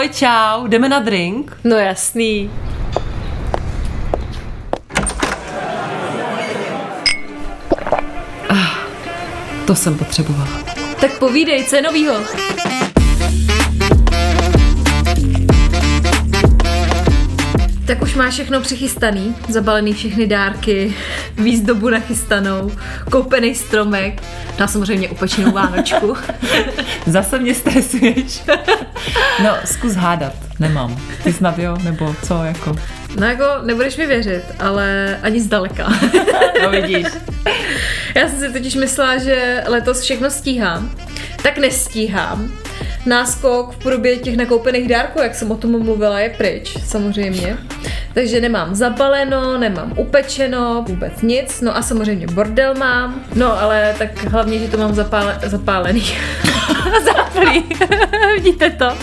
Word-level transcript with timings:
Ahoj, 0.00 0.08
čau, 0.12 0.66
jdeme 0.66 0.88
na 0.88 0.98
drink? 0.98 1.56
No 1.64 1.76
jasný. 1.76 2.50
To 9.66 9.74
jsem 9.74 9.98
potřebovala. 9.98 10.48
Tak 11.00 11.18
povídej, 11.18 11.64
co 11.64 11.76
je 11.76 11.82
novýho? 11.82 12.14
Tak 17.90 18.02
už 18.02 18.14
máš 18.14 18.34
všechno 18.34 18.60
přichystaný, 18.60 19.36
zabalený 19.48 19.92
všechny 19.92 20.26
dárky, 20.26 20.94
výzdobu 21.38 21.88
nachystanou, 21.88 22.72
koupený 23.10 23.54
stromek, 23.54 24.22
no 24.58 24.64
a 24.64 24.68
samozřejmě 24.68 25.08
upečenou 25.08 25.52
vánočku. 25.52 26.16
Zase 27.06 27.38
mě 27.38 27.54
stresuješ. 27.54 28.42
No, 29.44 29.56
zkus 29.64 29.94
hádat. 29.94 30.32
Nemám. 30.58 30.96
Ty 31.24 31.32
snad 31.32 31.58
jo, 31.58 31.76
nebo 31.84 32.14
co, 32.22 32.44
jako? 32.44 32.76
No 33.20 33.26
jako, 33.26 33.44
nebudeš 33.64 33.96
mi 33.96 34.06
věřit, 34.06 34.42
ale 34.58 35.18
ani 35.22 35.40
zdaleka. 35.40 35.92
No 36.62 36.70
vidíš. 36.70 37.06
Já 38.14 38.28
jsem 38.28 38.40
si 38.40 38.52
totiž 38.52 38.74
myslela, 38.74 39.18
že 39.18 39.64
letos 39.66 40.00
všechno 40.00 40.30
stíhám, 40.30 40.90
tak 41.42 41.58
nestíhám. 41.58 42.52
Náskok 43.06 43.72
v 43.72 43.82
podobě 43.82 44.16
těch 44.16 44.36
nakoupených 44.36 44.88
dárků, 44.88 45.20
jak 45.22 45.34
jsem 45.34 45.50
o 45.50 45.56
tom 45.56 45.82
mluvila, 45.82 46.20
je 46.20 46.30
pryč, 46.30 46.76
samozřejmě. 46.84 47.56
Takže 48.14 48.40
nemám 48.40 48.74
zabaleno, 48.74 49.58
nemám 49.58 49.92
upečeno, 49.96 50.84
vůbec 50.88 51.22
nic. 51.22 51.60
No 51.60 51.76
a 51.76 51.82
samozřejmě 51.82 52.26
bordel 52.26 52.74
mám. 52.74 53.24
No 53.34 53.62
ale 53.62 53.94
tak 53.98 54.24
hlavně, 54.24 54.58
že 54.58 54.68
to 54.68 54.76
mám 54.76 54.94
zapále, 54.94 55.38
zapálený. 55.46 56.04
Záplý. 57.04 57.64
Vidíte 58.34 58.70
to? 58.70 58.98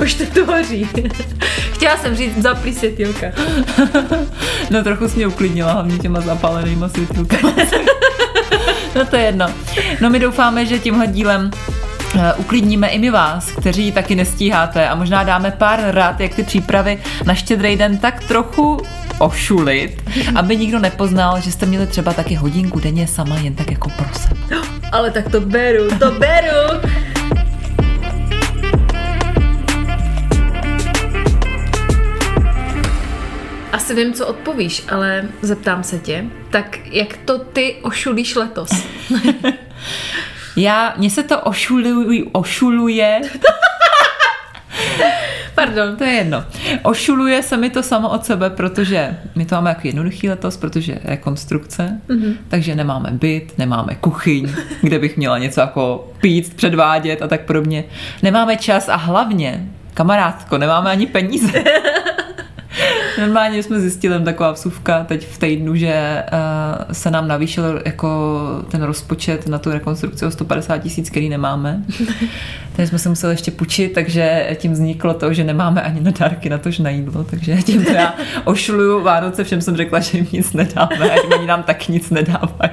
Už 0.02 0.14
to 0.14 0.26
tu 0.26 0.44
hoří. 0.44 0.88
Chtěla 1.72 1.96
jsem 1.96 2.16
říct 2.16 2.42
zaplý 2.42 2.74
světilka. 2.74 3.26
No 4.70 4.84
trochu 4.84 5.08
jsi 5.08 5.16
mě 5.16 5.26
uklidnila, 5.26 5.72
hlavně 5.72 5.98
těma 5.98 6.20
zapálenýma 6.20 6.88
světilkama. 6.88 7.54
No 8.96 9.06
to 9.06 9.16
je 9.16 9.22
jedno. 9.22 9.46
No 10.00 10.10
my 10.10 10.18
doufáme, 10.18 10.66
že 10.66 10.78
tímhle 10.78 11.06
dílem 11.06 11.50
uklidníme 12.36 12.88
i 12.88 12.98
my 12.98 13.10
vás, 13.10 13.50
kteří 13.50 13.92
taky 13.92 14.14
nestíháte 14.14 14.88
a 14.88 14.94
možná 14.94 15.24
dáme 15.24 15.50
pár 15.50 15.80
rad, 15.86 16.20
jak 16.20 16.34
ty 16.34 16.42
přípravy 16.42 16.98
na 17.26 17.34
štědrý 17.34 17.76
den 17.76 17.98
tak 17.98 18.24
trochu 18.24 18.82
ošulit, 19.18 20.02
aby 20.34 20.56
nikdo 20.56 20.78
nepoznal, 20.78 21.40
že 21.40 21.52
jste 21.52 21.66
měli 21.66 21.86
třeba 21.86 22.12
taky 22.12 22.34
hodinku 22.34 22.80
denně 22.80 23.06
sama 23.06 23.36
jen 23.36 23.54
tak 23.54 23.70
jako 23.70 23.88
pro 23.88 24.08
sebe. 24.20 24.40
Ale 24.92 25.10
tak 25.10 25.30
to 25.30 25.40
beru, 25.40 25.88
to 25.98 26.10
beru. 26.10 26.80
Asi 33.72 33.94
vím, 33.94 34.12
co 34.12 34.26
odpovíš, 34.26 34.82
ale 34.92 35.24
zeptám 35.42 35.82
se 35.84 35.98
tě. 35.98 36.24
Tak 36.50 36.78
jak 36.92 37.16
to 37.16 37.38
ty 37.38 37.76
ošulíš 37.82 38.34
letos? 38.34 38.70
Já, 40.60 40.94
mně 40.96 41.10
se 41.10 41.22
to 41.22 41.40
ošuluje, 41.40 42.24
ošuluje, 42.32 43.20
Pardon. 45.54 45.96
to 45.96 46.04
je 46.04 46.10
jedno. 46.10 46.44
Ošuluje 46.82 47.42
se 47.42 47.56
mi 47.56 47.70
to 47.70 47.82
samo 47.82 48.08
od 48.08 48.24
sebe, 48.24 48.50
protože 48.50 49.16
my 49.34 49.46
to 49.46 49.54
máme 49.54 49.70
jako 49.70 49.80
jednoduchý 49.84 50.28
letos, 50.28 50.56
protože 50.56 50.98
rekonstrukce, 51.04 52.00
mm-hmm. 52.08 52.36
takže 52.48 52.74
nemáme 52.74 53.10
byt, 53.12 53.58
nemáme 53.58 53.94
kuchyň, 53.94 54.52
kde 54.82 54.98
bych 54.98 55.16
měla 55.16 55.38
něco 55.38 55.60
jako 55.60 56.12
pít, 56.20 56.54
předvádět 56.54 57.22
a 57.22 57.28
tak 57.28 57.40
podobně. 57.40 57.84
Nemáme 58.22 58.56
čas 58.56 58.88
a 58.88 58.96
hlavně, 58.96 59.66
kamarádko, 59.94 60.58
nemáme 60.58 60.90
ani 60.90 61.06
peníze. 61.06 61.64
Normálně 63.20 63.62
jsme 63.62 63.80
zjistili 63.80 64.24
taková 64.24 64.52
vsuvka 64.52 65.04
teď 65.04 65.26
v 65.26 65.38
týdnu, 65.38 65.76
že 65.76 66.24
uh, 66.32 66.92
se 66.92 67.10
nám 67.10 67.28
navýšil 67.28 67.82
jako 67.84 68.38
ten 68.70 68.82
rozpočet 68.82 69.46
na 69.46 69.58
tu 69.58 69.70
rekonstrukci 69.70 70.26
o 70.26 70.30
150 70.30 70.78
tisíc, 70.78 71.10
který 71.10 71.28
nemáme. 71.28 71.82
Takže 72.76 72.88
jsme 72.88 72.98
se 72.98 73.08
museli 73.08 73.32
ještě 73.32 73.50
půjčit, 73.50 73.92
takže 73.92 74.56
tím 74.58 74.72
vzniklo 74.72 75.14
to, 75.14 75.32
že 75.32 75.44
nemáme 75.44 75.82
ani 75.82 76.00
na 76.00 76.10
dárky 76.10 76.48
na 76.48 76.58
tož 76.58 76.78
na 76.78 76.90
jídlo, 76.90 77.24
takže 77.24 77.56
tím 77.56 77.82
já 77.82 78.14
ošluju 78.44 79.02
Vánoce, 79.02 79.44
všem 79.44 79.60
jsem 79.60 79.76
řekla, 79.76 80.00
že 80.00 80.18
jim 80.18 80.26
nic 80.32 80.52
nedáme, 80.52 81.10
a 81.10 81.36
oni 81.36 81.46
nám 81.46 81.62
tak 81.62 81.88
nic 81.88 82.10
nedávají. 82.10 82.70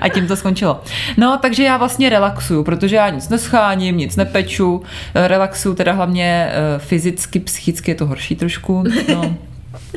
A 0.00 0.08
tím 0.08 0.26
to 0.26 0.36
skončilo. 0.36 0.82
No, 1.16 1.38
takže 1.42 1.62
já 1.62 1.76
vlastně 1.76 2.10
relaxuju, 2.10 2.64
protože 2.64 2.96
já 2.96 3.08
nic 3.08 3.28
nescháním, 3.28 3.96
nic 3.96 4.16
nepeču, 4.16 4.82
relaxuju 5.14 5.74
teda 5.74 5.92
hlavně 5.92 6.48
eh, 6.50 6.78
fyzicky, 6.78 7.40
psychicky 7.40 7.90
je 7.90 7.94
to 7.94 8.06
horší 8.06 8.36
trošku. 8.36 8.84
No. 9.14 9.36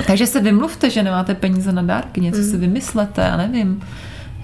Takže 0.06 0.26
se 0.26 0.40
vymluvte, 0.40 0.90
že 0.90 1.02
nemáte 1.02 1.34
peníze 1.34 1.72
na 1.72 1.82
dárky, 1.82 2.20
něco 2.20 2.42
si 2.42 2.56
vymyslete, 2.56 3.20
já 3.22 3.36
nevím. 3.36 3.82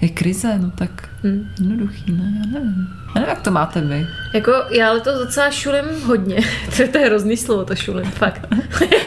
Je 0.01 0.09
krize, 0.09 0.59
no 0.59 0.71
tak 0.71 0.89
Hmm. 1.23 1.47
jednoduchý, 1.59 2.11
ne? 2.11 2.33
Já 2.39 2.51
nevím. 2.59 2.87
Já 3.07 3.21
nevím, 3.21 3.29
jak 3.29 3.41
to 3.41 3.51
máte 3.51 3.81
vy. 3.81 4.07
Jako 4.33 4.51
já 4.71 4.91
letos 4.91 5.19
docela 5.19 5.51
šulím 5.51 5.85
hodně. 6.05 6.35
to, 6.75 6.81
je- 6.81 6.87
to 6.87 6.97
je 6.97 7.05
hrozný 7.05 7.37
slovo, 7.37 7.65
to 7.65 7.75
šulím, 7.75 8.11
fakt. 8.11 8.41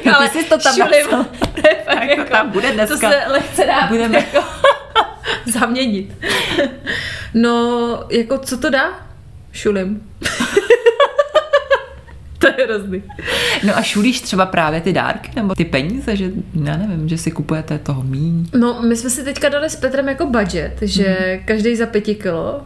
No, 0.07 0.15
ty 0.33 0.39
jsi 0.39 0.49
to 0.49 0.59
tam 0.59 0.75
šulím, 0.75 1.07
to 1.55 1.69
je 1.69 1.75
fakt 1.85 2.09
Tak 2.09 2.27
to 2.27 2.31
tam 2.33 2.51
bude 2.51 2.69
To 2.69 2.75
dneska. 2.75 3.11
se 3.11 3.23
lehce 3.29 3.65
dá 3.67 3.87
Budeme- 3.89 4.17
jako 4.19 4.45
zaměnit. 5.47 6.15
No, 7.35 8.01
jako 8.11 8.39
co 8.39 8.59
to 8.59 8.71
dá? 8.71 8.89
Šulím. 9.53 10.03
to 12.55 12.61
je 12.61 12.67
hrozný. 12.67 13.03
No 13.67 13.77
a 13.79 13.83
šulíš 13.83 14.21
třeba 14.21 14.47
právě 14.47 14.81
ty 14.81 14.93
dárky, 14.93 15.31
nebo 15.37 15.55
ty 15.55 15.65
peníze, 15.65 16.17
že 16.17 16.31
já 16.65 16.77
nevím, 16.77 17.09
že 17.09 17.19
si 17.19 17.31
kupujete 17.31 17.79
toho 17.79 18.03
míň. 18.03 18.47
No, 18.59 18.83
my 18.83 18.97
jsme 18.97 19.11
si 19.11 19.25
teďka 19.25 19.49
dali 19.49 19.71
s 19.71 19.77
Petrem 19.77 20.09
jako 20.09 20.27
budget, 20.27 20.77
že 20.83 21.17
Mhm. 21.35 21.41
každý 21.45 21.77
za 21.77 21.87
pěti 21.87 22.15
kilo 22.15 22.61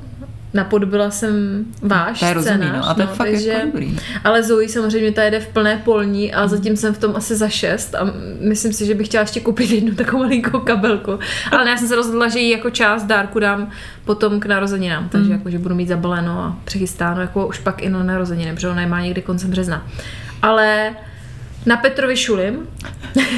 napodobila 0.54 1.10
jsem 1.10 1.64
váš 1.82 2.20
To 2.20 2.26
je 2.26 2.34
scénář, 2.42 2.72
no, 2.76 2.88
a 2.90 2.94
to 2.94 3.00
je 3.00 3.06
fakt 3.06 3.16
takže, 3.30 3.48
jako 3.50 3.66
dobrý. 3.66 3.98
Ale 4.24 4.42
Zoe 4.42 4.68
samozřejmě 4.68 5.12
ta 5.12 5.22
jede 5.22 5.40
v 5.40 5.48
plné 5.48 5.80
polní 5.84 6.34
a 6.34 6.48
zatím 6.48 6.76
jsem 6.76 6.94
v 6.94 6.98
tom 6.98 7.16
asi 7.16 7.36
za 7.36 7.48
šest 7.48 7.94
a 7.94 8.10
myslím 8.40 8.72
si, 8.72 8.86
že 8.86 8.94
bych 8.94 9.06
chtěla 9.06 9.20
ještě 9.20 9.40
koupit 9.40 9.70
jednu 9.70 9.94
takovou 9.94 10.22
malinkou 10.22 10.58
kabelku. 10.60 11.18
Ale 11.50 11.70
já 11.70 11.76
jsem 11.76 11.88
se 11.88 11.96
rozhodla, 11.96 12.28
že 12.28 12.38
ji 12.38 12.50
jako 12.50 12.70
část 12.70 13.04
dárku 13.04 13.38
dám 13.38 13.70
potom 14.04 14.40
k 14.40 14.46
narozeninám, 14.46 15.08
takže 15.08 15.28
Mhm. 15.30 15.38
jako, 15.38 15.50
že 15.50 15.58
budu 15.58 15.74
mít 15.74 15.88
zabaleno 15.88 16.32
a 16.40 16.56
přechystáno 16.64 17.20
jako 17.20 17.46
už 17.46 17.58
pak 17.58 17.82
i 17.82 17.88
na 17.88 18.02
narozeniny, 18.02 18.54
protože 18.54 18.68
ona 18.68 18.80
je 18.80 18.86
má 18.86 19.00
někdy 19.00 19.22
koncem 19.22 19.50
března. 19.50 19.86
Ale 20.42 20.90
na 21.66 21.76
Petrovi 21.76 22.16
šulim. 22.16 22.58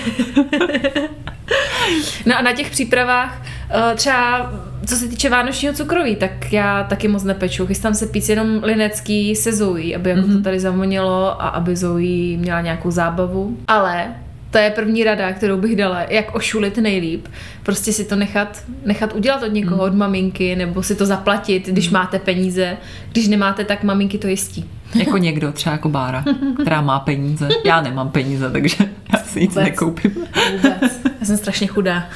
no 2.26 2.38
a 2.38 2.42
na 2.42 2.52
těch 2.52 2.70
přípravách 2.70 3.42
eh, 3.70 3.94
třeba 3.94 4.52
co 4.86 4.96
se 4.96 5.08
týče 5.08 5.30
vánočního 5.30 5.74
cukroví, 5.74 6.16
tak 6.16 6.52
já 6.52 6.84
taky 6.84 7.08
moc 7.08 7.24
nepeču. 7.24 7.66
Chystám 7.66 7.94
se 7.94 8.06
pít 8.06 8.28
jenom 8.28 8.60
linecký 8.62 9.36
se 9.36 9.52
Zoe, 9.52 9.94
aby 9.96 10.10
jako 10.10 10.22
Mhm. 10.26 10.36
to 10.36 10.42
tady 10.42 10.60
zavonilo 10.60 11.42
a 11.42 11.48
aby 11.48 11.76
Zoe 11.76 12.36
měla 12.36 12.60
nějakou 12.60 12.90
zábavu. 12.90 13.56
Ale 13.68 14.06
to 14.50 14.58
je 14.58 14.70
první 14.70 15.04
rada, 15.04 15.32
kterou 15.32 15.56
bych 15.56 15.76
dala, 15.76 16.02
jak 16.08 16.34
ošulit 16.34 16.76
nejlíp. 16.78 17.26
Prostě 17.62 17.92
si 17.92 18.04
to 18.04 18.16
nechat, 18.16 18.62
nechat 18.84 19.14
udělat 19.14 19.42
od 19.42 19.52
někoho, 19.52 19.76
Mhm. 19.76 19.84
od 19.86 19.94
maminky, 19.94 20.56
nebo 20.56 20.82
si 20.82 20.94
to 20.94 21.06
zaplatit, 21.06 21.66
když 21.68 21.90
máte 21.90 22.18
peníze. 22.18 22.76
Když 23.12 23.28
nemáte, 23.28 23.64
tak 23.64 23.82
maminky 23.82 24.18
to 24.18 24.26
jistí. 24.26 24.70
Jako 24.94 25.16
někdo, 25.16 25.52
třeba 25.52 25.72
jako 25.72 25.88
Bára, 25.88 26.24
která 26.62 26.80
má 26.80 27.00
peníze. 27.00 27.48
Já 27.64 27.80
nemám 27.80 28.08
peníze, 28.08 28.50
takže 28.50 28.76
já 29.12 29.18
si 29.18 29.40
nic 29.40 29.50
Vůbec. 29.50 29.64
nekoupím. 29.64 30.14
Vůbec. 30.52 31.00
Já 31.20 31.26
jsem 31.26 31.36
strašně 31.36 31.66
chudá. 31.66 32.06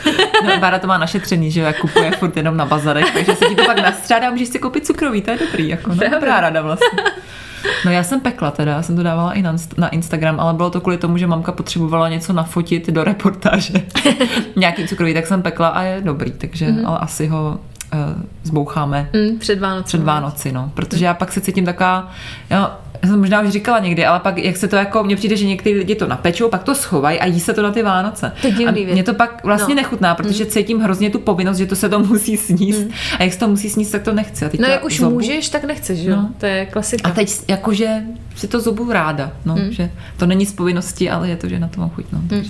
No, 0.46 0.58
Bára 0.60 0.78
to 0.78 0.86
má 0.86 0.98
našetřený, 0.98 1.50
že 1.50 1.60
jo, 1.60 1.66
jak 1.66 1.80
kupuje 1.80 2.10
furt 2.10 2.36
jenom 2.36 2.56
na 2.56 2.66
bazarech, 2.66 3.14
takže 3.14 3.36
se 3.36 3.44
ti 3.44 3.54
to 3.54 3.64
pak 3.64 3.76
nastřádá, 3.76 4.30
můžeš 4.30 4.48
si 4.48 4.58
koupit 4.58 4.86
cukroví, 4.86 5.22
to 5.22 5.30
je 5.30 5.38
dobrý, 5.38 5.68
jako 5.68 5.90
no, 5.94 6.10
dobrá 6.10 6.40
rada 6.40 6.62
vlastně. 6.62 6.98
No 7.84 7.90
já 7.90 8.02
jsem 8.02 8.20
pekla 8.20 8.50
teda, 8.50 8.72
já 8.72 8.82
jsem 8.82 8.96
to 8.96 9.02
dávala 9.02 9.32
i 9.32 9.42
na, 9.42 9.56
na 9.76 9.88
Instagram, 9.88 10.40
ale 10.40 10.54
bylo 10.54 10.70
to 10.70 10.80
kvůli 10.80 10.98
tomu, 10.98 11.18
že 11.18 11.26
mamka 11.26 11.52
potřebovala 11.52 12.08
něco 12.08 12.32
nafotit 12.32 12.90
do 12.90 13.04
reportáže. 13.04 13.72
Nějaký 14.56 14.88
cukroví, 14.88 15.14
tak 15.14 15.26
jsem 15.26 15.42
pekla 15.42 15.68
a 15.68 15.82
je 15.82 16.00
dobrý, 16.00 16.30
takže 16.30 16.66
mm-hmm. 16.66 16.88
ale 16.88 16.98
asi 16.98 17.26
ho 17.26 17.60
zboucháme 18.42 19.08
Mm, 19.14 19.38
před 19.38 19.58
Vánoci. 19.60 19.84
před 19.86 20.02
Vánoci, 20.02 20.52
no. 20.52 20.70
Protože 20.74 21.04
já 21.04 21.14
pak 21.14 21.32
se 21.32 21.40
cítím 21.40 21.64
taková, 21.64 22.10
já, 22.50 22.80
já 23.02 23.08
jsem 23.08 23.18
možná 23.20 23.40
už 23.40 23.48
říkala 23.48 23.78
někdy, 23.78 24.06
ale 24.06 24.20
pak 24.20 24.38
jak 24.38 24.56
se 24.56 24.68
to 24.68 24.76
jako, 24.76 25.04
mně 25.04 25.16
přijde, 25.16 25.36
že 25.36 25.46
někteří 25.46 25.74
lidi 25.76 25.94
to 25.94 26.06
napečou, 26.06 26.48
pak 26.48 26.62
to 26.62 26.74
schovají 26.74 27.20
a 27.20 27.26
jí 27.26 27.40
se 27.40 27.54
to 27.54 27.62
na 27.62 27.70
ty 27.72 27.82
Vánoce. 27.82 28.32
To 28.40 28.46
je 28.46 28.52
divný, 28.52 28.86
a 28.86 28.92
mě 28.92 29.02
to 29.04 29.14
pak 29.14 29.44
vlastně 29.44 29.74
No. 29.74 29.80
nechutná, 29.80 30.14
protože 30.14 30.44
mm. 30.44 30.50
cítím 30.50 30.80
hrozně 30.80 31.10
tu 31.10 31.18
povinnost, 31.18 31.56
že 31.58 31.66
to 31.66 31.76
se 31.76 31.88
to 31.88 31.98
musí 32.08 32.36
sníst. 32.36 32.80
Mm. 32.84 32.90
A 33.18 33.22
jak 33.22 33.32
se 33.32 33.38
to 33.38 33.48
musí 33.48 33.70
sníst, 33.70 33.92
tak 33.92 34.02
to 34.02 34.12
nechci. 34.14 34.44
A 34.44 34.48
teď 34.48 34.60
No 34.60 34.66
to 34.66 34.72
jak 34.72 34.84
už 34.84 34.98
zobu. 35.00 35.14
můžeš, 35.14 35.48
tak 35.48 35.64
nechceš, 35.64 35.98
že 35.98 36.10
jo? 36.10 36.16
No. 36.16 36.30
To 36.38 36.46
je 36.46 36.66
klasika. 36.66 37.08
A 37.08 37.12
teď 37.12 37.32
jakože 37.48 38.02
si 38.36 38.48
to 38.48 38.60
zubu 38.60 38.92
ráda, 38.92 39.32
no, 39.44 39.56
mm. 39.56 39.72
že 39.72 39.90
to 40.16 40.26
není 40.26 40.46
z 40.46 40.52
povinnosti, 40.52 41.10
ale 41.10 41.28
je 41.28 41.36
to, 41.36 41.48
že 41.48 41.58
na 41.58 41.68
to 41.68 41.80
mám 41.80 41.90
chuť, 41.90 42.04
no. 42.12 42.18
Mm. 42.18 42.42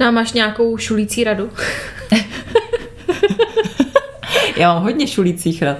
No 0.00 0.06
a 0.06 0.10
máš 0.10 0.32
nějakou 0.32 0.76
šulící 0.76 1.24
radu? 1.24 1.48
Já 4.56 4.74
mám 4.74 4.82
hodně 4.82 5.06
šulících 5.06 5.62
rad. 5.62 5.76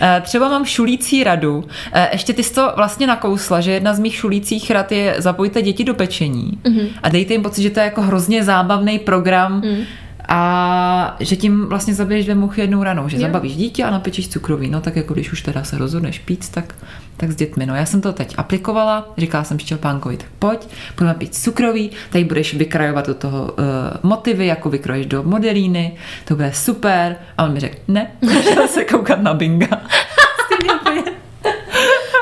Eh, 0.00 0.22
třeba 0.24 0.48
mám 0.48 0.64
šulící 0.64 1.24
radu. 1.24 1.64
Eh, 1.92 2.08
ještě 2.12 2.32
ty 2.32 2.42
jsi 2.42 2.54
to 2.54 2.72
vlastně 2.76 3.06
nakousla, 3.06 3.60
že 3.60 3.70
jedna 3.70 3.94
z 3.94 3.98
mých 3.98 4.14
šulících 4.14 4.70
rad 4.70 4.92
je 4.92 5.14
zapojte 5.18 5.62
děti 5.62 5.84
do 5.84 5.94
pečení 5.94 6.58
mm-hmm. 6.62 6.88
a 7.02 7.08
dejte 7.08 7.34
jim 7.34 7.42
pocit, 7.42 7.62
že 7.62 7.70
to 7.70 7.80
je 7.80 7.84
jako 7.84 8.02
hrozně 8.02 8.44
zábavný 8.44 8.98
program, 8.98 9.62
mm 9.64 9.84
a 10.32 11.16
že 11.20 11.36
tím 11.36 11.66
vlastně 11.66 11.94
zabiješ 11.94 12.24
dvě 12.24 12.34
muchy 12.34 12.60
jednou 12.60 12.82
ranou, 12.82 13.08
že 13.08 13.16
jo. 13.16 13.20
zabavíš 13.20 13.56
dítě 13.56 13.84
a 13.84 13.90
napečíš 13.90 14.28
cukroví. 14.28 14.70
No 14.70 14.80
tak 14.80 14.96
jako 14.96 15.14
když 15.14 15.32
už 15.32 15.42
teda 15.42 15.64
se 15.64 15.78
rozhodneš 15.78 16.18
pít, 16.18 16.48
tak, 16.48 16.74
tak 17.16 17.30
s 17.30 17.36
dětmi. 17.36 17.66
No 17.66 17.74
já 17.74 17.86
jsem 17.86 18.00
to 18.00 18.12
teď 18.12 18.34
aplikovala, 18.38 19.12
říkala 19.18 19.44
jsem 19.44 19.58
Štěpánkovi, 19.58 20.16
tak 20.16 20.28
pojď, 20.38 20.68
budeme 20.96 21.14
pít 21.14 21.34
cukroví, 21.34 21.90
tady 22.10 22.24
budeš 22.24 22.54
vykrajovat 22.54 23.06
do 23.06 23.14
toho 23.14 23.42
uh, 23.42 23.64
motivy, 24.02 24.46
jako 24.46 24.70
vykroješ 24.70 25.06
do 25.06 25.22
modelíny, 25.22 25.96
to 26.24 26.34
bude 26.36 26.52
super. 26.52 27.16
A 27.38 27.44
on 27.44 27.52
mi 27.52 27.60
řekl, 27.60 27.76
ne, 27.88 28.10
šel 28.54 28.68
se 28.68 28.84
koukat 28.84 29.22
na 29.22 29.34
binga. 29.34 29.66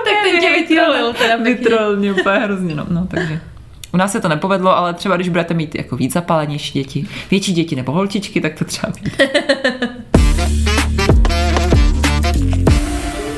tak 0.05 0.15
ten 0.25 0.41
tě 0.41 0.51
vytrolil 0.51 1.13
teda. 1.13 1.37
Vytrolil 1.37 1.97
mě 1.97 2.13
úplně 2.13 2.39
hrozně, 2.39 2.75
no, 2.75 2.87
no 2.91 3.07
takže. 3.11 3.41
U 3.95 3.97
nás 3.97 4.13
se 4.13 4.21
to 4.21 4.29
nepovedlo, 4.29 4.77
ale 4.77 4.95
třeba 4.95 5.17
když 5.17 5.29
budete 5.29 5.55
mít 5.55 5.75
jako 5.75 5.97
víc 5.97 6.13
zapálenější 6.13 6.79
děti, 6.79 7.07
větší 7.31 7.53
děti 7.53 7.77
nebo 7.77 7.93
holčičky, 7.93 8.41
tak 8.41 8.59
to 8.59 8.65
třeba. 8.65 8.93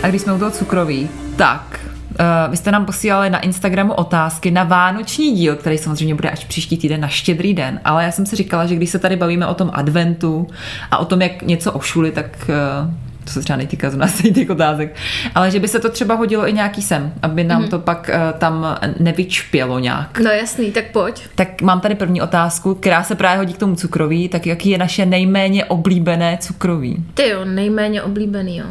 A 0.02 0.08
když 0.08 0.23
jsme 0.23 0.32
u 0.32 0.38
toho 0.38 0.50
cukroví, 0.50 1.08
tak 1.37 1.81
Uh, 2.11 2.50
vy 2.50 2.56
jste 2.56 2.73
nám 2.73 2.87
posílali 2.87 3.31
na 3.31 3.41
Instagramu 3.41 3.93
otázky 3.93 4.50
na 4.50 4.64
vánoční 4.64 5.32
díl, 5.32 5.56
který 5.56 5.79
samozřejmě 5.79 6.14
bude 6.14 6.31
až 6.31 6.44
příští 6.44 6.76
týden 6.76 7.00
na 7.00 7.08
štědrý 7.08 7.55
den, 7.55 7.81
ale 7.85 8.05
já 8.05 8.11
jsem 8.11 8.26
si 8.26 8.37
říkala, 8.37 8.67
že 8.67 8.75
když 8.76 8.91
se 8.91 8.99
tady 8.99 9.17
bavíme 9.17 9.47
o 9.47 9.55
tom 9.55 9.70
adventu 9.73 10.47
a 10.91 10.99
o 10.99 11.05
tom, 11.05 11.23
jak 11.23 11.43
něco 11.43 11.73
ošuli, 11.73 12.11
tak 12.11 12.50
uh, 12.85 12.91
to 13.25 13.31
se 13.31 13.41
třeba 13.41 13.57
netýká 13.57 13.91
z 13.91 13.97
nás 13.97 14.23
těch 14.35 14.51
otázek, 14.51 14.97
ale 15.35 15.51
že 15.51 15.61
by 15.61 15.69
se 15.69 15.79
to 15.79 15.91
třeba 15.91 16.15
hodilo 16.15 16.49
i 16.49 16.53
nějaký 16.53 16.83
sem, 16.83 17.13
aby 17.23 17.45
nám 17.45 17.63
mm-hmm. 17.63 17.69
to 17.69 17.79
pak 17.79 18.11
uh, 18.15 18.39
tam 18.39 18.79
nevyčpělo 18.99 19.79
nějak. 19.79 20.21
No 20.21 20.31
jasný, 20.31 20.73
tak 20.73 20.85
pojď. 20.93 21.23
Tak 21.35 21.63
mám 21.63 21.81
tady 21.81 21.95
první 21.95 22.23
otázku, 22.23 22.75
která 22.75 23.03
se 23.03 23.15
právě 23.15 23.39
hodí 23.39 23.53
k 23.55 23.59
tomu 23.59 23.77
cukroví, 23.77 24.29
tak 24.29 24.47
jaký 24.47 24.71
je 24.71 24.79
naše 24.79 25.07
nejméně 25.07 25.65
oblíbené 25.65 26.39
cukroví? 26.41 27.05
Ty 27.15 27.29
jo, 27.29 27.45
nejméně 27.45 28.03
oblíbený, 28.03 28.57
jo. 28.57 28.67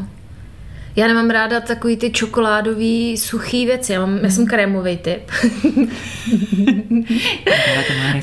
Já 0.99 1.07
nemám 1.07 1.29
ráda 1.29 1.59
takový 1.59 1.97
ty 1.97 2.11
čokoládový 2.11 3.17
suchý 3.17 3.65
věci. 3.65 3.93
Já, 3.93 3.99
mám, 3.99 4.17
já 4.17 4.29
jsem 4.29 4.47
krémový 4.47 4.97
typ. 4.97 5.31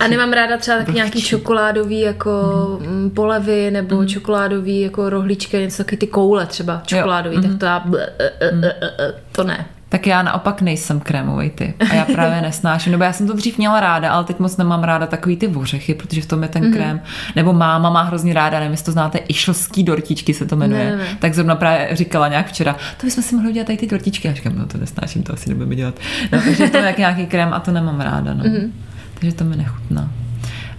a 0.00 0.08
nemám 0.08 0.32
ráda 0.32 0.56
třeba 0.56 0.78
tak 0.78 0.94
nějaký 0.94 1.22
čokoládový 1.22 2.00
jako 2.00 2.30
mm. 2.80 3.10
polevy 3.10 3.70
nebo 3.70 3.96
mm. 3.96 4.08
čokoládový 4.08 4.80
jako 4.80 5.10
rohlíčky, 5.10 5.58
něco 5.58 5.84
taky 5.84 5.96
ty 5.96 6.06
koule 6.06 6.46
třeba 6.46 6.82
čokoládový, 6.86 7.36
jo. 7.36 7.42
tak 7.42 7.58
to 7.58 7.66
já 7.66 7.84
mm. 7.86 7.96
to 9.32 9.44
ne. 9.44 9.66
Tak 9.88 10.06
já 10.06 10.22
naopak 10.22 10.62
nejsem 10.62 11.00
krémový 11.00 11.50
typ. 11.50 11.82
A 11.90 11.94
já 11.94 12.04
právě 12.04 12.40
nesnáším. 12.40 12.92
Nebo 12.92 13.04
já 13.04 13.12
jsem 13.12 13.26
to 13.26 13.32
dřív 13.32 13.58
měla 13.58 13.80
ráda, 13.80 14.12
ale 14.12 14.24
teď 14.24 14.38
moc 14.38 14.56
nemám 14.56 14.82
ráda 14.82 15.06
takový 15.06 15.36
ty 15.36 15.48
ořechy, 15.48 15.94
protože 15.94 16.22
v 16.22 16.26
tom 16.26 16.42
je 16.42 16.48
ten 16.48 16.62
mm-hmm. 16.62 16.72
krém. 16.72 17.00
Nebo 17.36 17.52
máma 17.52 17.90
má 17.90 18.02
hrozně 18.02 18.34
ráda, 18.34 18.58
nevím, 18.58 18.70
jestli 18.70 18.84
to 18.84 18.92
znáte, 18.92 19.18
išlský 19.18 19.82
dortičky 19.82 20.34
se 20.34 20.46
to 20.46 20.56
jmenuje. 20.56 20.90
Ne, 20.90 20.96
ne. 20.96 21.04
Tak 21.18 21.34
zrovna 21.34 21.54
právě 21.54 21.88
říkala 21.92 22.28
nějak 22.28 22.46
včera, 22.46 22.72
to 22.72 23.06
bychom 23.06 23.22
si 23.22 23.34
mohli 23.34 23.50
udělat 23.50 23.66
tady 23.66 23.78
ty 23.78 23.86
dortičky. 23.86 24.28
Já 24.28 24.34
říkám, 24.34 24.58
no 24.58 24.66
to 24.66 24.78
nesnáším, 24.78 25.22
to 25.22 25.32
asi 25.32 25.48
nebudeme 25.48 25.76
dělat. 25.76 25.94
No, 26.32 26.42
takže 26.42 26.68
to 26.68 26.76
je 26.76 26.82
jak 26.84 26.98
nějaký 26.98 27.26
krém 27.26 27.52
a 27.52 27.60
to 27.60 27.70
nemám 27.70 28.00
ráda. 28.00 28.34
No. 28.34 28.44
Mm-hmm. 28.44 28.70
Takže 29.20 29.36
to 29.36 29.44
mi 29.44 29.56
nechutná. 29.56 30.10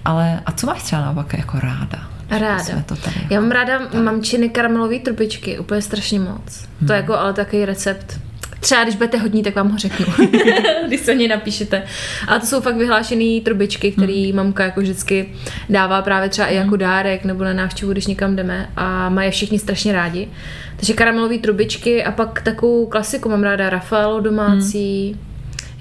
Ale 0.06 0.39
a 0.45 0.51
co 0.51 0.68
máš 0.68 0.83
třeba 0.83 1.01
naopak 1.01 1.38
jako 1.38 1.60
ráda? 1.60 2.00
Ráda. 2.30 2.81
To 2.86 2.95
tady 2.95 3.15
Já 3.30 3.39
mám 3.42 3.51
ráda 3.51 3.80
tak. 3.80 3.94
mamčiny 3.94 4.50
karamelové 4.50 5.00
trubičky, 5.00 5.60
úplně 5.60 5.81
strašně 5.81 6.19
moc. 6.19 6.68
Hmm. 6.80 6.88
To 6.88 6.94
je 6.94 6.98
jako 6.98 7.19
ale 7.19 7.33
takový 7.33 7.65
recept 7.65 8.19
Třeba 8.59 8.83
když 8.83 8.95
budete 8.95 9.18
hodní, 9.18 9.44
tak 9.44 9.56
vám 9.56 9.69
ho 9.69 9.77
řeknu, 9.77 10.06
když 10.88 11.00
se 11.00 11.15
mě 11.15 11.27
napíšete. 11.27 11.83
A 12.27 12.39
to 12.39 12.45
jsou 12.45 12.62
fakt 12.62 12.75
vyhlášené 12.75 13.42
trubičky, 13.42 13.92
které 13.92 14.25
hmm. 14.27 14.36
mamka 14.36 14.63
jako 14.63 14.81
vždycky 14.81 15.30
dává 15.69 16.01
právě 16.01 16.30
třeba 16.30 16.48
i 16.48 16.56
jako 16.56 16.69
hmm. 16.69 16.77
dárek 16.77 17.25
nebo 17.25 17.44
na 17.44 17.54
návštěvu, 17.54 17.92
když 17.92 18.07
někam 18.07 18.36
jdeme 18.36 18.69
a 18.75 19.09
mají 19.09 19.31
všichni 19.31 19.59
strašně 19.59 19.94
rádi. 19.94 20.27
Takže 20.75 20.94
karamelové 20.94 21.38
trubičky 21.38 22.04
a 22.04 22.12
pak 22.12 22.42
takovou 22.42 22.86
klasiku 22.86 23.30
mám 23.30 23.44
ráda 23.44 23.69
Rafaelo 23.69 24.19
domácí, 24.19 25.12
hmm. 25.12 25.21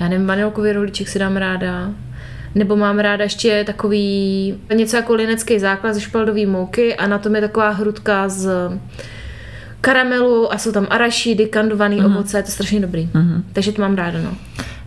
já 0.00 0.08
nevím, 0.08 0.26
vanilkový 0.26 0.72
rohlíček 0.72 1.08
si 1.08 1.19
dám 1.19 1.37
ráda, 1.37 1.90
nebo 2.55 2.76
mám 2.76 2.99
ráda 2.99 3.25
ještě 3.25 3.64
takový 3.64 4.55
něco 4.75 4.96
jako 4.96 5.14
linecký 5.14 5.58
základ 5.58 5.93
ze 5.93 6.00
špaldové 6.00 6.46
mouky 6.46 6.94
a 6.94 7.06
na 7.06 7.19
tom 7.19 7.34
je 7.34 7.40
taková 7.40 7.70
hrudka 7.70 8.29
z 8.29 8.50
karamelu 9.87 10.53
a 10.53 10.59
jsou 10.59 10.73
tam 10.73 10.87
arašidy, 10.91 11.47
kandovaný 11.47 11.97
mm-hmm. 11.97 12.06
ovoce, 12.06 12.38
je 12.38 12.43
to 12.43 12.50
strašně 12.50 12.81
dobrý. 12.81 13.09
Mm-hmm. 13.15 13.43
Takže 13.53 13.73
to 13.73 13.83
mám 13.83 13.94
ráda, 13.94 14.19
no. 14.19 14.31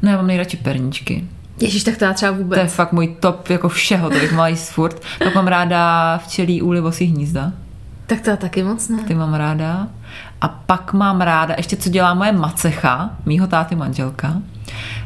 No 0.02 0.10
já 0.10 0.16
mám 0.16 0.28
nejradši 0.28 0.58
perničky. 0.58 1.24
Ježíš, 1.62 1.84
tak 1.84 1.98
to 1.98 2.06
já 2.06 2.14
třeba 2.14 2.32
vůbec. 2.32 2.60
To 2.60 2.66
je 2.66 2.70
fakt 2.70 2.92
můj 2.92 3.08
top 3.20 3.50
jako 3.50 3.70
všeho, 3.70 4.10
to 4.10 4.20
bych 4.20 4.34
jíst 4.46 4.70
furt. 4.70 5.02
Tak 5.20 5.36
mám 5.36 5.48
ráda 5.48 6.18
včelí 6.18 6.62
úly 6.62 6.82
vosí 6.82 7.06
hnízda. 7.06 7.52
Tak 8.08 8.22
to 8.22 8.30
já 8.30 8.36
taky 8.36 8.64
moc 8.64 8.90
ne. 8.90 9.04
Ty 9.04 9.16
mám 9.16 9.34
ráda. 9.34 9.88
A 10.42 10.48
pak 10.48 10.94
mám 10.94 11.22
ráda, 11.22 11.54
ještě 11.58 11.76
co 11.76 11.90
dělá 11.90 12.14
moje 12.14 12.32
macecha, 12.32 13.10
mýho 13.26 13.48
táty 13.48 13.76
manželka, 13.76 14.42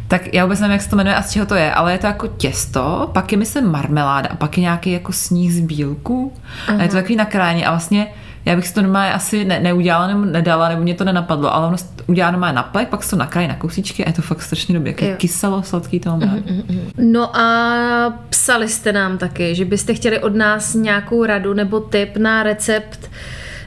tak 0.08 0.34
já 0.34 0.46
vůbec 0.46 0.60
nevím, 0.60 0.72
jak 0.72 0.82
se 0.82 0.90
to 0.90 0.96
jmenuje 0.96 1.16
a 1.16 1.22
z 1.22 1.32
čeho 1.32 1.46
to 1.46 1.56
je, 1.56 1.74
ale 1.74 1.92
je 1.92 1.98
to 1.98 2.08
jako 2.08 2.28
těsto, 2.28 3.10
pak 3.14 3.32
je 3.32 3.38
myslím 3.38 3.72
marmeláda 3.72 4.30
a 4.30 4.36
pak 4.36 4.58
je 4.58 4.62
nějaký 4.62 4.92
jako 4.92 5.12
sníh 5.12 5.54
z 5.54 5.60
bílku 5.60 6.34
uh-huh. 6.68 6.80
a 6.80 6.82
je 6.82 6.90
to 6.90 6.96
takový 6.96 7.16
nakrájení 7.16 7.66
a 7.66 7.72
vlastně 7.72 8.08
já 8.46 8.56
bych 8.56 8.68
si 8.68 8.74
to 8.74 8.82
normálně 8.82 9.14
asi 9.14 9.46
ne, 9.46 9.60
neudělala 9.60 10.08
nebo 10.08 10.26
nedala, 10.26 10.70
nebo 10.70 10.82
mě 10.82 10.94
to 10.94 11.04
nenapadlo, 11.04 11.54
ale 11.54 11.68
ono 11.68 11.78
udělá 12.08 12.32
normálně 12.32 12.56
na 12.56 12.64
plek, 12.64 12.88
pak 12.88 13.04
se 13.04 13.10
to 13.10 13.16
nakrájí 13.16 13.48
na 13.48 13.56
kousíčky 13.56 14.06
a 14.06 14.10
je 14.10 14.14
to 14.14 14.22
fakt 14.22 14.42
strašně 14.42 14.74
dobré. 14.74 14.94
Jak 15.02 15.18
kyselo, 15.18 15.64
sladký 15.64 16.00
to 16.00 16.10
mám 16.10 16.20
mm-hmm. 16.20 16.82
No 16.98 17.38
a 17.38 18.20
psali 18.30 18.70
jste 18.70 18.92
nám 18.92 19.18
taky, 19.18 19.56
že 19.56 19.66
byste 19.66 19.94
chtěli 19.94 20.20
od 20.20 20.36
nás 20.36 20.74
nějakou 20.74 21.26
radu 21.26 21.54
nebo 21.54 21.80
tip 21.80 22.18
na 22.18 22.44
recept 22.44 23.10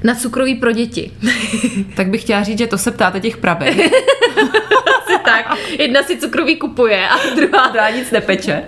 na 0.05 0.15
cukroví 0.15 0.55
pro 0.55 0.73
děti. 0.73 1.11
tak 1.97 2.09
bych 2.09 2.23
chtěla 2.23 2.43
říct, 2.43 2.59
že 2.59 2.67
to 2.67 2.79
se 2.79 2.91
ptáte 2.91 3.21
těch 3.21 3.37
pravek. 3.37 3.77
tak. 5.27 5.59
Jedna 5.79 6.03
si 6.03 6.17
cukroví 6.17 6.57
kupuje 6.57 7.09
a 7.09 7.17
druhá... 7.37 7.69
Druhá 7.69 7.91
nic 7.91 8.11
nepeče. 8.11 8.63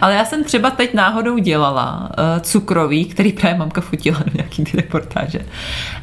Ale 0.00 0.14
já 0.14 0.24
jsem 0.24 0.44
třeba 0.44 0.70
teď 0.70 0.94
náhodou 0.94 1.38
dělala 1.38 2.10
uh, 2.18 2.40
cukroví, 2.40 3.04
který 3.04 3.32
právě 3.32 3.58
mamka 3.58 3.80
fotila 3.80 4.18
do 4.18 4.32
nějaký 4.34 4.64
ty 4.64 4.76
reportáže. 4.76 5.38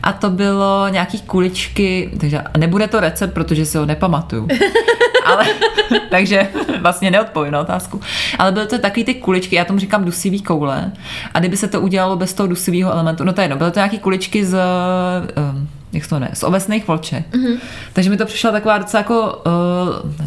A 0.03 0.13
to 0.13 0.29
bylo 0.29 0.87
nějaký 0.87 1.21
kuličky, 1.21 2.11
takže 2.19 2.41
nebude 2.57 2.87
to 2.87 2.99
recept, 2.99 3.33
protože 3.33 3.65
si 3.65 3.77
ho 3.77 3.85
nepamatuju. 3.85 4.47
Ale, 5.25 5.45
takže 6.09 6.47
vlastně 6.81 7.11
neodpovím 7.11 7.51
na 7.51 7.61
otázku. 7.61 8.01
Ale 8.39 8.51
byly 8.51 8.67
to 8.67 8.79
takový 8.79 9.03
ty 9.03 9.13
kuličky, 9.13 9.55
já 9.55 9.65
tomu 9.65 9.79
říkám 9.79 10.05
dusivý 10.05 10.41
koule. 10.41 10.91
A 11.33 11.39
kdyby 11.39 11.57
se 11.57 11.67
to 11.67 11.81
udělalo 11.81 12.15
bez 12.15 12.33
toho 12.33 12.47
dusivého 12.47 12.91
elementu, 12.91 13.23
no 13.23 13.33
to 13.33 13.41
je 13.41 13.43
jedno, 13.43 13.57
byly 13.57 13.71
to 13.71 13.79
nějaký 13.79 13.99
kuličky 13.99 14.45
z... 14.45 14.57
Um, 15.37 15.69
jak 15.93 16.07
to 16.07 16.19
ne, 16.19 16.29
z 16.33 16.43
ovesných 16.43 16.87
vlček. 16.87 17.25
Mm-hmm. 17.31 17.57
Takže 17.93 18.09
mi 18.09 18.17
to 18.17 18.25
přišla 18.25 18.51
taková 18.51 18.77
docela 18.77 18.99
jako 19.01 19.41
uh, 19.45 19.51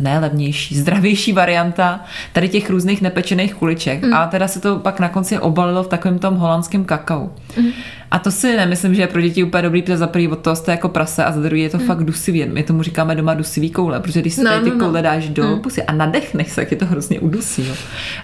ne 0.00 0.18
levnější, 0.18 0.76
zdravější 0.78 1.32
varianta 1.32 2.00
tady 2.32 2.48
těch 2.48 2.70
různých 2.70 3.02
nepečených 3.02 3.54
kuliček. 3.54 4.02
Mm. 4.02 4.14
A 4.14 4.26
teda 4.26 4.48
se 4.48 4.60
to 4.60 4.78
pak 4.78 5.00
na 5.00 5.08
konci 5.08 5.38
obalilo 5.38 5.82
v 5.82 5.88
takovém 5.88 6.18
tom 6.18 6.34
holandském 6.34 6.84
kakao. 6.84 7.30
Mm. 7.56 7.70
A 8.10 8.18
to 8.18 8.30
si 8.30 8.56
nemyslím, 8.56 8.94
že 8.94 9.02
je 9.02 9.06
pro 9.06 9.20
děti 9.20 9.44
úplně 9.44 9.62
dobrý, 9.62 9.82
protože 9.82 9.96
za 9.96 10.06
prvý 10.06 10.28
od 10.28 10.38
toho 10.38 10.56
jste 10.56 10.70
jako 10.70 10.88
prase 10.88 11.24
a 11.24 11.32
za 11.32 11.40
druhý 11.40 11.62
je 11.62 11.70
to 11.70 11.78
mm. 11.78 11.86
fakt 11.86 12.04
dusivý. 12.04 12.44
My 12.46 12.62
tomu 12.62 12.82
říkáme 12.82 13.14
doma 13.14 13.34
dusivý 13.34 13.70
koule, 13.70 14.00
protože 14.00 14.20
když 14.20 14.34
si 14.34 14.42
no, 14.44 14.50
tady 14.50 14.64
ty 14.64 14.70
no, 14.70 14.76
no. 14.76 14.84
koule 14.84 15.02
dáš 15.02 15.28
do 15.28 15.42
mm. 15.42 15.60
pusy 15.60 15.82
a 15.82 15.92
nadechneš 15.92 16.48
se, 16.48 16.56
tak 16.56 16.70
je 16.70 16.76
to 16.76 16.86
hrozně 16.86 17.20
udusí. 17.20 17.68
Jo. 17.68 17.74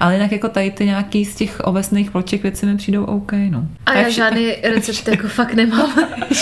Ale 0.01 0.15
jinak 0.15 0.33
jako 0.33 0.49
tady 0.49 0.71
ty 0.71 0.85
nějaký 0.85 1.25
z 1.25 1.35
těch 1.35 1.61
ovesných 1.65 2.15
vlček 2.15 2.43
věci 2.43 2.67
mi 2.67 2.77
přijdou 2.77 3.05
OK. 3.05 3.33
No. 3.51 3.67
A, 3.87 3.95
já 3.95 4.09
žádný 4.09 4.53
recept 4.63 5.09
jako 5.09 5.29
fakt 5.29 5.55
nemám. 5.55 5.93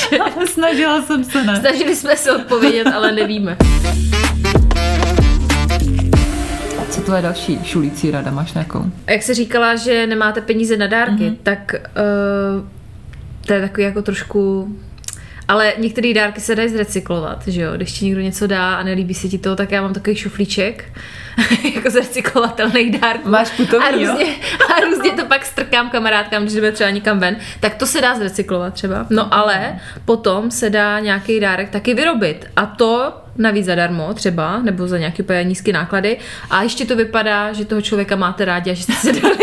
Snažila 0.47 1.03
jsem 1.03 1.25
se, 1.25 1.45
ne? 1.45 1.61
Snažili 1.61 1.97
jsme 1.97 2.17
se 2.17 2.33
odpovědět, 2.33 2.87
ale 2.87 3.13
nevíme. 3.13 3.57
Co 7.01 7.07
to 7.07 7.15
je 7.15 7.23
další 7.23 7.59
šulící 7.65 8.11
rada? 8.11 8.31
Máš 8.31 8.53
nějakou? 8.53 8.85
Jak 9.07 9.23
se 9.23 9.35
říkala, 9.35 9.77
že 9.77 10.07
nemáte 10.07 10.41
peníze 10.41 10.77
na 10.77 10.87
dárky, 10.87 11.13
mm-hmm. 11.13 11.37
tak 11.43 11.75
uh, 11.75 12.69
to 13.47 13.53
je 13.53 13.61
takový 13.61 13.83
jako 13.83 14.03
trošku 14.03 14.69
ale 15.51 15.73
některé 15.79 16.15
dárky 16.15 16.41
se 16.41 16.55
dají 16.55 16.69
zrecyklovat, 16.69 17.49
že 17.49 17.63
jo? 17.63 17.73
Když 17.77 17.93
ti 17.93 18.05
někdo 18.05 18.21
něco 18.21 18.47
dá 18.47 18.75
a 18.75 18.83
nelíbí 18.83 19.15
se 19.15 19.29
ti 19.29 19.39
to, 19.39 19.57
tak 19.57 19.73
já 19.73 19.83
mám 19.83 19.93
takový 19.93 20.17
šuflíček, 20.17 20.85
jako 21.75 21.91
zrecyklovatelný 21.91 22.91
dárků. 22.91 23.29
Máš 23.29 23.51
putovní, 23.51 23.87
a 23.87 23.91
různě, 23.91 24.35
a 24.77 24.81
různě 24.81 25.11
to 25.13 25.25
pak 25.25 25.47
strkám 25.47 25.91
kamarádkám, 25.91 26.43
když 26.43 26.55
jdeme 26.55 26.73
třeba 26.73 26.91
někam 26.91 27.19
ven, 27.19 27.37
tak 27.61 27.75
to 27.75 27.87
se 27.87 28.01
dá 28.01 28.15
zrecyklovat 28.15 28.75
třeba. 28.75 29.07
No 29.11 29.35
ale 29.35 29.81
potom 30.05 30.51
se 30.51 30.71
dá 30.71 31.01
nějaký 31.01 31.41
dárek 31.41 31.71
taky 31.71 31.95
vyrobit. 31.95 32.47
A 32.57 32.67
to 32.67 33.13
navíc 33.37 33.67
zadarmo 33.67 34.15
třeba, 34.15 34.63
nebo 34.63 34.89
za 34.89 34.99
nějaké 34.99 35.23
úplně 35.23 35.45
nízké 35.45 35.73
náklady. 35.73 36.17
A 36.51 36.63
ještě 36.63 36.85
to 36.85 36.97
vypadá, 36.97 37.53
že 37.53 37.65
toho 37.65 37.83
člověka 37.83 38.17
máte 38.17 38.45
rádi 38.45 38.71
a 38.71 38.75
že 38.75 38.83
jste 38.83 38.93
se 38.93 39.13
dali 39.13 39.37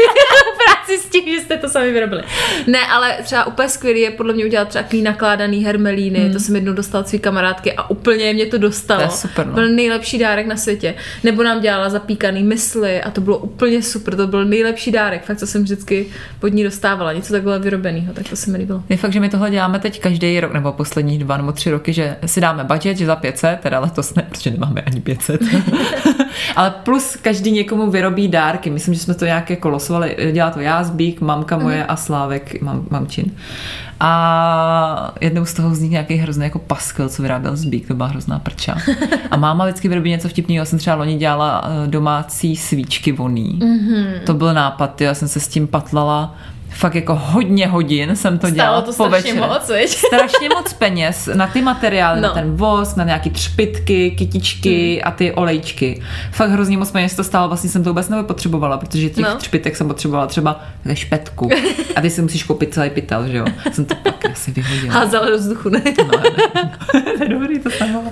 tím, 1.12 1.36
že 1.36 1.41
jste 1.41 1.58
to 1.58 1.70
sami 1.70 1.91
vyrobili. 1.91 2.24
Ne, 2.67 2.79
ale 2.91 3.17
třeba 3.24 3.46
úplně 3.46 3.70
skvělý 3.70 4.01
je 4.01 4.12
podle 4.12 4.34
mě 4.34 4.46
udělat 4.46 4.67
třeba 4.67 4.84
takový 4.84 5.01
nakládaný 5.01 5.65
hermelíny, 5.65 6.20
hmm. 6.20 6.34
to 6.34 6.39
jsem 6.39 6.56
jednou 6.56 6.74
dostala 6.74 7.03
od 7.03 7.08
svý 7.08 7.20
kamarádky 7.20 7.74
a 7.74 7.89
úplně 7.89 8.34
mě 8.34 8.46
to 8.46 8.58
dostalo. 8.58 9.01
To 9.01 9.08
je 9.08 9.12
super, 9.12 9.48
no. 9.48 9.53
Byl 9.53 9.70
nejlepší 9.70 10.17
dárek 10.17 10.48
na 10.48 10.58
světě. 10.58 10.96
Nebo 11.24 11.44
nám 11.44 11.62
dělala 11.62 11.89
zapíkaný 11.89 12.44
mysli 12.44 13.01
a 13.01 13.12
to 13.12 13.22
bylo 13.22 13.38
úplně 13.38 13.84
super, 13.84 14.15
to 14.15 14.27
byl 14.27 14.46
nejlepší 14.46 14.91
dárek, 14.91 15.25
fakt, 15.25 15.38
co 15.38 15.48
jsem 15.48 15.63
vždycky 15.63 16.06
pod 16.39 16.48
ní 16.48 16.63
dostávala, 16.63 17.13
něco 17.13 17.34
takhle 17.34 17.60
vyrobeného, 17.60 18.13
tak 18.13 18.29
to 18.29 18.36
se 18.36 18.51
mi 18.51 18.58
líbilo. 18.58 18.84
Je 18.89 18.98
fakt, 18.98 19.13
že 19.13 19.20
my 19.20 19.29
tohle 19.29 19.51
děláme 19.51 19.79
teď 19.79 20.01
každý 20.01 20.39
rok, 20.39 20.53
nebo 20.53 20.72
poslední 20.72 21.20
dva 21.20 21.38
nebo 21.38 21.51
tři 21.51 21.72
roky, 21.72 21.94
že 21.94 22.15
si 22.25 22.41
dáme 22.41 22.63
budget, 22.63 22.98
že 22.98 23.06
za 23.06 23.15
500, 23.15 23.60
teda 23.60 23.79
letos 23.79 24.15
ne, 24.15 24.27
protože 24.29 24.51
nemáme 24.51 24.82
ani 24.82 25.01
500, 25.01 25.41
ale 26.56 26.74
plus 26.84 27.15
každý 27.15 27.51
někomu 27.51 27.91
vyrobí 27.91 28.27
dárky. 28.27 28.70
Myslím, 28.70 28.94
že 28.94 29.00
jsme 29.00 29.13
to 29.13 29.25
nějak 29.25 29.50
jako 29.50 29.70
losovali. 29.70 30.17
Dělá 30.32 30.51
to 30.51 30.60
já, 30.60 30.77
Zbík, 30.84 31.22
mamka 31.22 31.58
moje 31.58 31.86
a 31.86 31.96
Slávek, 31.96 32.62
mam, 32.62 32.86
mamčin. 32.90 33.32
A 34.00 35.14
jednou 35.22 35.46
z 35.46 35.54
toho 35.54 35.70
vznikl 35.70 35.92
nějaký 35.92 36.16
hrozný 36.16 36.44
jako 36.44 36.60
paskel, 36.60 37.10
co 37.10 37.22
vyráběl 37.22 37.56
Zbík, 37.56 37.88
to 37.88 37.94
byla 37.94 38.10
hrozná 38.10 38.40
prča. 38.40 38.78
A 39.32 39.38
máma 39.38 39.66
vždycky 39.66 39.88
vyrobí 39.88 40.10
něco 40.10 40.30
vtipného. 40.30 40.62
Já 40.62 40.66
jsem 40.66 40.80
třeba 40.80 40.96
loni 40.96 41.18
dělala 41.18 41.66
eh, 41.66 41.88
domácí 41.88 42.56
svíčky 42.56 43.12
voný. 43.12 43.60
Mm-hmm. 43.62 44.20
To 44.26 44.34
byl 44.34 44.54
nápad, 44.54 45.02
já 45.02 45.14
jsem 45.14 45.28
se 45.28 45.40
s 45.40 45.48
tím 45.48 45.68
patlala 45.68 46.36
fakt 46.70 46.96
jako 46.96 47.16
hodně 47.16 47.68
hodin 47.68 48.16
jsem 48.16 48.40
to 48.40 48.50
dělala 48.50 48.82
to 48.82 48.94
strašně 48.94 49.34
moc, 49.34 49.70
viď? 49.70 49.90
Strašně 50.08 50.50
moc 50.50 50.74
peněz 50.74 51.30
na 51.34 51.48
ty 51.48 51.62
materiály, 51.62 52.22
no. 52.22 52.28
Na 52.28 52.34
ten 52.34 52.56
vosk, 52.56 52.98
na 52.98 53.04
nějaký 53.04 53.30
třpitky, 53.30 54.12
kytičky 54.12 54.94
hmm. 54.94 55.02
a 55.08 55.12
ty 55.12 55.32
olejčky. 55.32 56.02
Fakt 56.32 56.50
hrozně 56.50 56.78
moc 56.78 56.92
peněz 56.92 57.16
to 57.16 57.24
stálo, 57.24 57.48
vlastně 57.48 57.70
jsem 57.70 57.84
to 57.84 57.90
vůbec 57.90 58.10
nepotřebovala, 58.10 58.78
protože 58.78 59.10
těch 59.10 59.26
no. 59.26 59.36
Třpitek 59.36 59.76
jsem 59.76 59.88
potřebovala 59.88 60.28
třeba 60.28 60.62
ve 60.86 60.96
špetku. 60.96 61.50
A 61.96 62.02
ty 62.02 62.10
si 62.10 62.22
musíš 62.22 62.44
koupit 62.44 62.74
celý 62.74 62.90
pytel, 62.90 63.28
že 63.28 63.38
jo? 63.38 63.46
Jsem 63.72 63.86
to 63.86 63.96
pak 63.96 64.26
asi 64.32 64.52
vyhodila. 64.52 64.94
Házela 64.94 65.30
do 65.30 65.38
vzduchu, 65.38 65.70
ne? 65.70 65.82
No, 65.98 66.20
to 67.18 67.24
je 67.24 67.30
dobrý, 67.30 67.60
to 67.60 67.70
jsem 67.70 67.92
mohla. 67.92 68.12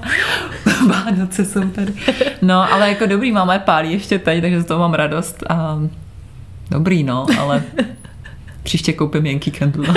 Vánoce 0.87 1.45
jsou 1.45 1.69
tady. 1.69 1.93
No, 2.41 2.73
ale 2.73 2.89
jako 2.89 3.05
dobrý, 3.05 3.31
máma 3.31 3.53
je 3.53 3.59
pálí 3.59 3.91
ještě 3.93 4.19
teď, 4.19 4.41
takže 4.41 4.61
z 4.61 4.65
toho 4.65 4.79
mám 4.79 4.93
radost. 4.93 5.43
A 5.49 5.79
dobrý, 6.71 7.03
no, 7.03 7.25
ale 7.39 7.63
příště 8.65 8.93
koupím 8.93 9.25
Yankee 9.25 9.53
Candle. 9.53 9.93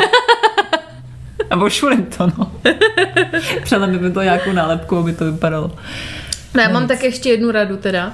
A 1.50 1.56
ošulím 1.56 2.06
to, 2.06 2.26
no. 2.38 2.52
Přelem 3.62 3.98
by 3.98 4.10
to 4.10 4.22
nějakou 4.22 4.52
nálepku, 4.52 4.96
aby 4.96 5.12
to 5.12 5.32
vypadalo. 5.32 5.70
Ne, 6.54 6.62
já 6.62 6.68
mám 6.68 6.88
tak 6.88 7.02
ještě 7.02 7.28
jednu 7.28 7.50
radu 7.50 7.76
teda. 7.76 8.06
Uh, 8.06 8.12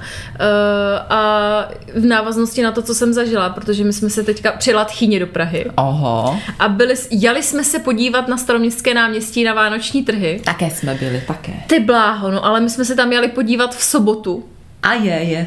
a 1.08 1.68
v 1.94 2.04
návaznosti 2.04 2.62
na 2.62 2.72
to, 2.72 2.82
co 2.82 2.94
jsem 2.94 3.12
zažila, 3.12 3.50
protože 3.50 3.84
my 3.84 3.92
jsme 3.92 4.10
se 4.10 4.22
teďka 4.22 4.52
přijela 4.52 4.84
tchýně 4.84 5.20
do 5.20 5.26
Prahy 5.26 5.66
Oho. 5.76 6.40
a 6.58 6.68
byli, 6.68 6.94
jeli 7.10 7.42
jsme 7.42 7.64
se 7.64 7.78
podívat 7.78 8.28
na 8.28 8.36
staroměstské 8.36 8.94
náměstí 8.94 9.44
na 9.44 9.54
vánoční 9.54 10.04
trhy. 10.04 10.40
Také 10.44 10.70
jsme 10.70 10.94
byli, 10.94 11.22
také. 11.26 11.52
Ty 11.66 11.80
bláho, 11.80 12.30
no, 12.30 12.44
ale 12.44 12.60
my 12.60 12.70
jsme 12.70 12.84
se 12.84 12.94
tam 12.94 13.12
jeli 13.12 13.28
podívat 13.28 13.76
v 13.76 13.82
sobotu. 13.82 14.44
A 14.82 14.92
je, 14.92 15.14
je. 15.14 15.46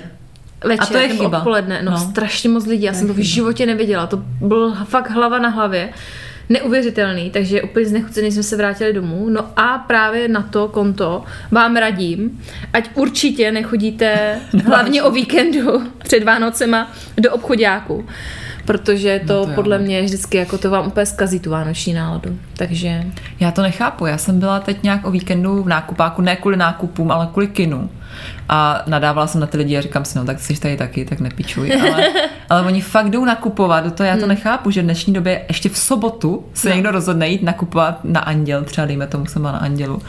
Večer, 0.64 0.84
A 0.84 0.86
to 0.86 0.98
je 0.98 1.10
chyba. 1.10 1.38
odpoledne. 1.38 1.82
No, 1.84 1.92
No. 1.92 1.98
strašně 1.98 2.50
moc 2.50 2.66
lidí, 2.66 2.84
já 2.84 2.92
To 2.92 2.98
jsem 2.98 3.08
to 3.08 3.14
v 3.14 3.18
životě 3.26 3.66
neviděla. 3.66 4.08
To 4.08 4.18
byl 4.42 4.76
fakt 4.86 5.10
hlava 5.12 5.40
na 5.40 5.50
hlavě. 5.50 5.90
Neuvěřitelný, 6.50 7.30
takže 7.32 7.62
úplně 7.62 7.86
znechucený 7.86 8.32
jsme 8.32 8.44
se 8.44 8.58
vrátili 8.58 8.94
domů. 8.94 9.30
No 9.30 9.46
a 9.56 9.78
právě 9.78 10.28
na 10.28 10.42
to 10.42 10.68
konto 10.68 11.24
vám 11.52 11.76
radím, 11.76 12.44
ať 12.74 12.90
určitě 12.94 13.52
nechodíte 13.52 14.40
hlavně 14.66 15.04
o 15.04 15.12
víkendu 15.12 15.84
před 15.98 16.24
Vánocema 16.24 16.92
do 17.18 17.32
obchodáku, 17.32 18.06
protože 18.68 19.22
to, 19.28 19.34
No 19.34 19.40
no 19.40 19.42
to 19.42 19.46
to 19.46 19.52
jo. 19.52 19.56
podle 19.56 19.78
mě 19.78 20.02
vždycky 20.02 20.38
jako 20.38 20.58
to 20.58 20.70
vám 20.70 20.88
úplně 20.88 21.06
zkazí 21.06 21.40
tu 21.40 21.50
vánoční 21.50 21.94
náladu. 21.94 22.38
Takže 22.58 23.04
Já 23.40 23.52
to 23.52 23.62
nechápu. 23.62 24.06
Já 24.06 24.18
jsem 24.18 24.40
byla 24.40 24.60
teď 24.60 24.84
nějak 24.84 25.08
o 25.08 25.12
víkendu 25.12 25.64
v 25.64 25.68
nákupáku, 25.68 26.22
ne 26.22 26.36
kvůli 26.36 26.58
nákupům, 26.58 27.12
ale 27.12 27.28
kvůli 27.32 27.48
kinu. 27.48 27.90
A 28.50 28.84
nadávala 28.88 29.28
jsem 29.28 29.42
na 29.42 29.48
ty 29.48 29.58
lidi 29.58 29.78
a 29.78 29.82
říkám 29.82 30.06
si, 30.06 30.18
no 30.18 30.26
tak 30.26 30.40
jsi 30.40 30.60
tady 30.60 30.78
taky, 30.78 31.06
tak 31.06 31.20
nepíčuj. 31.20 31.74
Ale, 31.82 32.04
ale 32.50 32.62
oni 32.62 32.82
fakt 32.82 33.10
jdou 33.10 33.26
nakupovat, 33.26 33.84
do 33.84 33.92
toho 33.92 34.08
já 34.08 34.14
to 34.14 34.20
Hmm. 34.20 34.30
nechápu, 34.30 34.72
že 34.72 34.82
v 34.82 34.84
dnešní 34.84 35.14
době 35.14 35.42
ještě 35.48 35.70
v 35.70 35.78
sobotu 35.78 36.46
se 36.54 36.70
No. 36.70 36.76
někdo 36.76 36.92
rozhodne 36.92 37.28
jít 37.30 37.44
nakupovat 37.44 38.00
na 38.04 38.20
Anděl, 38.20 38.64
třeba 38.64 38.88
dejme 38.88 39.08
tomu 39.08 39.26
jsem 39.26 39.44
na 39.44 39.52
Andělu. 39.52 40.02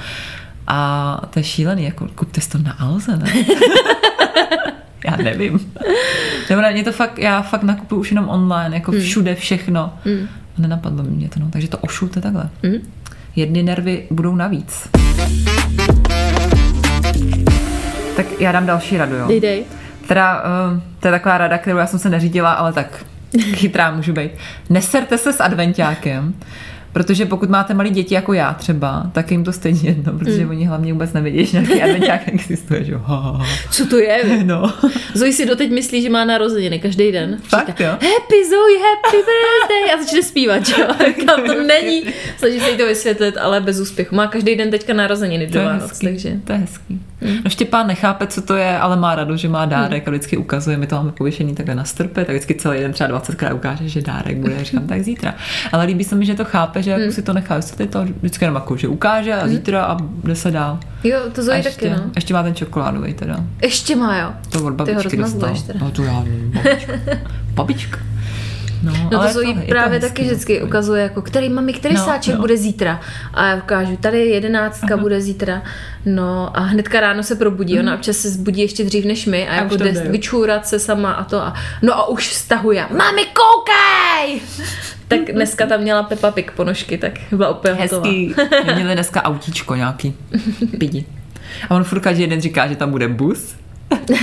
A 0.66 1.20
to 1.30 1.38
je 1.38 1.44
šílený, 1.44 1.84
jako 1.84 2.08
kupte 2.14 2.40
si 2.40 2.48
to 2.48 2.58
na 2.58 2.72
Alze, 2.72 3.16
ne? 3.16 3.32
já 5.05 5.17
nevím. 5.17 5.73
Nebo 6.50 6.62
ne, 6.62 6.73
mě 6.73 6.85
to 6.85 6.93
fakt, 6.93 7.19
já 7.19 7.43
fakt 7.43 7.62
nakupuju 7.62 8.00
už 8.00 8.11
jenom 8.11 8.28
online, 8.28 8.76
jako 8.76 8.90
Hmm. 8.93 9.00
všude 9.00 9.35
všechno. 9.35 9.95
mm, 10.05 10.28
A 10.59 10.61
Nenapadlo 10.61 11.02
mě 11.05 11.28
to, 11.28 11.40
no. 11.40 11.49
Takže 11.50 11.69
to 11.69 11.78
ošulte 11.78 12.21
takhle. 12.21 12.49
mm. 12.62 12.90
Jedny 13.37 13.62
nervy 13.62 14.07
budou 14.11 14.35
navíc. 14.37 14.88
Tak 18.17 18.26
já 18.40 18.52
dám 18.52 18.67
další 18.67 18.97
radu, 18.97 19.14
jo. 19.17 19.28
dej, 19.28 19.40
dej. 19.40 19.64
Teda, 20.09 20.43
uh, 20.43 20.81
to 21.00 21.09
je 21.09 21.12
taková 21.12 21.38
rada, 21.38 21.59
kterou 21.59 21.76
já 21.78 21.87
jsem 21.87 21.99
se 21.99 22.11
neřídila, 22.11 22.52
ale 22.52 22.73
tak 22.73 23.05
chytrá 23.55 23.90
můžu 23.90 24.12
být. 24.12 24.31
Neserte 24.71 25.19
se 25.19 25.33
s 25.33 25.40
adventákem, 25.40 26.35
protože 26.92 27.26
pokud 27.26 27.49
máte 27.50 27.75
malé 27.75 27.90
děti 27.90 28.14
jako 28.14 28.33
já 28.33 28.54
třeba, 28.54 29.11
tak 29.12 29.30
jim 29.30 29.45
to 29.45 29.52
stejně 29.52 29.80
jedno, 29.88 30.12
protože 30.12 30.45
Mm. 30.45 30.50
oni 30.50 30.64
hlavně 30.64 30.92
vůbec 30.92 31.12
nevědí, 31.12 31.45
že 31.47 31.61
nějaký 31.61 31.83
adventák 31.83 32.23
existuje, 32.28 32.85
že. 32.85 32.95
Ha, 32.97 33.16
ha, 33.16 33.30
ha. 33.33 33.47
Co 33.71 33.87
to 33.87 33.97
je? 33.99 34.23
No. 34.45 34.73
Zoe 35.14 35.33
si 35.33 35.47
doteď 35.47 35.71
myslí, 35.71 36.02
že 36.02 36.11
má 36.11 36.25
narozeniny 36.25 36.78
každý 36.78 37.12
den. 37.12 37.38
Fakt, 37.42 37.80
jo? 37.80 37.87
Happy 37.90 38.45
Zoe, 38.50 38.78
happy 38.78 39.16
birthday 39.16 39.95
a 39.95 40.02
začne 40.02 40.23
zpívat, 40.23 40.62
jo. 40.78 40.87
Říkám, 41.18 41.42
to 41.47 41.62
není. 41.64 42.02
Snaží 42.38 42.61
se 42.61 42.71
jí 42.71 42.76
to 42.76 42.87
vysvětlit, 42.87 43.37
ale 43.37 43.61
bez 43.61 43.80
úspěchu. 43.80 44.14
Má 44.14 44.26
každý 44.26 44.57
den 44.57 44.71
teďka 44.71 44.95
narozeniny 44.95 45.47
do 45.47 45.62
Vánoc, 45.64 45.99
takže... 45.99 46.33
to 46.45 46.52
je 46.52 46.59
hezký. 46.59 47.00
No 47.44 47.50
Štěpán 47.50 47.87
nechápe, 47.87 48.26
co 48.26 48.42
to 48.42 48.54
je, 48.56 48.78
ale 48.78 48.96
má 48.96 49.14
radost, 49.14 49.40
že 49.40 49.48
má 49.48 49.66
dárek 49.66 50.08
a 50.08 50.10
vždycky 50.10 50.37
ukazuje, 50.37 50.76
my 50.76 50.87
to 50.87 50.96
máme 50.96 51.12
pověšený 51.12 51.54
takhle 51.54 51.75
na 51.75 51.84
strpe, 51.84 52.25
tak 52.25 52.28
vždycky 52.28 52.54
celý 52.54 52.80
den 52.80 52.92
třeba 52.92 53.20
20krát 53.20 53.54
ukáže, 53.54 53.88
že 53.88 54.02
dárek 54.02 54.37
bude, 54.37 54.64
říkám, 54.64 54.87
tak 54.87 55.02
zítra. 55.02 55.34
Ale 55.72 55.84
líbí 55.84 56.04
se 56.04 56.14
mi, 56.14 56.26
že 56.26 56.34
to 56.34 56.44
chápe, 56.44 56.82
že 56.82 56.90
jako 56.90 57.12
si 57.12 57.22
to 57.22 57.32
nechá 57.32 57.56
vysvětlit, 57.56 57.90
to 57.90 58.04
vždycky 58.04 58.44
jenom 58.44 58.54
jako, 58.54 58.76
že 58.76 58.88
ukáže 58.88 59.34
a 59.34 59.48
zítra 59.48 59.84
a 59.84 59.96
jde 60.25 60.37
se 60.37 60.50
dál. 60.50 60.78
Jo, 61.04 61.18
to 61.32 61.42
Zoe 61.42 61.56
ještě, 61.56 61.70
taky, 61.70 61.90
no. 61.90 62.10
ještě 62.16 62.34
má 62.34 62.42
ten 62.42 62.54
čokoládový 62.54 63.14
teda. 63.14 63.37
Ještě 63.62 63.96
má, 63.96 64.18
jo. 64.18 64.32
To 64.48 64.58
od 64.58 64.60
Ty 64.60 64.64
ho 64.64 64.70
babičky 64.70 65.16
dostal. 65.16 65.54
teda. 65.66 65.78
No 65.82 65.90
to 65.90 66.02
já 66.02 66.20
nevím, 66.22 66.50
babička. 66.50 66.92
babička. 67.54 67.98
No, 68.82 68.92
No 69.12 69.32
to 69.32 69.40
je 69.40 69.49
je 69.49 69.54
právě 69.68 69.99
hezký, 69.99 70.08
taky 70.14 70.23
no. 70.23 70.28
vždycky 70.28 70.62
ukazuje, 70.62 71.02
jako 71.02 71.23
který 71.23 71.49
mami, 71.49 71.73
který 71.73 71.94
No, 71.94 72.04
sáček 72.04 72.35
no. 72.35 72.40
bude 72.40 72.56
zítra. 72.56 73.00
A 73.35 73.47
já 73.47 73.56
ukážu, 73.56 73.97
tady 73.97 74.26
jedenáctka 74.26 74.97
bude 74.97 75.20
zítra. 75.20 75.62
No 76.06 76.50
a 76.54 76.61
hnedka 76.61 77.00
ráno 77.00 77.23
se 77.23 77.35
probudí, 77.37 77.80
ona 77.80 77.94
občas 77.94 78.16
se 78.16 78.30
zbudí 78.30 78.61
ještě 78.61 78.85
dřív 78.85 79.04
než 79.04 79.26
my 79.26 79.49
a, 79.49 79.52
A 79.52 79.54
jako 79.54 79.76
jde 79.76 79.90
vyčůrat 79.90 80.66
se 80.66 80.78
sama 80.78 81.12
a 81.12 81.25
to 81.25 81.40
a 81.42 81.54
no 81.82 81.94
a 81.94 82.08
už 82.08 82.32
stahuje. 82.35 82.87
Mami, 82.99 83.23
koukej! 83.25 84.40
tak 85.08 85.20
dneska 85.32 85.66
tam 85.66 85.80
měla 85.80 86.02
Peppa 86.02 86.30
Pig 86.30 86.50
ponožky, 86.50 86.99
tak 86.99 87.12
byla 87.32 87.50
úplně 87.50 87.75
hotová. 87.75 88.02
Hezký. 88.08 88.35
My 88.66 88.75
měli 88.75 88.94
dneska 88.94 89.23
autíčko 89.23 89.75
nějaký. 89.75 90.14
Pidi. 90.78 91.04
A 91.70 91.75
on 91.75 91.85
furt 91.85 92.00
každý 92.00 92.23
jeden 92.23 92.40
říká, 92.40 92.66
že 92.66 92.76
tam 92.76 92.90
bude 92.90 93.08
bus. 93.08 93.54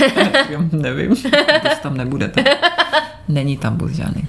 Nevím, 0.72 1.08
bus 1.08 1.78
tam 1.82 1.96
nebude. 1.96 2.28
To. 2.28 2.40
Není 3.28 3.56
tam 3.56 3.76
bus 3.76 3.90
žádný. 3.90 4.28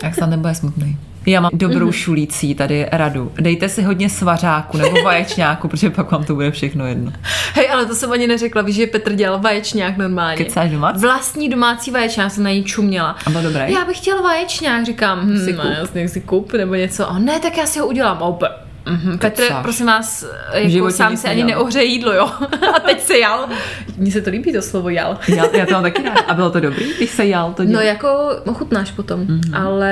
Tak 0.00 0.14
se 0.14 0.20
tam 0.20 0.30
nebude 0.30 0.54
smutný. 0.54 0.98
Já 1.26 1.40
mám 1.40 1.50
dobrou 1.54 1.92
šulící 1.92 2.54
tady 2.54 2.86
radu. 2.92 3.32
Dejte 3.40 3.68
si 3.68 3.82
hodně 3.82 4.08
svařáku 4.10 4.76
nebo 4.76 5.02
vaječňáku, 5.04 5.68
protože 5.68 5.90
pak 5.90 6.10
vám 6.10 6.24
to 6.24 6.34
bude 6.34 6.50
všechno 6.50 6.86
jedno. 6.86 7.12
Hej, 7.54 7.70
ale 7.72 7.86
to 7.86 7.94
jsem 7.94 8.12
ani 8.12 8.26
neřekla, 8.26 8.62
víš, 8.62 8.76
že 8.76 8.86
Petr 8.86 9.12
dělal 9.12 9.38
vaječňák 9.40 9.96
normálně. 9.96 10.36
Kecáš 10.44 10.70
domácí? 10.70 11.00
Vlastní 11.00 11.48
domácí 11.48 11.90
vaječňák 11.90 12.30
jsem 12.32 12.44
na 12.44 12.50
ní 12.50 12.64
čuměla. 12.64 13.16
A 13.26 13.30
byl 13.30 13.42
dobrý? 13.42 13.72
Já 13.72 13.84
bych 13.84 13.96
chtěl 13.96 14.22
vaječňák, 14.22 14.84
říkám, 14.86 15.20
hm, 15.20 15.38
Si 15.44 15.52
kup. 15.52 15.64
jasně, 15.78 16.08
si 16.08 16.20
kup 16.20 16.52
nebo 16.52 16.74
něco. 16.74 17.10
A 17.10 17.18
ne, 17.18 17.40
tak 17.40 17.56
já 17.56 17.66
si 17.66 17.78
ho 17.78 17.86
udělám. 17.86 18.16
A 18.22 18.26
úplně, 18.28 18.50
Mhm. 18.86 19.18
Petr, 19.18 19.42
prosím 19.62 19.86
vás, 19.86 20.24
jako 20.54 20.90
sám 20.90 21.16
se 21.16 21.28
ani 21.28 21.44
neohřeje 21.44 21.84
jídlo, 21.84 22.12
jo. 22.12 22.26
A 22.76 22.80
teď 22.80 23.00
se 23.00 23.18
jal. 23.18 23.48
Mně 23.96 24.12
se 24.12 24.20
to 24.20 24.30
líbí, 24.30 24.52
to 24.52 24.62
slovo 24.62 24.88
jal. 24.88 25.18
Já, 25.28 25.56
já 25.56 25.66
to 25.66 25.72
mám 25.72 25.82
taky 25.82 26.02
rád. 26.02 26.18
A 26.28 26.34
bylo 26.34 26.50
to 26.50 26.60
dobrý, 26.60 26.94
když 26.96 27.10
se 27.10 27.26
jal 27.26 27.52
to 27.52 27.64
No 27.64 27.80
jako 27.80 28.08
ochutnáš 28.46 28.90
potom, 28.90 29.20
Mhm. 29.20 29.40
mm-hmm. 29.40 29.62
ale 29.66 29.90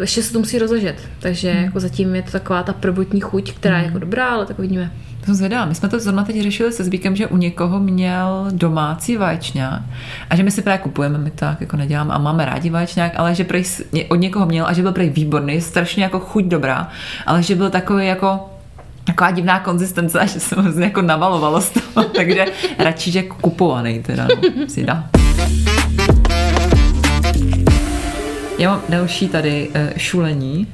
ještě 0.00 0.22
se 0.22 0.32
to 0.32 0.38
musí 0.38 0.58
rozložit. 0.58 0.94
Takže 1.20 1.48
Mhm. 1.50 1.58
mm. 1.58 1.64
jako 1.64 1.80
zatím 1.80 2.14
je 2.14 2.22
to 2.22 2.30
taková 2.30 2.62
ta 2.62 2.72
prvotní 2.72 3.20
chuť, 3.20 3.52
která 3.54 3.78
je 3.78 3.84
jako 3.84 3.98
dobrá, 3.98 4.26
ale 4.28 4.46
tak 4.46 4.58
uvidíme. 4.58 4.90
Jsem 5.26 5.34
zvědavá. 5.34 5.64
My 5.64 5.74
jsme 5.74 5.88
to 5.88 6.00
zrovna 6.00 6.24
teď 6.24 6.42
řešili 6.42 6.72
se 6.72 6.84
Zbíkem, 6.84 7.16
že 7.16 7.26
u 7.26 7.36
někoho 7.36 7.80
měl 7.80 8.46
domácí 8.50 9.16
vaječňák 9.16 9.82
a 10.30 10.36
že 10.36 10.42
my 10.42 10.50
si 10.50 10.62
právě 10.62 10.78
kupujeme, 10.78 11.18
my 11.18 11.30
tak 11.30 11.60
jako 11.60 11.76
neděláme 11.76 12.14
a 12.14 12.18
máme 12.18 12.44
rádi 12.44 12.70
vaječňák, 12.70 13.12
ale 13.16 13.34
že 13.34 13.44
prej 13.44 13.64
od 14.08 14.14
někoho 14.14 14.46
měl 14.46 14.66
a 14.66 14.72
že 14.72 14.82
byl 14.82 14.92
prej 14.92 15.10
výborný, 15.10 15.60
strašně 15.60 16.02
jako 16.02 16.20
chuť 16.20 16.44
dobrá, 16.44 16.88
ale 17.26 17.42
že 17.42 17.54
byl 17.54 17.70
takový 17.70 18.06
jako 18.06 18.50
taková 19.04 19.30
divná 19.30 19.60
konzistence 19.60 20.20
že 20.26 20.40
se 20.40 20.62
mu 20.62 20.80
jako 20.80 21.02
navalovalo 21.02 21.60
z 21.60 21.70
toho, 21.70 22.08
takže 22.16 22.46
radši, 22.78 23.10
že 23.10 23.22
kupovaný 23.22 24.02
teda, 24.02 24.26
no, 24.26 24.68
si 24.68 24.84
dá. 24.84 25.10
Já 28.58 28.70
mám 28.70 28.82
další 28.88 29.28
tady 29.28 29.68
uh, 29.68 29.74
šulení. 29.96 30.66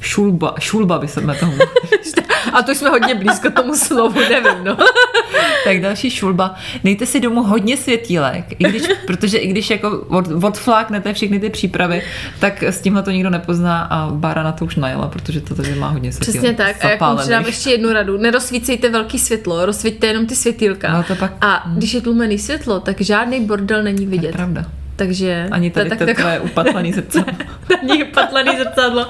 Šulba, 0.00 0.54
šulba 0.58 0.98
by 0.98 1.08
se 1.08 1.20
na 1.20 1.34
tomu. 1.34 1.58
A 2.52 2.62
to 2.62 2.74
jsme 2.74 2.88
hodně 2.88 3.14
blízko 3.14 3.50
tomu 3.50 3.74
slovu, 3.74 4.20
nevím, 4.20 4.64
no. 4.64 4.76
tak 5.64 5.80
další 5.80 6.10
šulba. 6.10 6.54
Dejte 6.84 7.06
si 7.06 7.20
domů 7.20 7.42
hodně 7.42 7.76
světílek, 7.76 8.44
i 8.58 8.64
když, 8.64 8.82
protože 9.06 9.38
i 9.38 9.48
když 9.48 9.70
jako 9.70 9.90
od, 10.08 10.44
odfláknete 10.44 11.12
všechny 11.12 11.40
ty 11.40 11.50
přípravy, 11.50 12.02
tak 12.40 12.62
s 12.62 12.80
tímhle 12.80 13.02
to 13.02 13.10
nikdo 13.10 13.30
nepozná 13.30 13.82
a 13.82 14.10
Bára 14.10 14.42
na 14.42 14.52
to 14.52 14.64
už 14.64 14.76
najela, 14.76 15.08
protože 15.08 15.40
to 15.40 15.54
tady 15.54 15.74
má 15.74 15.88
hodně 15.88 16.12
světílek. 16.12 16.38
Přesně 16.38 16.54
tak. 16.54 16.84
A 16.84 16.90
jako 16.90 17.16
přidám 17.16 17.44
ještě 17.44 17.70
jednu 17.70 17.92
radu. 17.92 18.18
Nerozsvícejte 18.18 18.90
velký 18.90 19.18
světlo, 19.18 19.66
rozsvíťte 19.66 20.06
jenom 20.06 20.26
ty 20.26 20.36
světýlka. 20.36 20.92
No 20.92 21.02
to 21.02 21.14
pak... 21.14 21.32
A 21.40 21.64
když 21.74 21.94
je 21.94 22.00
tlumený 22.00 22.38
světlo, 22.38 22.80
tak 22.80 23.00
žádný 23.00 23.40
bordel 23.40 23.82
není 23.82 24.06
vidět. 24.06 24.26
Je 24.26 24.32
pravda. 24.32 24.64
Takže... 24.98 25.48
Ani 25.50 25.70
tady 25.70 25.90
to, 25.90 26.06
tak, 26.06 26.16
tvoje 26.16 26.40
upatlaný 26.40 26.92
zrcadlo. 26.92 27.32
ani 27.82 28.04
upatlaný 28.04 28.50
zrcadlo, 28.58 29.08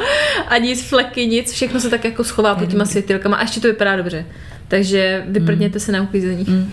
ani 0.49 0.77
z 0.77 0.89
fleky, 0.89 1.27
nic. 1.27 1.53
Všechno 1.53 1.81
se 1.81 1.91
tak 1.91 2.05
jako 2.05 2.25
schová 2.25 2.55
pod 2.55 2.67
těma 2.67 2.85
světilkama 2.85 3.37
a 3.37 3.43
ještě 3.43 3.61
to 3.61 3.69
vypadá 3.69 3.97
dobře. 3.97 4.27
Takže 4.69 5.25
vyprdněte 5.29 5.77
mm. 5.77 5.81
se 5.81 5.93
na 5.93 6.03
uklízení. 6.03 6.45
Mm. 6.49 6.73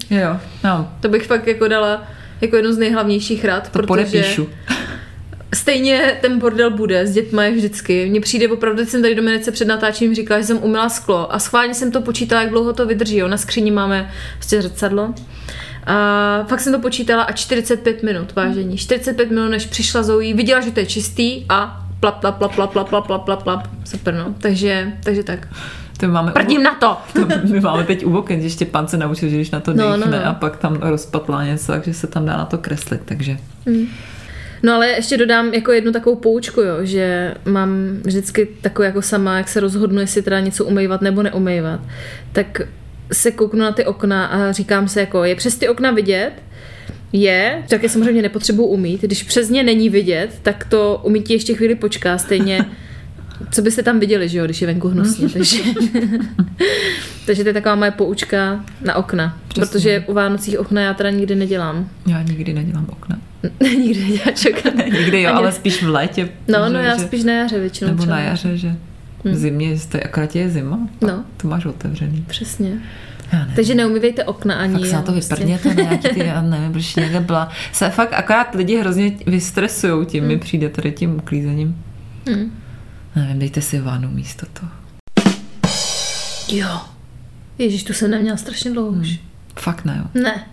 Jo, 0.10 0.36
no. 0.64 0.92
To 1.00 1.08
bych 1.08 1.26
fakt 1.26 1.46
jako 1.46 1.68
dala 1.68 2.06
jako 2.40 2.56
jednu 2.56 2.72
z 2.72 2.78
nejhlavnějších 2.78 3.44
rad, 3.44 3.62
to 3.62 3.78
protože... 3.78 3.86
Podepíšu. 3.86 4.48
Stejně 5.54 6.18
ten 6.20 6.38
bordel 6.38 6.70
bude, 6.70 7.06
s 7.06 7.12
dětma 7.12 7.44
je 7.44 7.52
vždycky. 7.52 8.10
Mně 8.10 8.20
přijde, 8.20 8.48
opravdu 8.48 8.84
jsem 8.84 9.02
tady 9.02 9.14
Dominice 9.14 9.52
před 9.52 9.68
natáčením 9.68 10.14
říkala, 10.14 10.40
že 10.40 10.46
jsem 10.46 10.58
umila 10.62 10.88
sklo 10.88 11.34
a 11.34 11.38
schválně 11.38 11.74
jsem 11.74 11.92
to 11.92 12.00
počítala, 12.00 12.42
jak 12.42 12.50
dlouho 12.50 12.72
to 12.72 12.86
vydrží. 12.86 13.16
Jo. 13.16 13.28
Na 13.28 13.36
skříni 13.36 13.70
máme 13.70 14.10
prostě 14.36 14.62
zrcadlo. 14.62 15.14
A 15.86 16.44
fakt 16.48 16.60
jsem 16.60 16.72
to 16.72 16.78
počítala 16.78 17.22
a 17.22 17.32
45 17.32 18.02
minut 18.02 18.34
vážení. 18.34 18.76
45 18.76 19.30
minut, 19.30 19.48
než 19.48 19.66
přišla 19.66 20.02
Zoe, 20.02 20.34
viděla, 20.34 20.60
že 20.60 20.70
to 20.70 20.80
je 20.80 20.86
čistý 20.86 21.44
a 21.48 21.86
plap, 22.00 22.20
plap, 22.20 22.38
plap, 22.38 22.54
plap, 22.54 22.72
plap, 22.72 22.88
plap, 22.88 23.06
plap, 23.06 23.24
plap, 23.24 23.42
plap. 23.42 23.68
Super, 23.84 24.14
no. 24.14 24.34
Takže, 24.38 24.92
takže 25.04 25.22
tak. 25.22 25.48
To 26.00 26.08
máme 26.08 26.32
Prdím 26.32 26.60
u... 26.60 26.64
na 26.64 26.74
to! 26.74 26.98
to! 27.12 27.28
My 27.52 27.60
máme 27.60 27.84
teď 27.84 28.06
u 28.06 28.16
oken, 28.16 28.48
že 28.48 28.64
pan 28.64 28.88
se 28.88 28.96
naučil, 28.96 29.28
že 29.28 29.36
když 29.36 29.50
na 29.50 29.60
to 29.60 29.74
no, 29.74 29.90
dechne 29.90 30.18
no, 30.18 30.24
no. 30.24 30.30
a 30.30 30.34
pak 30.34 30.56
tam 30.56 30.74
rozpatlá 30.74 31.44
něco, 31.44 31.72
takže 31.72 31.94
se 31.94 32.06
tam 32.06 32.26
dá 32.26 32.36
na 32.36 32.44
to 32.44 32.58
kreslit, 32.58 33.00
takže... 33.04 33.36
Mm. 33.66 33.86
No 34.62 34.74
ale 34.74 34.88
ještě 34.88 35.16
dodám 35.16 35.54
jako 35.54 35.72
jednu 35.72 35.92
takovou 35.92 36.16
poučku, 36.16 36.60
jo, 36.60 36.76
že 36.82 37.34
mám 37.44 37.70
vždycky 38.04 38.48
takovou 38.60 38.86
jako 38.86 39.02
sama, 39.02 39.36
jak 39.36 39.48
se 39.48 39.60
rozhodnu, 39.60 40.00
jestli 40.00 40.22
teda 40.22 40.40
něco 40.40 40.64
umývat 40.64 41.02
nebo 41.02 41.22
neumývat, 41.22 41.80
tak 42.32 42.60
se 43.12 43.30
kouknu 43.30 43.60
na 43.60 43.72
ty 43.72 43.84
okna 43.84 44.26
a 44.26 44.52
říkám 44.52 44.88
se 44.88 45.00
jako, 45.00 45.24
je 45.24 45.34
přes 45.34 45.56
ty 45.56 45.68
okna 45.68 45.90
vidět, 45.90 46.32
je, 47.12 47.62
tak 47.68 47.82
je 47.82 47.88
samozřejmě 47.88 48.22
nepotřebuji 48.22 48.66
umít. 48.66 49.02
Když 49.02 49.22
přes 49.22 49.50
ně 49.50 49.62
není 49.62 49.88
vidět, 49.88 50.38
tak 50.42 50.64
to 50.64 51.00
umítí 51.04 51.32
ještě 51.32 51.54
chvíli 51.54 51.74
počká. 51.74 52.18
Stejně, 52.18 52.66
co 53.50 53.62
byste 53.62 53.82
tam 53.82 54.00
viděli, 54.00 54.28
že 54.28 54.38
jo, 54.38 54.44
když 54.44 54.60
je 54.60 54.66
venku 54.66 54.88
hnusně. 54.88 55.28
takže, 55.32 55.58
takže 57.26 57.42
to 57.42 57.48
je 57.48 57.54
taková 57.54 57.74
moje 57.74 57.90
poučka 57.90 58.64
na 58.84 58.94
okna. 58.94 59.38
Přesně. 59.48 59.66
Protože 59.66 60.04
u 60.06 60.14
Vánocích 60.14 60.58
okna 60.58 60.82
já 60.82 60.94
teda 60.94 61.10
nikdy 61.10 61.34
nedělám. 61.34 61.88
Já 62.06 62.22
nikdy 62.22 62.52
nedělám 62.52 62.86
okna. 62.90 63.18
nikdy 63.60 64.00
neděláš 64.00 64.46
okna. 64.46 64.84
nikdy 64.98 65.22
jo, 65.22 65.34
ale 65.34 65.52
spíš 65.52 65.82
v 65.82 65.88
létě. 65.88 66.28
No, 66.48 66.68
no, 66.68 66.78
já 66.78 66.96
že, 66.96 67.04
spíš 67.04 67.24
na 67.24 67.32
jaře 67.32 67.60
většinou. 67.60 67.90
Nebo 67.90 68.06
na 68.06 68.20
jaře, 68.20 68.56
že 68.56 68.76
v 69.26 69.32
hmm. 69.32 69.40
zimě, 69.40 69.76
to 69.88 69.98
akorát 70.04 70.36
je 70.36 70.50
zima, 70.50 70.88
no. 71.00 71.24
to 71.36 71.48
máš 71.48 71.64
otevřený. 71.66 72.24
Přesně. 72.28 72.78
Takže 73.56 73.74
neumývejte 73.74 74.24
okna 74.24 74.54
ani. 74.54 74.74
Fakt 74.74 74.86
se 74.86 74.92
na 74.92 75.02
to 75.02 75.12
prostě. 75.12 75.34
vyprdněte, 75.34 75.74
nějaký 75.74 76.08
ty, 76.08 76.26
já 76.26 76.42
nevím, 76.50 76.72
proč 76.72 76.96
někde 76.96 77.20
byla. 77.20 77.48
Se 77.72 77.90
fakt 77.90 78.12
akorát 78.12 78.54
lidi 78.54 78.78
hrozně 78.78 79.12
vystresují 79.26 80.06
tím, 80.06 80.24
hmm. 80.24 80.28
mi 80.28 80.38
přijde 80.38 80.68
tady 80.68 80.92
tím 80.92 81.16
uklízením. 81.16 81.84
Hmm. 82.28 82.52
Nevím, 83.16 83.38
dejte 83.38 83.62
si 83.62 83.80
vanu 83.80 84.10
místo 84.10 84.46
toho. 84.52 84.70
Jo. 86.48 86.80
Ježíš, 87.58 87.84
tu 87.84 87.92
jsem 87.92 88.10
neměla 88.10 88.36
strašně 88.36 88.70
dlouho 88.70 88.88
už. 88.88 89.08
Hmm. 89.08 89.18
Fakt 89.58 89.84
ne, 89.84 90.04
jo. 90.04 90.22
Ne. 90.22 90.44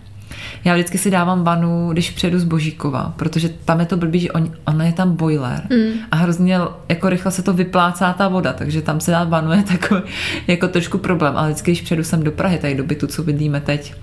Já 0.64 0.74
vždycky 0.74 0.98
si 0.98 1.10
dávám 1.10 1.44
vanu, 1.44 1.88
když 1.92 2.10
přijedu 2.10 2.38
z 2.38 2.44
Božíkova, 2.44 3.12
protože 3.16 3.48
tam 3.48 3.80
je 3.80 3.86
to 3.86 3.96
blbý, 3.96 4.20
že 4.20 4.32
on, 4.32 4.52
ono 4.66 4.84
je 4.84 4.92
tam 4.92 5.16
boiler 5.16 5.62
mm. 5.70 5.92
a 6.10 6.16
hrozně 6.16 6.58
jako 6.88 7.08
rychle 7.08 7.32
se 7.32 7.42
to 7.42 7.52
vyplácá 7.52 8.12
ta 8.12 8.28
voda, 8.28 8.52
takže 8.52 8.82
tam 8.82 9.00
se 9.00 9.10
dát 9.10 9.28
vanu 9.28 9.52
je 9.52 9.62
takový 9.62 10.02
jako 10.46 10.68
trošku 10.68 10.98
problém, 10.98 11.36
ale 11.36 11.48
vždycky, 11.48 11.70
když 11.70 11.82
přijedu 11.82 12.04
sem 12.04 12.22
do 12.22 12.32
Prahy, 12.32 12.58
tady 12.58 12.74
do 12.74 12.84
bytu, 12.84 13.06
co 13.06 13.22
bydlíme 13.22 13.60
teď, 13.60 13.94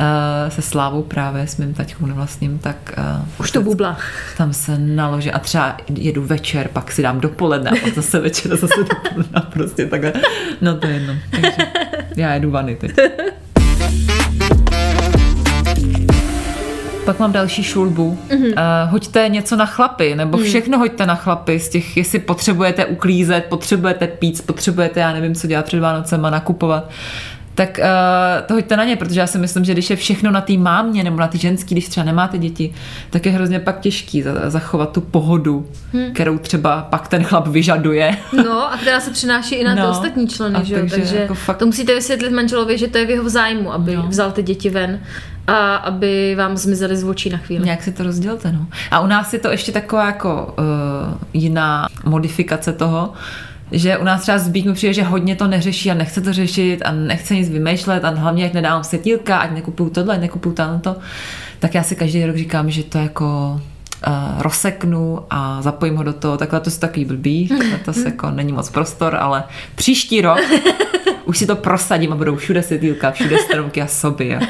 Uh, 0.00 0.50
se 0.50 0.62
Slávou 0.62 1.02
právě 1.02 1.46
s 1.46 1.56
mým 1.56 1.74
taťkou 1.74 2.06
nevlastním, 2.06 2.58
tak... 2.58 2.76
Uh, 2.98 3.24
Už 3.38 3.50
to 3.50 3.62
bubla. 3.62 3.96
Tam 4.36 4.52
se 4.52 4.78
naloží 4.78 5.30
a 5.30 5.38
třeba 5.38 5.76
jedu 5.94 6.22
večer, 6.22 6.68
pak 6.72 6.92
si 6.92 7.02
dám 7.02 7.20
dopoledne 7.20 7.70
a 7.70 7.74
pak 7.82 7.94
zase 7.94 8.20
večer 8.20 8.52
a 8.52 8.56
zase 8.56 8.84
dopoledne 8.88 9.34
a 9.34 9.40
prostě 9.40 9.86
takhle. 9.86 10.12
No 10.60 10.76
to 10.76 10.86
je 10.86 10.94
jedno. 10.94 11.14
Takže 11.30 11.56
já 12.16 12.34
jedu 12.34 12.50
vany 12.50 12.76
teď. 12.76 12.92
Pak 17.04 17.18
mám 17.18 17.32
další 17.32 17.62
šulbu. 17.62 18.18
Mm-hmm. 18.28 18.44
Uh, 18.46 18.90
hoďte 18.90 19.28
něco 19.28 19.56
na 19.56 19.66
chlapy, 19.66 20.14
nebo 20.14 20.38
mm. 20.38 20.44
všechno 20.44 20.78
hoďte 20.78 21.06
na 21.06 21.14
chlapy 21.14 21.60
z 21.60 21.68
těch, 21.68 21.96
jestli 21.96 22.18
potřebujete 22.18 22.86
uklízet, 22.86 23.44
potřebujete 23.44 24.06
pít, 24.06 24.42
potřebujete, 24.46 25.00
já 25.00 25.12
nevím, 25.12 25.34
co 25.34 25.46
dělat 25.46 25.64
před 25.64 25.80
Vánocema, 25.80 26.30
nakupovat 26.30 26.90
tak 27.54 27.78
uh, 27.78 28.46
to 28.46 28.54
hoďte 28.54 28.76
na 28.76 28.84
ně, 28.84 28.96
protože 28.96 29.20
já 29.20 29.26
si 29.26 29.38
myslím, 29.38 29.64
že 29.64 29.72
když 29.72 29.90
je 29.90 29.96
všechno 29.96 30.30
na 30.30 30.40
té 30.40 30.52
mámě 30.52 31.04
nebo 31.04 31.16
na 31.16 31.28
ty 31.28 31.38
ženský, 31.38 31.74
když 31.74 31.88
třeba 31.88 32.06
nemáte 32.06 32.38
děti, 32.38 32.74
tak 33.10 33.26
je 33.26 33.32
hrozně 33.32 33.60
pak 33.60 33.80
těžký 33.80 34.24
zachovat 34.46 34.92
tu 34.92 35.00
pohodu, 35.00 35.66
hmm. 35.92 36.12
kterou 36.12 36.38
třeba 36.38 36.82
pak 36.90 37.08
ten 37.08 37.24
chlap 37.24 37.46
vyžaduje. 37.46 38.16
No 38.44 38.72
a 38.72 38.76
která 38.76 39.00
se 39.00 39.10
přináší 39.10 39.54
i 39.54 39.64
na 39.64 39.74
no, 39.74 39.82
ty 39.82 39.88
ostatní 39.88 40.28
členy, 40.28 40.58
že? 40.62 40.74
takže, 40.74 40.96
takže 40.96 41.16
jako 41.16 41.34
fakt... 41.34 41.56
to 41.56 41.66
musíte 41.66 41.94
vysvětlit 41.94 42.30
manželovi, 42.30 42.78
že 42.78 42.88
to 42.88 42.98
je 42.98 43.06
v 43.06 43.10
jeho 43.10 43.28
zájmu, 43.28 43.72
aby 43.72 43.96
no. 43.96 44.06
vzal 44.08 44.32
ty 44.32 44.42
děti 44.42 44.70
ven 44.70 45.00
a 45.46 45.76
aby 45.76 46.34
vám 46.38 46.56
zmizely 46.56 46.96
z 46.96 47.04
očí 47.04 47.30
na 47.30 47.38
chvíli. 47.38 47.64
Nějak 47.64 47.82
si 47.82 47.92
to 47.92 48.02
rozdělte, 48.02 48.52
no. 48.52 48.66
A 48.90 49.00
u 49.00 49.06
nás 49.06 49.32
je 49.32 49.38
to 49.38 49.50
ještě 49.50 49.72
taková 49.72 50.06
jako 50.06 50.54
uh, 50.58 50.64
jiná 51.32 51.86
modifikace 52.04 52.72
toho, 52.72 53.12
že 53.72 53.98
u 53.98 54.04
nás 54.04 54.22
třeba 54.22 54.38
zbík 54.38 54.66
mi 54.66 54.72
přijde, 54.72 54.92
že 54.92 55.02
hodně 55.02 55.36
to 55.36 55.46
neřeší 55.46 55.90
a 55.90 55.94
nechce 55.94 56.20
to 56.20 56.32
řešit 56.32 56.82
a 56.84 56.92
nechce 56.92 57.34
nic 57.34 57.48
vymýšlet 57.48 58.04
a 58.04 58.10
hlavně 58.10 58.44
jak 58.44 58.54
nedávám 58.54 58.84
světílka, 58.84 59.38
ať 59.38 59.50
nekupuju 59.50 59.90
tohle, 59.90 60.14
ať 60.14 60.20
nekupuju 60.20 60.54
tamto, 60.54 60.96
tak 61.58 61.74
já 61.74 61.82
si 61.82 61.96
každý 61.96 62.26
rok 62.26 62.36
říkám, 62.36 62.70
že 62.70 62.82
to 62.82 62.98
jako 62.98 63.60
uh, 64.06 64.42
rozseknu 64.42 65.18
a 65.30 65.62
zapojím 65.62 65.96
ho 65.96 66.02
do 66.02 66.12
toho. 66.12 66.36
Takhle 66.36 66.60
to 66.60 66.70
je 66.70 66.76
takový 66.76 67.04
blbý, 67.04 67.50
to 67.84 67.92
se 67.92 68.04
jako 68.04 68.30
není 68.30 68.52
moc 68.52 68.70
prostor, 68.70 69.16
ale 69.20 69.44
příští 69.74 70.20
rok 70.20 70.38
už 71.24 71.38
si 71.38 71.46
to 71.46 71.56
prosadím 71.56 72.12
a 72.12 72.16
budou 72.16 72.36
všude 72.36 72.62
světýlka, 72.62 73.10
všude 73.10 73.38
stromky 73.38 73.82
a 73.82 73.86
soby. 73.86 74.36
A... 74.36 74.40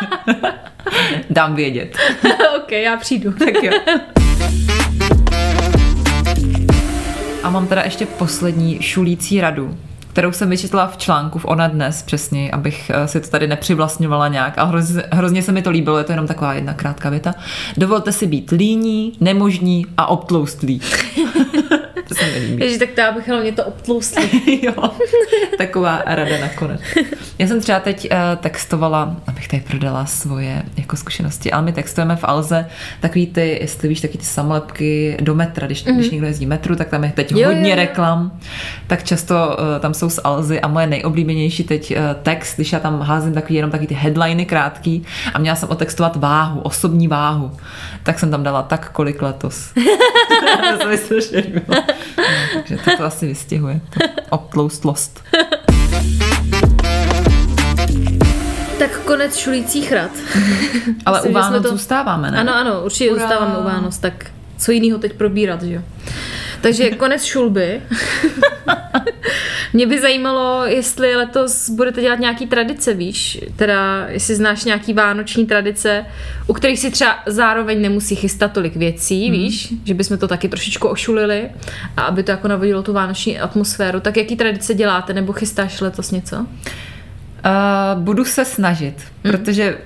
Dám 1.30 1.54
vědět. 1.54 1.96
ok, 2.56 2.72
já 2.72 2.96
přijdu. 2.96 3.32
Tak 3.32 3.62
jo. 3.62 3.72
A 7.42 7.50
mám 7.50 7.66
teda 7.66 7.82
ještě 7.82 8.06
poslední 8.06 8.82
šulící 8.82 9.40
radu, 9.40 9.78
kterou 10.12 10.32
jsem 10.32 10.50
vyčetla 10.50 10.86
v 10.86 10.96
článku 10.96 11.38
v 11.38 11.44
Ona 11.44 11.68
dnes 11.68 12.02
přesně, 12.02 12.50
abych 12.50 12.90
eh, 12.94 13.08
si 13.08 13.20
to 13.20 13.28
tady 13.28 13.46
nepřivlastňovala 13.46 14.28
nějak 14.28 14.58
a 14.58 14.64
hrozně, 14.64 15.02
hrozně 15.12 15.42
se 15.42 15.52
mi 15.52 15.62
to 15.62 15.70
líbilo, 15.70 15.98
je 15.98 16.04
to 16.04 16.12
jenom 16.12 16.26
taková 16.26 16.54
jedna 16.54 16.74
krátká 16.74 17.10
věta. 17.10 17.34
Dovolte 17.76 18.12
si 18.12 18.26
být 18.26 18.50
líní, 18.50 19.12
nemožní 19.20 19.86
a 19.96 20.06
obtloustlí. 20.06 20.80
To 22.08 22.14
se 22.14 22.26
mi 22.26 22.38
líbí. 22.38 22.64
Ježi, 22.64 22.78
tak 22.78 22.90
to 22.90 23.00
já 23.00 23.12
bych 23.12 23.28
hlavně 23.28 23.52
to 23.52 23.64
obtloustla. 23.64 24.22
jo, 24.62 24.90
taková 25.58 26.02
rada 26.06 26.38
nakonec. 26.40 26.80
Já 27.38 27.46
jsem 27.46 27.60
třeba 27.60 27.80
teď 27.80 28.08
uh, 28.12 28.18
textovala, 28.36 29.16
abych 29.26 29.48
tady 29.48 29.62
prodala 29.62 30.06
svoje 30.06 30.62
jako 30.76 30.96
zkušenosti, 30.96 31.52
ale 31.52 31.62
my 31.62 31.72
textujeme 31.72 32.16
v 32.16 32.24
Alze 32.24 32.66
takový 33.00 33.26
ty, 33.26 33.58
jestli 33.60 33.88
víš, 33.88 34.00
taky 34.00 34.18
ty 34.18 34.24
samolepky 34.24 35.16
do 35.20 35.34
metra, 35.34 35.66
když, 35.66 35.86
mm-hmm. 35.86 35.94
když 35.94 36.10
někdo 36.10 36.26
jezdí 36.26 36.46
metru, 36.46 36.76
tak 36.76 36.88
tam 36.88 37.04
je 37.04 37.12
teď 37.12 37.32
jo, 37.32 37.48
hodně 37.48 37.62
jo, 37.62 37.68
jo. 37.68 37.76
reklam, 37.76 38.38
tak 38.86 39.04
často 39.04 39.34
uh, 39.34 39.80
tam 39.80 39.94
jsou 39.94 40.10
z 40.10 40.20
Alzy 40.24 40.60
a 40.60 40.68
moje 40.68 40.86
nejoblíbenější 40.86 41.64
teď 41.64 41.96
uh, 41.96 42.02
text, 42.22 42.56
když 42.56 42.72
já 42.72 42.80
tam 42.80 43.00
házím 43.00 43.34
takový 43.34 43.54
jenom 43.54 43.70
taky 43.70 43.86
ty 43.86 43.94
headliny 43.94 44.46
krátký 44.46 45.04
a 45.34 45.38
měla 45.38 45.56
jsem 45.56 45.68
otextovat 45.68 46.16
váhu, 46.16 46.60
osobní 46.60 47.08
váhu, 47.08 47.52
tak 48.02 48.18
jsem 48.18 48.30
tam 48.30 48.42
dala 48.42 48.62
tak 48.62 48.92
kolik 48.92 49.22
letos. 49.22 49.72
to 50.78 50.88
takže 52.54 52.76
to, 52.84 52.96
to 52.96 53.04
asi 53.04 53.26
vystihuje. 53.26 53.80
Obtloustlost. 54.30 55.24
Tak 58.78 58.98
konec 59.04 59.36
šulících 59.36 59.92
rad. 59.92 60.10
Ale 61.06 61.18
Myslím, 61.18 61.32
u 61.32 61.34
Vánoc 61.34 61.62
to... 61.62 61.68
zůstáváme, 61.68 62.30
ne? 62.30 62.38
Ano, 62.38 62.54
ano, 62.54 62.80
určitě 62.84 63.10
Ura. 63.10 63.20
zůstáváme 63.20 63.58
u 63.58 63.64
Vánoc, 63.64 63.98
tak 63.98 64.30
co 64.58 64.72
jiného 64.72 64.98
teď 64.98 65.12
probírat, 65.12 65.62
že 65.62 65.74
jo? 65.74 65.82
Takže 66.60 66.90
konec 66.90 67.24
šulby. 67.24 67.82
Mě 69.72 69.86
by 69.86 70.00
zajímalo, 70.00 70.66
jestli 70.66 71.16
letos 71.16 71.70
budete 71.70 72.00
dělat 72.00 72.18
nějaký 72.18 72.46
tradice, 72.46 72.94
víš? 72.94 73.40
Teda, 73.56 74.06
jestli 74.08 74.34
znáš 74.34 74.64
nějaký 74.64 74.92
vánoční 74.92 75.46
tradice, 75.46 76.04
u 76.46 76.52
kterých 76.52 76.78
si 76.78 76.90
třeba 76.90 77.18
zároveň 77.26 77.82
nemusí 77.82 78.14
chystat 78.16 78.52
tolik 78.52 78.76
věcí, 78.76 79.22
hmm. 79.22 79.32
víš? 79.32 79.74
Že 79.84 79.94
bychom 79.94 80.18
to 80.18 80.28
taky 80.28 80.48
trošičku 80.48 80.88
ošulili 80.88 81.50
a 81.96 82.02
aby 82.02 82.22
to 82.22 82.30
jako 82.30 82.48
navodilo 82.48 82.82
tu 82.82 82.92
vánoční 82.92 83.40
atmosféru. 83.40 84.00
Tak 84.00 84.16
jaký 84.16 84.36
tradice 84.36 84.74
děláte 84.74 85.14
nebo 85.14 85.32
chystáš 85.32 85.80
letos 85.80 86.10
něco? 86.10 86.36
Uh, 86.36 88.02
budu 88.02 88.24
se 88.24 88.44
snažit, 88.44 88.94
hmm. 89.24 89.32
protože 89.32 89.78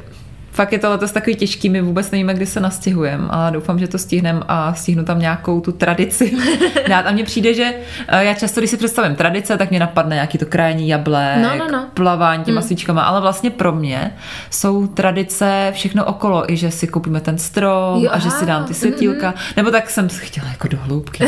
fakt 0.52 0.72
je 0.72 0.78
to 0.78 0.90
letos 0.90 1.12
takový 1.12 1.36
těžký, 1.36 1.68
my 1.68 1.80
vůbec 1.80 2.10
nevíme, 2.10 2.34
kdy 2.34 2.46
se 2.46 2.60
nastěhujeme, 2.60 3.24
ale 3.30 3.50
doufám, 3.50 3.78
že 3.78 3.88
to 3.88 3.98
stihneme 3.98 4.40
a 4.48 4.74
stihnu 4.74 5.04
tam 5.04 5.18
nějakou 5.18 5.60
tu 5.60 5.72
tradici 5.72 6.32
dát. 6.88 7.06
A 7.06 7.12
mně 7.12 7.24
přijde, 7.24 7.54
že 7.54 7.74
eh, 8.08 8.24
já 8.24 8.34
často, 8.34 8.60
když 8.60 8.70
si 8.70 8.76
představím 8.76 9.16
tradice, 9.16 9.58
tak 9.58 9.70
mě 9.70 9.80
napadne 9.80 10.14
nějaký 10.14 10.38
to 10.38 10.46
krajní 10.46 10.88
jablek, 10.88 11.38
no, 11.42 11.56
no, 11.56 11.68
no. 11.72 11.86
plavání 11.94 12.44
těma 12.44 12.60
hmm. 12.60 12.66
svíčkama, 12.66 13.02
ale 13.02 13.20
vlastně 13.20 13.50
pro 13.50 13.72
mě 13.72 14.14
jsou 14.50 14.86
tradice 14.86 15.70
všechno 15.74 16.04
okolo, 16.04 16.52
i 16.52 16.56
že 16.56 16.70
si 16.70 16.86
koupíme 16.86 17.20
ten 17.20 17.38
strom 17.38 18.02
jo, 18.02 18.10
a 18.12 18.18
že 18.18 18.30
si 18.30 18.46
dám 18.46 18.64
ty 18.64 18.74
světílka, 18.74 19.30
mm-hmm. 19.30 19.56
nebo 19.56 19.70
tak 19.70 19.90
jsem 19.90 20.08
chtěla 20.08 20.48
jako 20.48 20.68
do 20.68 20.78
hloubky, 20.80 21.24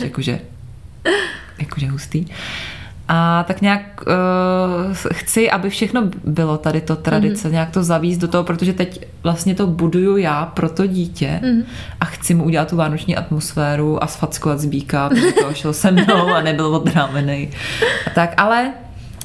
jakože, 0.00 0.38
jakože 1.58 1.86
hustý. 1.86 2.26
A 3.08 3.44
tak 3.48 3.60
nějak 3.60 3.80
uh, 4.06 4.94
chci, 5.12 5.50
aby 5.50 5.70
všechno 5.70 6.02
bylo 6.24 6.58
tady 6.58 6.80
to 6.80 6.96
tradice, 6.96 7.48
mm-hmm. 7.48 7.52
nějak 7.52 7.70
to 7.70 7.82
zavíst 7.82 8.20
do 8.20 8.28
toho, 8.28 8.44
protože 8.44 8.72
teď 8.72 9.06
vlastně 9.22 9.54
to 9.54 9.66
buduju 9.66 10.16
já 10.16 10.46
pro 10.46 10.68
to 10.68 10.86
dítě 10.86 11.40
mm-hmm. 11.42 11.64
a 12.00 12.04
chci 12.04 12.34
mu 12.34 12.44
udělat 12.44 12.70
tu 12.70 12.76
vánoční 12.76 13.16
atmosféru 13.16 14.04
a 14.04 14.06
sfackovat 14.06 14.60
zbíka, 14.60 15.08
protože 15.08 15.32
to 15.32 15.54
šel 15.54 15.72
se 15.72 15.90
mnou 15.90 16.34
a 16.34 16.42
nebyl 16.42 16.66
odrámený. 16.66 17.50
A 18.06 18.10
tak, 18.10 18.34
ale 18.36 18.72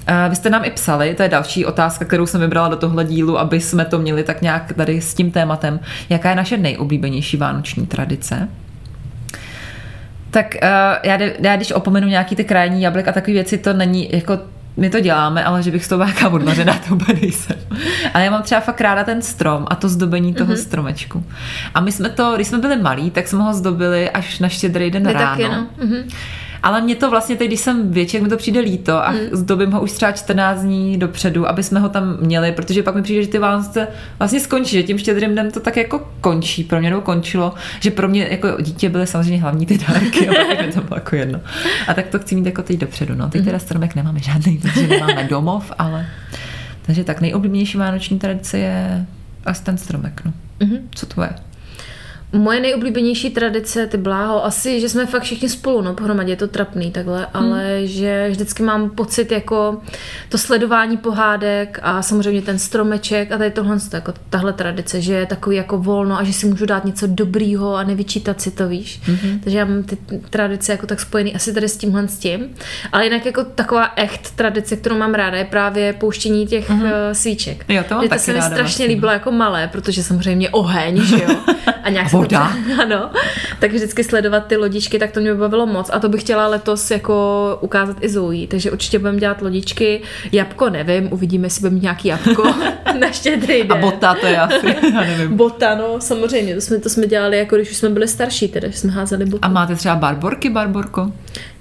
uh, 0.10 0.30
vy 0.30 0.36
jste 0.36 0.50
nám 0.50 0.66
i 0.66 0.72
psali, 0.72 1.14
to 1.14 1.24
je 1.24 1.30
další 1.30 1.66
otázka, 1.66 2.06
kterou 2.06 2.26
jsem 2.26 2.42
vybrala 2.42 2.70
do 2.70 2.76
tohle 2.76 3.06
dílu, 3.06 3.40
aby 3.40 3.60
jsme 3.60 3.86
to 3.86 4.00
měli 4.00 4.24
tak 4.24 4.42
nějak 4.42 4.74
tady 4.74 5.02
s 5.02 5.14
tím 5.14 5.32
tématem. 5.32 5.80
Jaká 6.10 6.30
je 6.30 6.36
naše 6.36 6.58
nejoblíbenější 6.58 7.38
vánoční 7.38 7.88
tradice? 7.88 8.48
Tak 10.32 10.56
uh, 10.64 10.70
já, 11.04 11.18
já 11.40 11.56
když 11.56 11.72
opomenu 11.72 12.08
nějaký 12.08 12.36
ty 12.36 12.44
krajní 12.44 12.82
jablek 12.82 13.08
a 13.08 13.12
takové 13.12 13.34
věci, 13.34 13.58
to 13.58 13.74
není 13.74 14.10
jako 14.12 14.40
my 14.78 14.90
to 14.90 15.00
děláme, 15.00 15.44
ale 15.44 15.64
že 15.64 15.72
bych 15.72 15.86
z 15.86 15.88
toho 15.88 16.06
nějaká 16.06 16.30
odmařená, 16.30 16.80
to 16.88 16.96
úplně 16.96 17.20
nejsem. 17.22 17.58
Ale 18.14 18.26
já 18.26 18.32
mám 18.32 18.44
třeba 18.44 18.62
fakt 18.62 18.82
ráda 18.82 19.04
ten 19.04 19.22
strom 19.22 19.66
a 19.70 19.76
to 19.76 19.90
zdobení 19.90 20.34
toho 20.34 20.54
mm-hmm. 20.54 20.64
stromečku. 20.64 21.26
A 21.74 21.82
my 21.82 21.92
jsme 21.92 22.10
to, 22.10 22.36
když 22.36 22.48
jsme 22.48 22.58
byli 22.58 22.76
malí, 22.78 23.12
tak 23.12 23.28
jsme 23.28 23.44
ho 23.44 23.54
zdobili 23.54 24.10
až 24.10 24.40
na 24.40 24.50
štědrý 24.50 24.92
den 24.92 25.06
ráno. 25.06 25.20
Taky, 25.20 25.44
no. 25.44 25.68
mm-hmm. 25.80 26.04
Ale 26.64 26.82
mě 26.82 26.96
to 26.96 27.10
vlastně 27.10 27.36
teď, 27.36 27.48
když 27.48 27.60
jsem 27.60 27.92
větší, 27.92 28.20
mi 28.20 28.30
to 28.30 28.38
přijde 28.38 28.60
líto 28.60 29.06
a 29.08 29.12
mm. 29.12 29.18
zdobím 29.32 29.72
ho 29.72 29.82
už 29.82 29.92
třeba 29.92 30.12
14 30.12 30.62
dní 30.62 30.98
dopředu, 30.98 31.48
aby 31.48 31.64
jsme 31.64 31.80
ho 31.80 31.90
tam 31.90 32.18
měli, 32.22 32.52
protože 32.52 32.84
pak 32.84 32.96
mi 32.96 33.02
přijde, 33.02 33.24
že 33.24 33.30
ty 33.30 33.40
Vánoce 33.40 33.88
vlastně 34.20 34.40
skončí, 34.40 34.72
že 34.72 34.84
tím 34.84 34.98
štědrým 34.98 35.32
dnem 35.32 35.52
to 35.52 35.60
tak 35.60 35.78
jako 35.78 36.12
končí, 36.22 36.64
pro 36.64 36.80
mě 36.80 36.90
nebo 36.90 37.02
končilo, 37.02 37.54
že 37.80 37.92
pro 37.92 38.08
mě 38.08 38.28
jako 38.32 38.62
dítě 38.62 38.90
byly 38.90 39.08
samozřejmě 39.08 39.42
hlavní 39.42 39.66
ty 39.66 39.78
dárky 39.78 40.30
a 40.30 40.34
pak 40.56 40.74
to 40.74 40.82
bylo 40.82 40.98
jako 40.98 41.16
jedno. 41.16 41.40
A 41.88 41.94
tak 41.94 42.08
to 42.08 42.20
chci 42.20 42.36
mít 42.36 42.46
jako 42.46 42.64
teď 42.64 42.78
dopředu. 42.78 43.16
No. 43.16 43.30
Teď 43.30 43.42
mm. 43.42 43.46
teda 43.46 43.60
stromek 43.60 43.96
nemáme 43.96 44.20
žádný, 44.20 44.58
protože 44.58 44.88
nemáme 44.88 45.24
domov, 45.24 45.72
ale 45.80 46.08
takže 46.82 47.04
tak 47.04 47.22
nejoblíbenější 47.22 47.78
vánoční 47.78 48.20
tradice 48.20 48.58
je 48.58 49.06
asi 49.46 49.64
ten 49.64 49.78
stromek. 49.78 50.22
No. 50.26 50.34
Mm-hmm. 50.60 50.80
Co 50.92 51.06
to 51.06 51.22
je? 51.22 51.30
Moje 52.34 52.60
nejoblíbenější 52.60 53.30
tradice, 53.30 53.88
ty 53.88 53.98
bláho, 53.98 54.46
asi, 54.46 54.82
že 54.82 54.90
jsme 54.90 55.06
fakt 55.06 55.24
všichni 55.24 55.50
spolu, 55.50 55.82
no 55.82 55.94
pohromadě 55.94 56.32
je 56.32 56.36
to 56.36 56.48
trapný 56.48 56.92
takhle, 56.92 57.28
hmm. 57.34 57.54
ale 57.54 57.82
že 57.84 58.28
vždycky 58.30 58.64
mám 58.64 58.90
pocit 58.90 59.32
jako 59.32 59.82
to 60.30 60.38
sledování 60.38 60.98
pohádek 60.98 61.80
a 61.82 62.02
samozřejmě 62.02 62.42
ten 62.42 62.60
stromeček 62.60 63.32
a 63.32 63.38
tady 63.38 63.52
tohle, 63.52 63.78
jako 63.94 64.14
tahle 64.30 64.54
tradice, 64.54 65.02
že 65.02 65.14
je 65.14 65.26
takový 65.26 65.56
jako 65.56 65.78
volno 65.78 66.18
a 66.18 66.24
že 66.24 66.34
si 66.34 66.46
můžu 66.46 66.66
dát 66.66 66.86
něco 66.86 67.08
dobrýho 67.08 67.76
a 67.76 67.84
nevyčítat 67.84 68.42
si 68.42 68.52
to, 68.52 68.68
víš. 68.68 69.02
Hmm. 69.04 69.40
Takže 69.40 69.58
já 69.58 69.66
mám 69.66 69.84
ty 69.84 69.98
tradice 70.30 70.72
jako 70.72 70.88
tak 70.88 71.00
spojený 71.00 71.36
asi 71.36 71.54
tady 71.54 71.70
s 71.70 71.78
tímhle 71.78 72.08
s 72.08 72.18
tím. 72.18 72.50
Ale 72.92 73.04
jinak 73.04 73.26
jako 73.26 73.44
taková 73.44 73.92
echt 73.96 74.32
tradice, 74.36 74.76
kterou 74.76 74.98
mám 74.98 75.14
ráda, 75.14 75.38
je 75.38 75.46
právě 75.46 75.94
pouštění 75.94 76.48
těch 76.48 76.70
hmm. 76.70 76.92
svíček. 77.14 77.66
Jo, 77.70 77.84
to, 77.88 77.96
mám 77.96 78.10
to 78.10 78.20
se 78.20 78.34
mi 78.34 78.42
strašně 78.42 78.62
vlastně. 78.62 78.86
líbilo 78.86 79.12
jako 79.12 79.32
malé, 79.32 79.68
protože 79.68 80.04
samozřejmě 80.04 80.50
oheň, 80.50 81.02
že 81.02 81.16
jo. 81.16 81.36
A 81.84 81.90
nějak 81.90 82.12
voda. 82.22 82.54
ano. 82.82 83.10
Tak 83.60 83.72
vždycky 83.72 84.04
sledovat 84.04 84.48
ty 84.48 84.58
lodičky, 84.58 85.00
tak 85.00 85.12
to 85.12 85.20
mě 85.20 85.34
bavilo 85.34 85.66
moc. 85.66 85.90
A 85.94 86.00
to 86.00 86.10
bych 86.10 86.22
chtěla 86.22 86.48
letos 86.48 86.92
jako 86.92 87.58
ukázat 87.62 87.98
i 88.02 88.10
Zoe. 88.10 88.48
Takže 88.48 88.72
určitě 88.72 89.00
budeme 89.00 89.20
dělat 89.20 89.42
lodičky. 89.42 90.02
Jabko 90.32 90.70
nevím, 90.70 91.14
uvidíme, 91.14 91.46
jestli 91.46 91.60
budeme 91.60 91.74
mít 91.74 91.84
nějaký 91.84 92.08
jabko 92.08 92.44
na 93.00 93.12
štědrý 93.12 93.64
den. 93.64 93.72
A 93.72 93.76
bota 93.76 94.14
to 94.14 94.26
je 94.26 94.38
asi, 94.38 94.68
já 94.94 95.02
nevím. 95.02 95.38
Bota, 95.38 95.76
no, 95.76 95.96
samozřejmě. 96.00 96.56
To 96.56 96.62
jsme, 96.62 96.78
to 96.78 96.90
jsme 96.90 97.08
dělali 97.08 97.38
jako 97.38 97.56
když 97.56 97.72
už 97.72 97.78
jsme 97.78 97.90
byli 97.90 98.08
starší, 98.08 98.48
teda, 98.48 98.68
že 98.68 98.78
jsme 98.78 98.92
házeli 98.92 99.26
botu. 99.26 99.46
A 99.46 99.48
máte 99.48 99.76
třeba 99.76 99.96
barborky, 99.96 100.50
barborko? 100.50 101.12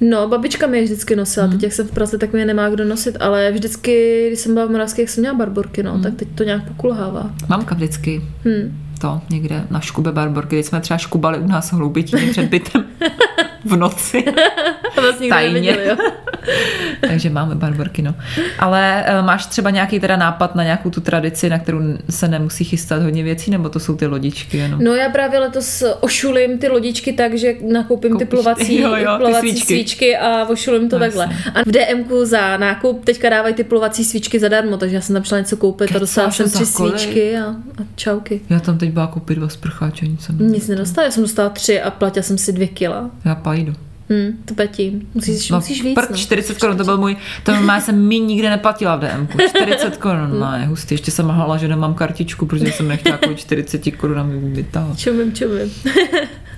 No, 0.00 0.28
babička 0.28 0.66
mi 0.66 0.78
je 0.78 0.84
vždycky 0.84 1.16
nosila. 1.16 1.46
Hmm. 1.46 1.52
Teď, 1.52 1.62
jak 1.62 1.72
jsem 1.72 1.88
v 1.88 1.90
Praze, 1.90 2.18
tak 2.18 2.32
mě 2.32 2.44
nemá 2.44 2.68
kdo 2.68 2.84
nosit, 2.84 3.16
ale 3.20 3.52
vždycky, 3.52 4.24
když 4.28 4.40
jsem 4.40 4.54
byla 4.54 4.66
v 4.66 4.70
Moravské, 4.70 5.02
jak 5.02 5.08
jsem 5.08 5.22
měla 5.22 5.36
barborky, 5.36 5.82
no, 5.82 5.92
hmm. 5.92 6.02
tak 6.02 6.14
teď 6.14 6.28
to 6.34 6.44
nějak 6.44 6.68
pokulhává. 6.68 7.30
Mamka 7.48 7.74
vždycky. 7.74 8.22
Hmm 8.44 8.89
to 9.00 9.20
někde 9.30 9.66
na 9.70 9.80
škube 9.80 10.12
Barborky, 10.12 10.56
když 10.56 10.66
jsme 10.66 10.80
třeba 10.80 10.98
škubali 10.98 11.38
u 11.38 11.46
nás 11.46 11.72
hloubitíně 11.72 12.26
před 12.30 12.48
bytem 12.48 12.84
v 13.64 13.76
noci. 13.76 14.24
vlastně 15.00 15.28
Tajně. 15.28 15.52
Neviděli, 15.52 15.88
jo. 15.88 15.96
Takže 17.00 17.30
máme 17.30 17.54
barborky, 17.54 18.02
no. 18.02 18.14
Ale 18.58 19.04
uh, 19.18 19.26
máš 19.26 19.46
třeba 19.46 19.70
nějaký 19.70 20.00
teda 20.00 20.16
nápad 20.16 20.54
na 20.54 20.64
nějakou 20.64 20.90
tu 20.90 21.00
tradici, 21.00 21.50
na 21.50 21.58
kterou 21.58 21.80
se 22.10 22.28
nemusí 22.28 22.64
chystat 22.64 23.02
hodně 23.02 23.22
věcí, 23.22 23.50
nebo 23.50 23.68
to 23.68 23.80
jsou 23.80 23.96
ty 23.96 24.06
lodičky 24.06 24.56
jenom? 24.56 24.84
No 24.84 24.94
já 24.94 25.08
právě 25.08 25.38
letos 25.38 25.84
ošulím 26.00 26.58
ty 26.58 26.68
lodičky 26.68 27.12
tak, 27.12 27.34
že 27.34 27.54
nakoupím 27.72 28.10
Koupíš 28.10 28.18
ty 28.28 28.30
plovací, 28.30 28.80
jo, 28.80 28.96
jo, 28.96 29.14
plovací 29.16 29.40
ty 29.40 29.50
svíčky. 29.50 29.74
svíčky 29.74 30.16
a 30.16 30.44
ošulím 30.48 30.88
to 30.88 30.98
no, 30.98 31.04
takhle. 31.04 31.24
A 31.54 31.60
v 31.66 31.72
DMku 31.72 32.24
za 32.24 32.56
nákup 32.56 33.04
teďka 33.04 33.28
dávají 33.28 33.54
ty 33.54 33.64
plovací 33.64 34.04
svíčky 34.04 34.40
zadarmo, 34.40 34.76
takže 34.76 34.96
já 34.96 35.00
jsem 35.02 35.14
tam 35.14 35.24
šla 35.24 35.38
něco 35.38 35.56
koupit 35.56 35.96
a 35.96 35.98
dostala 35.98 36.30
jsem 36.30 36.50
tři 36.50 36.66
svíčky 36.66 37.36
a, 37.36 37.46
a 37.46 37.84
čauky. 37.96 38.40
Já 38.50 38.60
tam 38.60 38.78
teď 38.78 38.90
byla 38.90 39.06
koupit 39.06 39.34
dva 39.34 39.48
sprcháče, 39.48 40.06
nic 40.06 40.24
jsem 40.24 40.52
Nic 40.52 40.68
nedostala, 40.68 41.04
já 41.04 41.10
jsem 41.10 41.22
dostala 41.22 41.48
tři 41.48 41.80
a 41.80 41.90
platila 41.90 42.22
jsem 42.22 42.38
si 42.38 42.52
dvě 42.52 42.68
kila. 42.68 43.10
Já 43.24 43.34
pajdu. 43.50 43.74
Hmm, 44.10 44.42
to 44.44 44.54
platí. 44.54 45.06
Musíš, 45.14 45.50
no, 45.50 45.56
musíš 45.56 45.82
víc. 45.82 45.94
Prd, 45.94 46.10
no. 46.10 46.16
40 46.16 46.58
korun, 46.58 46.76
to 46.76 46.84
byl 46.84 46.98
můj, 46.98 47.16
to 47.42 47.54
má 47.54 47.80
jsem 47.80 48.08
mi 48.08 48.18
nikdy 48.18 48.48
neplatila 48.48 48.96
v 48.96 49.00
DM. 49.00 49.28
40 49.48 49.96
korun, 49.96 50.40
no, 50.40 50.52
je 50.56 50.66
hustý. 50.66 50.94
Ještě 50.94 51.10
jsem 51.10 51.28
hvala, 51.28 51.56
že 51.56 51.68
nemám 51.68 51.94
kartičku, 51.94 52.46
protože 52.46 52.72
jsem 52.72 52.88
nechtěla 52.88 53.18
kvůli 53.18 53.36
40 53.36 53.96
korun 53.96 54.52
vytáhla. 54.52 54.96
Čumím, 54.96 55.32
čumím. 55.32 55.72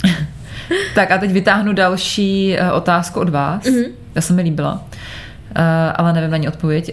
tak 0.94 1.10
a 1.10 1.18
teď 1.18 1.30
vytáhnu 1.30 1.72
další 1.72 2.56
uh, 2.60 2.76
otázku 2.76 3.20
od 3.20 3.28
vás. 3.28 3.62
Mm-hmm. 3.62 3.90
Já 4.14 4.20
jsem 4.20 4.36
mi 4.36 4.42
líbila. 4.42 4.72
Uh, 4.72 5.62
ale 5.96 6.12
nevím 6.12 6.30
na 6.30 6.36
ní 6.36 6.48
odpověď. 6.48 6.90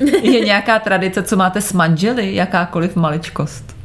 Uh, 0.00 0.08
je 0.32 0.40
nějaká 0.40 0.78
tradice, 0.78 1.22
co 1.22 1.36
máte 1.36 1.60
s 1.60 1.72
manželi, 1.72 2.34
jakákoliv 2.34 2.96
maličkost? 2.96 3.77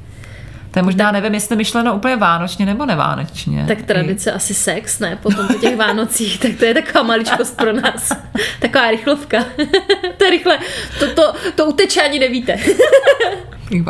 To 0.74 0.80
je 0.80 0.84
možná, 0.84 1.12
nevím, 1.12 1.34
jestli 1.34 1.56
myšleno 1.56 1.96
úplně 1.96 2.16
vánočně 2.16 2.66
nebo 2.66 2.86
nevánočně. 2.86 3.66
Tak 3.68 3.82
tradice 3.82 4.32
I... 4.32 4.34
asi 4.34 4.54
sex, 4.54 5.00
ne? 5.00 5.16
Potom 5.22 5.48
po 5.48 5.54
těch 5.54 5.76
Vánocích, 5.76 6.40
tak 6.40 6.52
to 6.60 6.66
je 6.66 6.74
taková 6.74 7.04
maličkost 7.04 7.58
pro 7.58 7.74
nás. 7.74 8.12
Taková 8.60 8.92
rychlovka. 8.92 9.46
to 10.18 10.24
je 10.24 10.30
rychle, 10.30 10.60
to, 11.00 11.14
to, 11.14 11.34
to 11.56 11.66
uteče 11.66 12.02
ani 12.02 12.20
nevíte. 12.20 12.60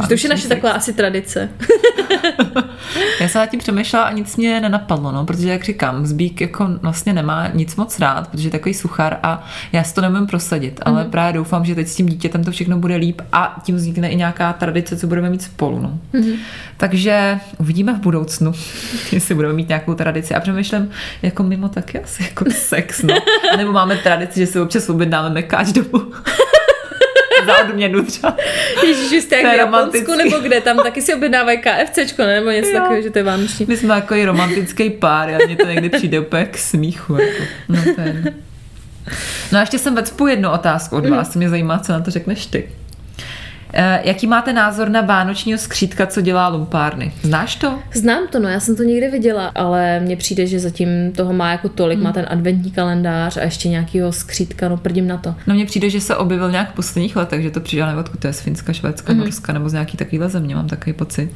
To 0.08 0.14
už 0.14 0.24
je 0.24 0.30
naše 0.30 0.48
taková 0.48 0.74
asi 0.74 0.94
tradice. 0.94 1.50
Já 3.22 3.28
jsem 3.28 3.40
nad 3.40 3.46
tím 3.46 3.60
přemýšlela 3.60 4.06
a 4.06 4.12
nic 4.12 4.38
mě 4.38 4.62
nenapadlo, 4.62 5.12
no, 5.12 5.26
protože 5.26 5.50
jak 5.50 5.64
říkám, 5.64 6.06
Zbík 6.06 6.42
jako 6.42 6.68
vlastně 6.82 7.14
nemá 7.14 7.48
nic 7.48 7.76
moc 7.76 8.00
rád, 8.00 8.28
protože 8.28 8.48
je 8.48 8.52
takový 8.52 8.74
suchar 8.74 9.18
a 9.24 9.46
já 9.72 9.84
si 9.84 9.96
to 9.96 10.02
nemůžu 10.02 10.26
prosadit, 10.26 10.80
ale 10.86 11.04
mm. 11.04 11.12
právě 11.12 11.34
doufám, 11.34 11.66
že 11.66 11.76
teď 11.76 11.88
s 11.88 11.96
tím 11.96 12.06
dítětem 12.06 12.44
to 12.44 12.52
všechno 12.52 12.78
bude 12.78 12.96
líp 12.96 13.22
a 13.32 13.62
tím 13.64 13.76
vznikne 13.76 14.10
i 14.10 14.16
nějaká 14.16 14.54
tradice, 14.54 14.98
co 14.98 15.08
budeme 15.08 15.30
mít 15.30 15.42
spolu. 15.42 15.80
No. 15.80 16.00
Mm. 16.14 16.34
Takže 16.78 17.40
uvidíme 17.58 17.94
v 17.94 18.00
budoucnu, 18.00 18.54
jestli 19.12 19.36
budeme 19.36 19.54
mít 19.54 19.70
nějakou 19.70 19.94
tradici 19.94 20.36
a 20.36 20.40
přemýšlím, 20.40 20.90
jako 21.22 21.44
mimo 21.44 21.70
taky 21.70 22.00
asi 22.00 22.24
jako 22.24 22.46
sex, 22.52 23.04
no. 23.04 23.16
A 23.54 23.58
nebo 23.58 23.72
máme 23.72 23.98
tradici, 23.98 24.40
že 24.40 24.48
si 24.48 24.60
občas 24.60 24.90
objednáme 24.90 25.30
mekáč 25.30 25.72
domů 25.72 26.12
za 27.46 27.70
odměnu 27.70 28.06
třeba. 28.06 28.38
Ježíš, 28.84 29.24
jste 29.24 29.36
jak 29.36 29.56
v 29.56 29.58
Japonsku 29.58 30.16
nebo 30.16 30.40
kde, 30.40 30.62
tam 30.62 30.78
taky 30.78 31.02
si 31.02 31.14
objednávají 31.14 31.58
KFCčko, 31.58 32.22
ne? 32.22 32.36
nebo 32.36 32.50
něco 32.50 32.72
takového, 32.74 33.02
že 33.02 33.10
to 33.10 33.20
je 33.20 33.24
vánoční. 33.24 33.66
My 33.70 33.78
jsme 33.78 33.96
jako 33.96 34.16
i 34.16 34.26
romantický 34.26 34.90
pár, 34.90 35.30
a 35.30 35.38
mně 35.46 35.56
to 35.56 35.66
někdy 35.66 35.90
přijde 35.90 36.20
úplně 36.20 36.46
k 36.46 36.58
smíchu. 36.58 37.16
Jako. 37.16 37.44
No, 37.70 37.80
je... 38.04 38.24
no 39.52 39.58
a 39.58 39.62
ještě 39.62 39.80
jsem 39.80 39.96
vecpu 39.96 40.28
jednu 40.28 40.50
otázku 40.50 40.96
od 40.96 41.10
vás, 41.10 41.36
mm. 41.36 41.40
mě 41.40 41.50
zajímá, 41.50 41.80
co 41.80 41.92
na 41.92 42.00
to 42.00 42.12
řekneš 42.12 42.46
ty. 42.46 42.70
Eh, 43.76 44.02
jaký 44.04 44.28
máte 44.28 44.54
názor 44.54 44.90
na 44.90 45.02
vánočního 45.02 45.60
skřítka, 45.60 46.08
co 46.08 46.22
dělá 46.22 46.48
lumpárny? 46.48 47.14
Znáš 47.22 47.56
to? 47.56 47.80
Znám 47.94 48.28
to, 48.28 48.40
no, 48.40 48.50
já 48.50 48.60
jsem 48.60 48.76
to 48.76 48.84
někdy 48.84 49.08
viděla, 49.08 49.52
ale 49.56 50.00
mně 50.00 50.16
přijde, 50.16 50.48
že 50.48 50.60
zatím 50.60 51.12
toho 51.12 51.34
má 51.34 51.52
jako 51.52 51.70
tolik, 51.70 51.98
hmm. 51.98 52.04
má 52.04 52.14
ten 52.14 52.26
adventní 52.30 52.72
kalendář 52.72 53.38
a 53.38 53.44
ještě 53.44 53.70
nějakýho 53.70 54.12
skřítka, 54.12 54.70
no 54.70 54.78
prdím 54.78 55.08
na 55.08 55.18
to. 55.18 55.36
No 55.48 55.54
mně 55.54 55.66
přijde, 55.66 55.90
že 55.90 56.02
se 56.02 56.16
objevil 56.16 56.52
nějak 56.52 56.72
v 56.72 56.76
posledních 56.76 57.16
letech, 57.16 57.44
že 57.44 57.52
to 57.52 57.60
přijde 57.60 57.86
nebo 57.86 58.04
to 58.04 58.28
je 58.28 58.34
z 58.34 58.42
Finska, 58.42 58.74
Švédska, 58.74 59.14
hmm. 59.14 59.22
Norska 59.22 59.54
nebo 59.54 59.70
z 59.70 59.74
nějaký 59.74 59.98
takovýhle 59.98 60.30
země, 60.30 60.56
mám 60.56 60.68
takový 60.68 60.94
pocit. 60.94 61.32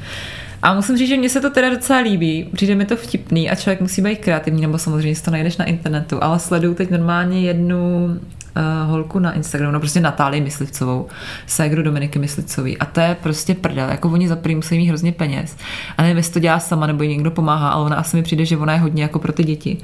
A 0.61 0.73
musím 0.73 0.97
říct, 0.97 1.09
že 1.09 1.17
mně 1.17 1.29
se 1.29 1.41
to 1.41 1.49
teda 1.49 1.69
docela 1.69 1.99
líbí, 1.99 2.49
přijde 2.53 2.75
mi 2.75 2.85
to 2.85 2.95
vtipný 2.95 3.49
a 3.49 3.55
člověk 3.55 3.81
musí 3.81 4.01
být 4.01 4.19
kreativní, 4.19 4.61
nebo 4.61 4.77
samozřejmě 4.77 5.15
si 5.15 5.23
to 5.23 5.31
najdeš 5.31 5.57
na 5.57 5.65
internetu, 5.65 6.23
ale 6.23 6.39
sleduju 6.39 6.73
teď 6.73 6.89
normálně 6.89 7.41
jednu 7.41 8.09
uh, 8.57 8.89
holku 8.89 9.19
na 9.19 9.33
Instagramu, 9.33 9.73
no 9.73 9.79
prostě 9.79 10.01
Natálii 10.01 10.41
Myslivcovou, 10.41 11.07
ségru 11.47 11.83
Dominiky 11.83 12.19
Myslivcový. 12.19 12.77
A 12.77 12.85
to 12.85 12.99
je 12.99 13.17
prostě 13.23 13.55
prdel, 13.55 13.89
jako 13.89 14.09
oni 14.09 14.27
za 14.27 14.35
prvý 14.35 14.55
musí 14.55 14.77
mít 14.77 14.87
hrozně 14.87 15.11
peněz. 15.11 15.57
A 15.97 16.01
nevím, 16.01 16.17
jestli 16.17 16.33
to 16.33 16.39
dělá 16.39 16.59
sama 16.59 16.87
nebo 16.87 17.03
jí 17.03 17.09
někdo 17.09 17.31
pomáhá, 17.31 17.69
ale 17.69 17.85
ona 17.85 17.95
asi 17.95 18.17
mi 18.17 18.23
přijde, 18.23 18.45
že 18.45 18.57
ona 18.57 18.73
je 18.73 18.79
hodně 18.79 19.03
jako 19.03 19.19
pro 19.19 19.33
ty 19.33 19.43
děti. 19.43 19.77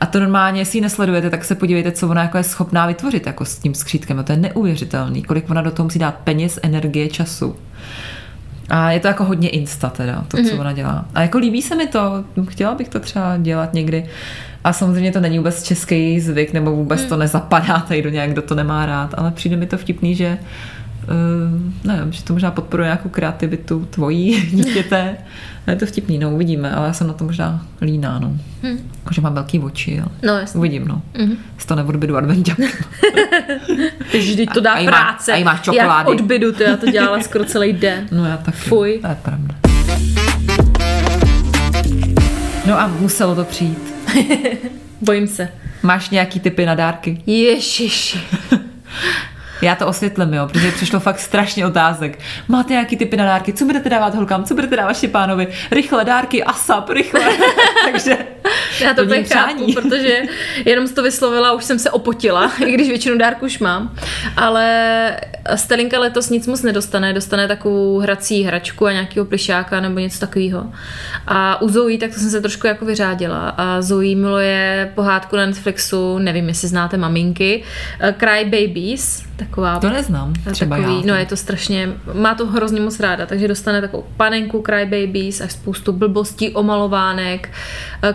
A 0.00 0.06
to 0.06 0.20
normálně, 0.20 0.60
jestli 0.60 0.78
ji 0.78 0.82
nesledujete, 0.82 1.30
tak 1.30 1.44
se 1.44 1.54
podívejte, 1.54 1.92
co 1.92 2.08
ona 2.08 2.22
jako 2.22 2.36
je 2.36 2.44
schopná 2.44 2.86
vytvořit 2.86 3.26
jako 3.26 3.44
s 3.44 3.58
tím 3.58 3.74
skřítkem. 3.74 4.18
A 4.18 4.22
to 4.22 4.32
je 4.32 4.38
neuvěřitelný, 4.38 5.22
kolik 5.22 5.50
ona 5.50 5.62
do 5.62 5.70
toho 5.70 5.84
musí 5.84 5.98
dát 5.98 6.14
peněz, 6.14 6.58
energie, 6.62 7.08
času. 7.08 7.56
A 8.70 8.90
je 8.90 9.00
to 9.00 9.08
jako 9.08 9.24
hodně 9.24 9.48
insta 9.48 9.88
teda, 9.88 10.24
to, 10.28 10.36
co 10.36 10.42
mm-hmm. 10.42 10.60
ona 10.60 10.72
dělá. 10.72 11.04
A 11.14 11.22
jako 11.22 11.38
líbí 11.38 11.62
se 11.62 11.76
mi 11.76 11.86
to, 11.86 12.24
chtěla 12.48 12.74
bych 12.74 12.88
to 12.88 13.00
třeba 13.00 13.36
dělat 13.36 13.74
někdy. 13.74 14.06
A 14.64 14.72
samozřejmě 14.72 15.12
to 15.12 15.20
není 15.20 15.38
vůbec 15.38 15.62
český 15.62 16.20
zvyk, 16.20 16.52
nebo 16.52 16.70
vůbec 16.70 17.02
mm. 17.02 17.08
to 17.08 17.16
nezapadá 17.16 17.78
tady 17.78 18.02
do 18.02 18.10
nějak, 18.10 18.30
kdo 18.30 18.42
to 18.42 18.54
nemá 18.54 18.86
rád, 18.86 19.14
ale 19.16 19.30
přijde 19.30 19.56
mi 19.56 19.66
to 19.66 19.78
vtipný, 19.78 20.14
že 20.14 20.38
uh, 21.84 21.88
nevím, 21.92 22.12
že 22.12 22.24
to 22.24 22.32
možná 22.32 22.50
podporuje 22.50 22.86
nějakou 22.86 23.08
kreativitu 23.08 23.88
tvojí 23.90 24.40
dítěte. 24.50 25.16
je 25.66 25.76
to 25.76 25.86
vtipný, 25.86 26.18
no 26.18 26.30
uvidíme, 26.30 26.72
ale 26.72 26.86
já 26.86 26.92
jsem 26.92 27.06
na 27.06 27.12
to 27.12 27.24
možná 27.24 27.66
líná, 27.80 28.18
no. 28.18 28.36
Hmm. 28.62 28.90
Jakože 28.98 29.20
mám 29.20 29.34
velký 29.34 29.58
oči, 29.58 30.00
ale 30.00 30.10
no, 30.22 30.38
jasný. 30.38 30.58
uvidím, 30.58 30.88
no. 30.88 31.02
Mm-hmm. 31.14 31.36
Z 31.58 31.66
to 31.66 31.74
neodbydu 31.74 32.16
advenťák. 32.16 32.58
Vždyť 34.12 34.52
to 34.54 34.60
dá 34.60 34.72
a, 34.72 34.84
práce. 34.84 35.32
A, 35.32 35.36
a 35.36 35.44
máš 35.44 35.60
čokolády. 35.60 36.10
Jak 36.10 36.20
odbydu, 36.20 36.52
to 36.52 36.62
já 36.62 36.76
to 36.76 36.90
dělala 36.90 37.20
skoro 37.20 37.44
celý 37.44 37.72
den. 37.72 38.06
No 38.12 38.26
já 38.26 38.36
taky. 38.36 38.56
Fuj. 38.56 38.98
To 39.02 39.08
je 39.08 39.16
pravda. 39.22 39.54
No 42.66 42.80
a 42.80 42.86
muselo 42.86 43.34
to 43.34 43.44
přijít. 43.44 43.99
Bojím 45.00 45.26
se. 45.28 45.48
Máš 45.82 46.10
nějaký 46.10 46.40
typy 46.40 46.66
na 46.66 46.74
dárky? 46.74 47.22
Ježiši. 47.26 48.20
Já 49.62 49.74
to 49.74 49.86
osvětlím, 49.86 50.34
jo, 50.34 50.48
protože 50.48 50.72
přišlo 50.72 51.00
fakt 51.00 51.18
strašně 51.20 51.66
otázek. 51.66 52.18
Máte 52.48 52.72
nějaký 52.72 52.96
typy 52.96 53.16
na 53.16 53.24
dárky? 53.24 53.52
Co 53.52 53.64
budete 53.64 53.88
dávat 53.88 54.14
holkám? 54.14 54.44
Co 54.44 54.54
budete 54.54 54.76
dávat 54.76 54.96
Štěpánovi? 54.96 55.48
Rychle 55.70 56.04
dárky, 56.04 56.44
ASAP, 56.44 56.90
rychle. 56.90 57.20
Takže 57.92 58.18
já 58.80 58.94
to 58.94 59.06
tak 59.06 59.26
chápu, 59.32 59.72
protože 59.72 60.22
jenom 60.64 60.88
to 60.88 61.02
vyslovila, 61.02 61.52
už 61.52 61.64
jsem 61.64 61.78
se 61.78 61.90
opotila, 61.90 62.52
i 62.66 62.72
když 62.72 62.88
většinu 62.88 63.18
dárku 63.18 63.46
už 63.46 63.58
mám. 63.58 63.94
Ale 64.36 65.16
Stelinka 65.54 65.98
letos 65.98 66.30
nic 66.30 66.46
moc 66.46 66.62
nedostane, 66.62 67.12
dostane 67.12 67.48
takovou 67.48 67.98
hrací 67.98 68.42
hračku 68.42 68.86
a 68.86 68.92
nějakého 68.92 69.26
plišáka 69.26 69.80
nebo 69.80 69.98
něco 69.98 70.20
takového. 70.20 70.72
A 71.26 71.62
u 71.62 71.68
Zoe, 71.68 71.98
tak 71.98 72.14
to 72.14 72.20
jsem 72.20 72.30
se 72.30 72.40
trošku 72.40 72.66
jako 72.66 72.84
vyřádila. 72.84 73.48
A 73.48 73.82
Zoe 73.82 74.16
miluje 74.16 74.92
pohádku 74.94 75.36
na 75.36 75.46
Netflixu, 75.46 76.18
nevím, 76.18 76.48
jestli 76.48 76.68
znáte 76.68 76.96
maminky, 76.96 77.62
Cry 78.18 78.44
Babies, 78.44 79.22
taková... 79.50 79.78
To 79.78 79.90
neznám, 79.90 80.32
třeba 80.52 80.76
takový, 80.76 80.96
já. 80.96 81.06
No 81.06 81.14
je 81.14 81.26
to 81.26 81.36
strašně, 81.36 81.88
má 82.14 82.34
to 82.34 82.46
hrozně 82.46 82.80
moc 82.80 83.00
ráda, 83.00 83.26
takže 83.26 83.48
dostane 83.48 83.80
takovou 83.80 84.04
panenku 84.16 84.62
Cry 84.66 84.84
Babies 84.84 85.40
a 85.40 85.48
spoustu 85.48 85.92
blbostí, 85.92 86.50
omalovánek 86.50 87.50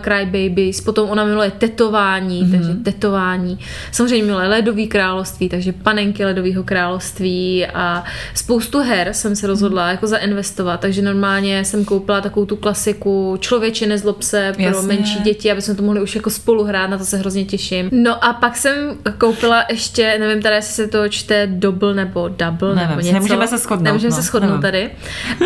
Cry 0.00 0.24
Babies, 0.24 0.80
potom 0.80 1.10
ona 1.10 1.24
miluje 1.24 1.50
tetování, 1.50 2.44
mm-hmm. 2.44 2.50
takže 2.50 2.74
tetování. 2.74 3.58
Samozřejmě 3.92 4.26
miluje 4.26 4.48
ledový 4.48 4.86
království, 4.86 5.48
takže 5.48 5.72
panenky 5.72 6.24
ledového 6.24 6.62
království 6.64 7.66
a 7.66 8.04
spoustu 8.34 8.78
her 8.78 9.08
jsem 9.12 9.36
se 9.36 9.46
rozhodla 9.46 9.86
mm-hmm. 9.86 9.90
jako 9.90 10.06
zainvestovat, 10.06 10.80
takže 10.80 11.02
normálně 11.02 11.64
jsem 11.64 11.84
koupila 11.84 12.20
takovou 12.20 12.46
tu 12.46 12.56
klasiku 12.56 13.36
Člověče 13.40 13.86
nezlob 13.86 14.22
se 14.22 14.52
pro 14.52 14.64
Jasně. 14.64 14.88
menší 14.88 15.18
děti, 15.18 15.52
aby 15.52 15.62
jsme 15.62 15.74
to 15.74 15.82
mohli 15.82 16.02
už 16.02 16.14
jako 16.14 16.30
spolu 16.30 16.64
hrát, 16.64 16.86
na 16.86 16.98
to 16.98 17.04
se 17.04 17.16
hrozně 17.16 17.44
těším. 17.44 17.88
No 17.92 18.24
a 18.24 18.32
pak 18.32 18.56
jsem 18.56 18.74
koupila 19.18 19.64
ještě, 19.70 20.16
nevím 20.18 20.42
tady, 20.42 20.54
jestli 20.54 20.74
se 20.74 20.88
to 20.88 21.08
čte 21.08 21.25
double 21.46 21.94
nebo 21.94 22.28
double 22.28 22.74
nevím, 22.74 22.88
nebo 22.88 23.00
něco. 23.00 23.12
Nemůžeme 23.12 23.48
se 23.48 23.58
shodnout. 23.58 23.84
Nemůžeme 23.84 24.10
no, 24.10 24.16
se 24.16 24.22
shodnout 24.22 24.48
nevím. 24.48 24.62
tady, 24.62 24.90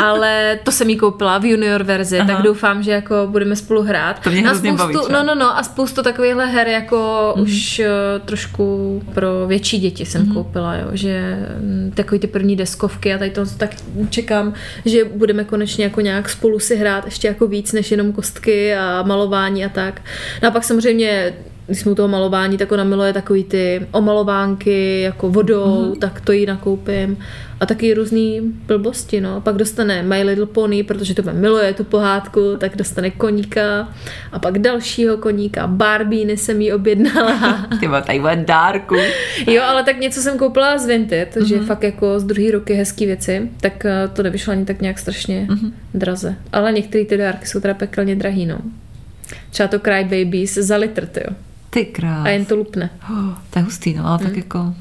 ale 0.05 0.59
to 0.65 0.73
jsem 0.73 0.91
jí 0.91 0.97
koupila 0.97 1.39
v 1.39 1.45
junior 1.45 1.83
verzi, 1.83 2.19
Aha. 2.19 2.35
tak 2.35 2.43
doufám, 2.43 2.83
že 2.83 2.91
jako 2.91 3.15
budeme 3.31 3.57
spolu 3.57 3.83
hrát. 3.83 4.19
To 4.23 4.31
mě 4.31 4.51
a 4.51 4.55
spoustu, 4.55 4.77
baví, 4.77 4.95
no, 5.13 5.23
no, 5.25 5.35
no, 5.35 5.59
a 5.59 5.63
spoustu 5.63 6.03
takovýchhle 6.03 6.47
her 6.47 6.69
jako 6.69 7.33
mm. 7.37 7.43
už 7.43 7.81
uh, 7.81 8.27
trošku 8.27 9.03
pro 9.15 9.47
větší 9.47 9.79
děti 9.79 10.07
jsem 10.07 10.27
mm. 10.27 10.35
koupila, 10.35 10.75
jo, 10.75 10.89
že 10.93 11.39
um, 11.61 11.91
takový 11.91 12.19
ty 12.19 12.27
první 12.27 12.57
deskovky 12.57 13.15
a 13.15 13.19
tady 13.19 13.31
to 13.31 13.47
tak 13.57 13.71
čekám, 14.11 14.55
že 14.85 15.05
budeme 15.05 15.45
konečně 15.45 15.85
jako 15.85 16.01
nějak 16.01 16.29
spolu 16.29 16.59
si 16.59 16.77
hrát 16.77 17.05
ještě 17.05 17.29
jako 17.29 17.47
víc 17.47 17.73
než 17.73 17.91
jenom 17.91 18.13
kostky 18.13 18.75
a 18.75 19.03
malování 19.03 19.65
a 19.65 19.69
tak. 19.69 20.03
No 20.43 20.49
a 20.49 20.51
pak 20.51 20.65
samozřejmě 20.65 21.33
když 21.71 21.81
jsme 21.81 21.91
u 21.91 21.95
toho 21.95 22.09
malování, 22.09 22.59
tak 22.59 22.73
ona 22.73 22.85
miluje 22.85 23.13
takový 23.13 23.45
ty 23.45 23.87
omalovánky 23.93 25.01
jako 25.01 25.31
vodou, 25.31 25.65
mm-hmm. 25.65 25.99
tak 25.99 26.21
to 26.21 26.33
jí 26.33 26.47
nakoupím. 26.47 27.19
A 27.61 27.67
taky 27.67 27.95
různý 27.95 28.41
blbosti, 28.67 29.21
no. 29.21 29.41
Pak 29.41 29.57
dostane 29.57 30.03
My 30.03 30.23
Little 30.23 30.47
Pony, 30.47 30.83
protože 30.83 31.15
to 31.15 31.23
miluje 31.33 31.75
tu 31.75 31.85
pohádku, 31.85 32.57
tak 32.59 32.77
dostane 32.77 33.11
koníka. 33.11 33.89
A 34.33 34.39
pak 34.39 34.59
dalšího 34.59 35.17
koníka. 35.17 35.67
Barbíny 35.67 36.37
jsem 36.37 36.61
jí 36.61 36.73
objednala. 36.73 37.67
Ty 37.81 37.89
má 37.89 38.01
tady 38.01 38.21
dárku. 38.35 38.97
jo, 39.47 39.63
ale 39.63 39.85
tak 39.85 40.01
něco 40.01 40.21
jsem 40.21 40.39
koupila 40.39 40.79
z 40.79 40.87
Vinted, 40.87 41.37
mm-hmm. 41.37 41.45
že 41.45 41.57
mhm. 41.57 41.67
fakt 41.67 41.83
jako 41.83 42.21
z 42.21 42.25
druhý 42.25 42.51
roky 42.51 42.75
hezký 42.75 43.07
věci, 43.07 43.51
tak 43.61 43.85
eh, 43.85 44.09
to 44.13 44.23
nevyšlo 44.23 44.51
ani 44.51 44.65
tak 44.65 44.81
nějak 44.81 44.99
strašně 44.99 45.47
mm-hmm. 45.51 45.73
draze. 45.95 46.37
Ale 46.53 46.73
některé 46.73 47.05
ty 47.05 47.17
dárky 47.17 47.47
jsou 47.47 47.61
teda 47.61 47.75
pekelně 47.75 48.17
drahý, 48.17 48.47
no. 48.47 48.59
Třeba 49.51 49.69
to 49.69 49.79
Cry 49.79 50.05
Babies 50.05 50.55
za 50.55 50.77
litr, 50.77 51.09
jo. 51.17 51.37
Ty 51.71 51.85
krás. 51.85 52.27
A 52.27 52.29
jen 52.29 52.45
to 52.45 52.57
lupne. 52.57 52.91
Oh, 53.11 53.35
to 53.51 53.59
je 53.59 53.63
hustý, 53.63 53.95
no, 53.95 54.07
ale 54.07 54.19
mm. 54.19 54.25
tak 54.25 54.37
jako 54.37 54.75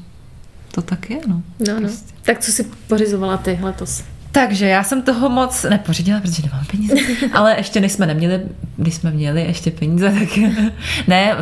to 0.72 0.82
tak 0.82 1.10
je, 1.10 1.18
no. 1.26 1.42
No, 1.68 1.74
no. 1.74 1.80
Prostě. 1.80 2.14
Tak 2.22 2.38
co 2.38 2.52
si 2.52 2.64
pořizovala 2.64 3.36
ty 3.36 3.58
letos? 3.62 4.02
Takže 4.32 4.66
já 4.66 4.84
jsem 4.84 5.02
toho 5.02 5.28
moc 5.28 5.62
nepořídila, 5.70 6.20
protože 6.20 6.42
nemám 6.42 6.64
peníze. 6.70 6.94
Ale 7.32 7.54
ještě 7.56 7.80
než 7.80 7.92
jsme 7.92 8.06
neměli, 8.06 8.40
když 8.76 8.94
jsme 8.94 9.10
měli 9.10 9.42
ještě 9.42 9.70
peníze, 9.70 10.12
tak 10.18 10.28
ne, 11.08 11.36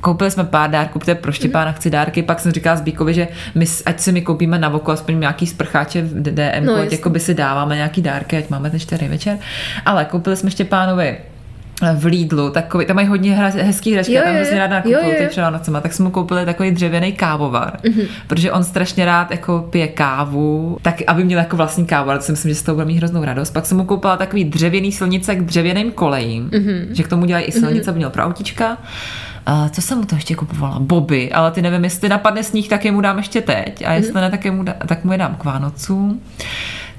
koupili 0.00 0.30
jsme 0.30 0.44
pár 0.44 0.70
dárků, 0.70 0.98
protože 0.98 1.14
pro 1.14 1.32
Štěpána 1.32 1.72
chci 1.72 1.90
dárky, 1.90 2.22
pak 2.22 2.40
jsem 2.40 2.52
říkala 2.52 2.76
Zbíkovi, 2.76 3.14
že 3.14 3.28
my, 3.54 3.66
ať 3.86 4.00
si 4.00 4.12
mi 4.12 4.22
koupíme 4.22 4.58
na 4.58 4.68
voku 4.68 4.90
aspoň 4.90 5.20
nějaký 5.20 5.46
sprcháče 5.46 6.02
v 6.02 6.22
DM, 6.22 6.64
no, 6.64 6.74
ať 6.74 6.92
jako 6.92 7.10
by 7.10 7.20
si 7.20 7.34
dáváme 7.34 7.76
nějaký 7.76 8.02
dárky, 8.02 8.36
ať 8.36 8.48
máme 8.50 8.70
ten 8.70 8.80
čtyři 8.80 9.08
večer. 9.08 9.38
Ale 9.86 10.04
koupili 10.04 10.36
jsme 10.36 10.50
Štěpánovi 10.50 11.18
v 11.94 12.04
Lidlu, 12.04 12.50
takový, 12.50 12.86
tam 12.86 12.96
mají 12.96 13.08
hodně 13.08 13.36
hezký 13.36 13.92
hračky, 13.92 14.12
jo, 14.12 14.22
tam 14.24 14.34
hrozně 14.34 14.58
rád 14.58 14.70
nakupuju 14.70 15.14
ty 15.18 15.26
před 15.26 15.40
Vánocema, 15.40 15.80
tak 15.80 15.92
jsme 15.92 16.04
mu 16.04 16.10
koupili 16.10 16.44
takový 16.44 16.70
dřevěný 16.70 17.12
kávovar, 17.12 17.78
mm-hmm. 17.82 18.06
protože 18.26 18.52
on 18.52 18.64
strašně 18.64 19.04
rád 19.04 19.30
jako 19.30 19.68
pije 19.70 19.88
kávu, 19.88 20.78
tak 20.82 21.02
aby 21.06 21.24
měl 21.24 21.38
jako 21.38 21.56
vlastní 21.56 21.86
kávu, 21.86 22.10
ale 22.10 22.18
to 22.18 22.24
si 22.24 22.32
myslím, 22.32 22.48
že 22.48 22.54
z 22.54 22.62
toho 22.62 22.74
bude 22.74 22.86
mít 22.86 22.96
hroznou 22.96 23.24
radost. 23.24 23.50
Pak 23.50 23.66
jsem 23.66 23.76
mu 23.76 23.84
koupila 23.84 24.16
takový 24.16 24.44
dřevěný 24.44 24.92
silnice 24.92 25.34
k 25.34 25.44
dřevěným 25.44 25.92
kolejím, 25.92 26.50
mm-hmm. 26.50 26.86
že 26.92 27.02
k 27.02 27.08
tomu 27.08 27.24
dělají 27.24 27.44
i 27.44 27.52
silnice, 27.52 27.86
mm-hmm. 27.86 27.90
aby 27.90 27.98
měl 27.98 28.10
pro 28.10 28.22
autička. 28.22 28.78
Uh, 29.48 29.68
co 29.68 29.82
jsem 29.82 29.98
mu 29.98 30.04
to 30.04 30.14
ještě 30.14 30.34
kupovala? 30.34 30.78
Boby, 30.78 31.32
ale 31.32 31.50
ty 31.50 31.62
nevím, 31.62 31.84
jestli 31.84 32.08
napadne 32.08 32.42
sníh, 32.42 32.68
tak 32.68 32.84
je 32.84 32.92
mu 32.92 33.00
dám 33.00 33.16
ještě 33.16 33.40
teď 33.40 33.84
a 33.86 33.92
jestli 33.92 34.12
mm-hmm. 34.12 34.20
ne, 34.20 34.30
tak, 34.30 34.44
je 34.44 34.50
mu 34.50 34.62
dá, 34.62 34.74
tak 34.86 35.04
mu 35.04 35.12
je 35.12 35.18
dám 35.18 35.34
k 35.34 35.44
Vánocům. 35.44 36.20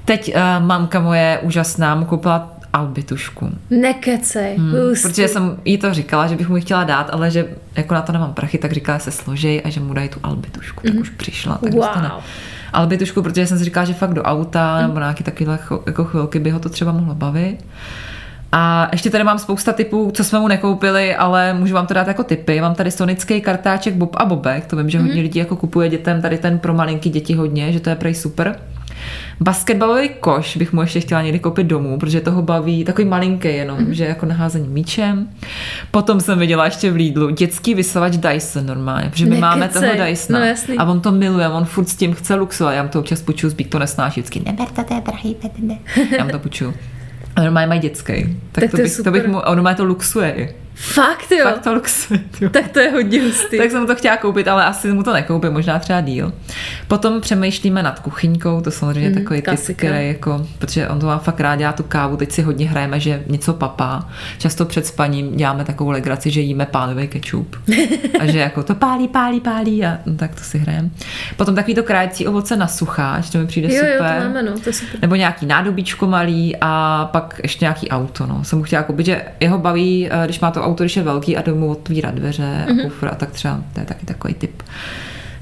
Teď 0.04 0.34
uh, 0.34 0.66
mamka 0.66 1.00
moje 1.00 1.38
úžasná 1.42 1.94
mu 1.94 2.04
koupila 2.04 2.55
albitušku. 2.76 3.50
Nekecej, 3.70 4.56
hmm, 4.56 4.74
Protože 5.02 5.28
jsem 5.28 5.56
jí 5.64 5.78
to 5.78 5.94
říkala, 5.94 6.26
že 6.26 6.36
bych 6.36 6.48
mu 6.48 6.56
ji 6.56 6.62
chtěla 6.62 6.84
dát, 6.84 7.10
ale 7.12 7.30
že 7.30 7.48
jako 7.76 7.94
na 7.94 8.02
to 8.02 8.12
nemám 8.12 8.34
prachy, 8.34 8.58
tak 8.58 8.72
říkala, 8.72 8.98
se 8.98 9.10
složej 9.10 9.62
a 9.64 9.70
že 9.70 9.80
mu 9.80 9.94
dají 9.94 10.08
tu 10.08 10.20
albitušku. 10.22 10.80
Mm. 10.84 10.86
Tak 10.86 10.94
mhm. 10.94 11.02
už 11.02 11.10
přišla. 11.10 11.58
Tak 11.58 11.72
wow. 11.72 11.82
dostane 11.82 12.10
albitušku, 12.72 13.22
protože 13.22 13.46
jsem 13.46 13.58
si 13.58 13.64
říkala, 13.64 13.86
že 13.86 13.94
fakt 13.94 14.14
do 14.14 14.22
auta 14.22 14.76
mm. 14.76 14.82
nebo 14.82 15.00
na 15.00 15.06
nějaké 15.06 15.24
takové 15.24 15.58
jako 15.86 16.04
chvilky 16.04 16.38
by 16.38 16.50
ho 16.50 16.58
to 16.58 16.68
třeba 16.68 16.92
mohlo 16.92 17.14
bavit. 17.14 17.58
A 18.52 18.88
ještě 18.92 19.10
tady 19.10 19.24
mám 19.24 19.38
spousta 19.38 19.72
typů, 19.72 20.10
co 20.14 20.24
jsme 20.24 20.38
mu 20.38 20.48
nekoupili, 20.48 21.16
ale 21.16 21.54
můžu 21.54 21.74
vám 21.74 21.86
to 21.86 21.94
dát 21.94 22.08
jako 22.08 22.24
typy. 22.24 22.60
Mám 22.60 22.74
tady 22.74 22.90
sonický 22.90 23.40
kartáček 23.40 23.94
Bob 23.94 24.16
a 24.16 24.24
Bobek, 24.24 24.66
to 24.66 24.76
vím, 24.76 24.90
že 24.90 24.98
hodně 24.98 25.14
mm. 25.14 25.20
lidí 25.20 25.38
jako 25.38 25.56
kupuje 25.56 25.88
dětem 25.88 26.22
tady 26.22 26.38
ten 26.38 26.58
pro 26.58 26.74
malinký 26.74 27.10
děti 27.10 27.34
hodně, 27.34 27.72
že 27.72 27.80
to 27.80 27.90
je 27.90 27.96
prej 27.96 28.14
super. 28.14 28.56
Basketbalový 29.40 30.08
koš 30.20 30.56
bych 30.56 30.72
mu 30.72 30.80
ještě 30.80 31.00
chtěla 31.00 31.22
někdy 31.22 31.38
koupit 31.38 31.66
domů, 31.66 31.98
protože 31.98 32.20
toho 32.20 32.42
baví 32.42 32.84
takový 32.84 33.08
malinký 33.08 33.48
jenom, 33.48 33.78
mm. 33.78 33.94
že 33.94 34.04
jako 34.04 34.26
naházení 34.26 34.68
míčem. 34.68 35.28
Potom 35.90 36.20
jsem 36.20 36.38
viděla 36.38 36.64
ještě 36.64 36.90
v 36.90 36.94
Lidlu 36.94 37.30
dětský 37.30 37.74
vysavač 37.74 38.16
Dyson 38.16 38.66
normálně, 38.66 39.10
protože 39.10 39.24
my 39.24 39.30
Nekecej. 39.30 39.40
máme 39.40 39.68
toho 39.68 39.86
Dysona. 40.06 40.38
No, 40.38 40.44
jasný. 40.44 40.78
a 40.78 40.84
on 40.84 41.00
to 41.00 41.12
miluje, 41.12 41.48
on 41.48 41.64
furt 41.64 41.88
s 41.88 41.96
tím 41.96 42.14
chce 42.14 42.34
luxovat. 42.34 42.72
Já 42.74 42.82
mu 42.82 42.88
to 42.88 43.00
občas 43.00 43.22
půjčuju, 43.22 43.50
zbík 43.50 43.68
to 43.68 43.78
nesnáší 43.78 44.20
vždycky. 44.20 44.42
Neberte, 44.46 44.84
to 44.84 44.94
je 44.94 45.00
drahý, 45.00 45.36
ne. 45.58 45.78
Já 46.18 46.24
mu 46.24 46.30
to 46.30 46.38
půjčuju. 46.38 46.74
A 47.36 47.42
normálně 47.42 47.66
mají 47.66 47.80
dětský. 47.80 48.12
Tak, 48.52 48.64
Tak 48.64 48.70
to, 48.70 48.76
to 48.76 48.80
je 48.80 48.84
bych, 48.84 48.96
to 48.96 49.10
bych 49.10 49.22
super. 49.22 49.32
mu, 49.32 49.48
a 49.48 49.54
normálně 49.54 49.76
to 49.76 49.84
luxuje. 49.84 50.34
i. 50.36 50.65
Fakt 50.78 51.32
jo. 51.32 51.44
Fakt 51.44 51.62
to 51.62 51.74
luxuje. 51.74 52.20
jo. 52.40 52.48
Tak 52.50 52.68
to 52.68 52.78
je 52.80 52.90
hodně 52.90 53.22
hustý. 53.22 53.58
Tak 53.58 53.70
jsem 53.70 53.80
mu 53.80 53.86
to 53.86 53.94
chtěla 53.94 54.16
koupit, 54.16 54.48
ale 54.48 54.64
asi 54.64 54.92
mu 54.92 55.02
to 55.02 55.12
nekoupím, 55.12 55.52
možná 55.52 55.78
třeba 55.78 56.00
díl. 56.00 56.32
Potom 56.88 57.20
přemýšlíme 57.20 57.82
nad 57.82 57.98
kuchyňkou, 57.98 58.60
to 58.60 58.70
samozřejmě 58.70 59.08
mm, 59.08 59.14
takový 59.14 59.42
typ, 59.42 59.76
který 59.76 60.08
jako, 60.08 60.46
protože 60.58 60.88
on 60.88 61.00
to 61.00 61.06
má 61.06 61.18
fakt 61.18 61.40
rád, 61.40 61.56
dělá 61.56 61.72
tu 61.72 61.82
kávu, 61.82 62.16
teď 62.16 62.32
si 62.32 62.42
hodně 62.42 62.68
hrajeme, 62.68 63.00
že 63.00 63.22
něco 63.26 63.52
papá. 63.52 64.08
Často 64.38 64.64
před 64.64 64.86
spaním 64.86 65.36
děláme 65.36 65.64
takovou 65.64 65.90
legraci, 65.90 66.30
že 66.30 66.40
jíme 66.40 66.66
pálivý 66.66 67.08
kečup. 67.08 67.56
A 68.20 68.26
že 68.26 68.38
jako 68.38 68.62
to 68.62 68.74
pálí, 68.74 69.08
pálí, 69.08 69.40
pálí 69.40 69.84
a 69.84 69.98
no, 70.06 70.14
tak 70.14 70.34
to 70.34 70.40
si 70.40 70.58
hrajeme. 70.58 70.90
Potom 71.36 71.54
takový 71.54 71.74
to 71.74 71.82
krájecí 71.82 72.26
ovoce 72.26 72.56
na 72.56 72.66
sucháč, 72.66 73.30
to 73.30 73.38
mi 73.38 73.46
přijde 73.46 73.68
jo, 73.68 73.80
super. 73.80 73.92
jo, 73.92 73.98
to 73.98 74.28
máme, 74.28 74.42
no, 74.42 74.58
to 74.58 74.68
je 74.68 74.72
super. 74.72 75.00
Nebo 75.00 75.14
nějaký 75.14 75.46
nádobíčko 75.46 76.06
malý 76.06 76.56
a 76.60 77.04
pak 77.12 77.40
ještě 77.42 77.64
nějaký 77.64 77.88
auto. 77.88 78.26
No. 78.26 78.44
Jsem 78.44 78.58
mu 78.58 78.64
chtěla 78.64 78.82
koupit, 78.82 79.06
že 79.06 79.22
jeho 79.40 79.58
baví, 79.58 80.08
eh, 80.10 80.24
když 80.24 80.40
má 80.40 80.50
to 80.50 80.65
auto, 80.66 80.84
když 80.84 80.96
je 80.96 81.02
velký 81.02 81.36
a 81.36 81.52
mu 81.54 81.70
otvírat 81.70 82.14
dveře 82.14 82.64
Mhm. 82.68 82.80
a 82.80 82.82
kufr 82.82 83.06
a 83.06 83.14
tak 83.14 83.30
třeba 83.30 83.62
to 83.72 83.80
je 83.80 83.86
taky 83.86 84.06
takový 84.06 84.34
typ. 84.34 84.62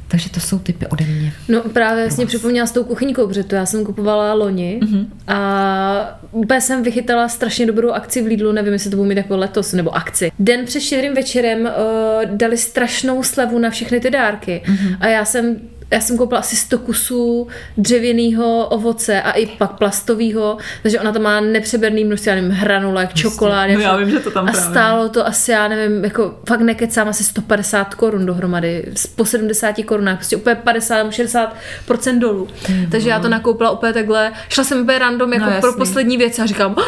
Takže 0.08 0.30
to 0.30 0.40
jsou 0.40 0.58
typy 0.58 0.86
ode 0.86 1.04
mě. 1.04 1.32
No 1.48 1.60
právě 1.62 2.04
vlastně 2.04 2.26
připomněla 2.26 2.66
s 2.66 2.72
tou 2.72 2.84
kuchyňkou, 2.84 3.26
protože 3.26 3.44
to 3.44 3.54
já 3.54 3.66
jsem 3.66 3.84
kupovala 3.84 4.34
loni 4.34 4.80
Mhm. 4.82 5.06
a 5.28 6.20
úplně 6.30 6.60
jsem 6.60 6.82
vychytala 6.82 7.28
strašně 7.28 7.66
dobrou 7.66 7.90
akci 7.90 8.22
v 8.22 8.26
Lidlu, 8.26 8.52
nevím, 8.52 8.72
jestli 8.72 8.90
to 8.90 8.96
bude 8.96 9.08
mít 9.08 9.16
jako 9.16 9.36
letos, 9.36 9.72
nebo 9.72 9.96
akci. 9.96 10.32
Den 10.38 10.64
před 10.64 10.80
štědrým 10.80 11.14
večerem 11.14 11.60
uh, 11.60 12.36
dali 12.36 12.56
strašnou 12.56 13.22
slevu 13.22 13.58
na 13.58 13.70
všechny 13.70 14.00
ty 14.00 14.10
dárky 14.10 14.62
Mhm. 14.68 14.96
a 15.00 15.06
já 15.08 15.24
jsem 15.24 15.56
já 15.90 16.00
jsem 16.00 16.18
koupila 16.18 16.40
asi 16.40 16.56
100 16.56 16.78
kusů 16.78 17.48
dřevěného 17.76 18.66
ovoce 18.66 19.22
a 19.22 19.30
i 19.30 19.46
pak 19.46 19.70
plastového, 19.72 20.58
takže 20.82 21.00
ona 21.00 21.12
tam 21.12 21.22
má 21.22 21.40
nepřeberný 21.40 22.04
množství, 22.04 22.28
já 22.28 22.34
nevím, 22.34 22.50
hranulek, 22.50 23.14
čokolády. 23.14 23.74
No 23.74 23.80
já 23.80 23.88
všeho. 23.88 23.98
vím, 23.98 24.10
že 24.10 24.20
to 24.20 24.30
tam 24.30 24.48
A 24.48 24.52
právě. 24.52 24.70
stálo 24.70 25.08
to 25.08 25.26
asi, 25.26 25.50
já 25.50 25.68
nevím, 25.68 26.04
jako 26.04 26.34
fakt 26.48 26.60
nekecám, 26.60 27.08
asi 27.08 27.24
150 27.24 27.94
korun 27.94 28.26
dohromady, 28.26 28.84
po 29.16 29.24
70 29.24 29.74
korunách, 29.84 30.16
prostě 30.16 30.36
úplně 30.36 30.54
50 30.54 30.96
nebo 30.96 31.10
60% 31.10 32.18
dolů. 32.18 32.48
Takže 32.90 33.08
já 33.08 33.20
to 33.20 33.28
nakoupila 33.28 33.70
úplně 33.70 33.92
takhle, 33.92 34.32
šla 34.48 34.64
jsem 34.64 34.80
úplně 34.80 34.98
random 34.98 35.32
jako 35.32 35.44
No, 35.46 35.50
no, 35.54 35.60
pro 35.60 35.72
poslední 35.72 36.16
věc 36.16 36.38
a 36.38 36.46
říkám, 36.46 36.74
no 36.76 36.84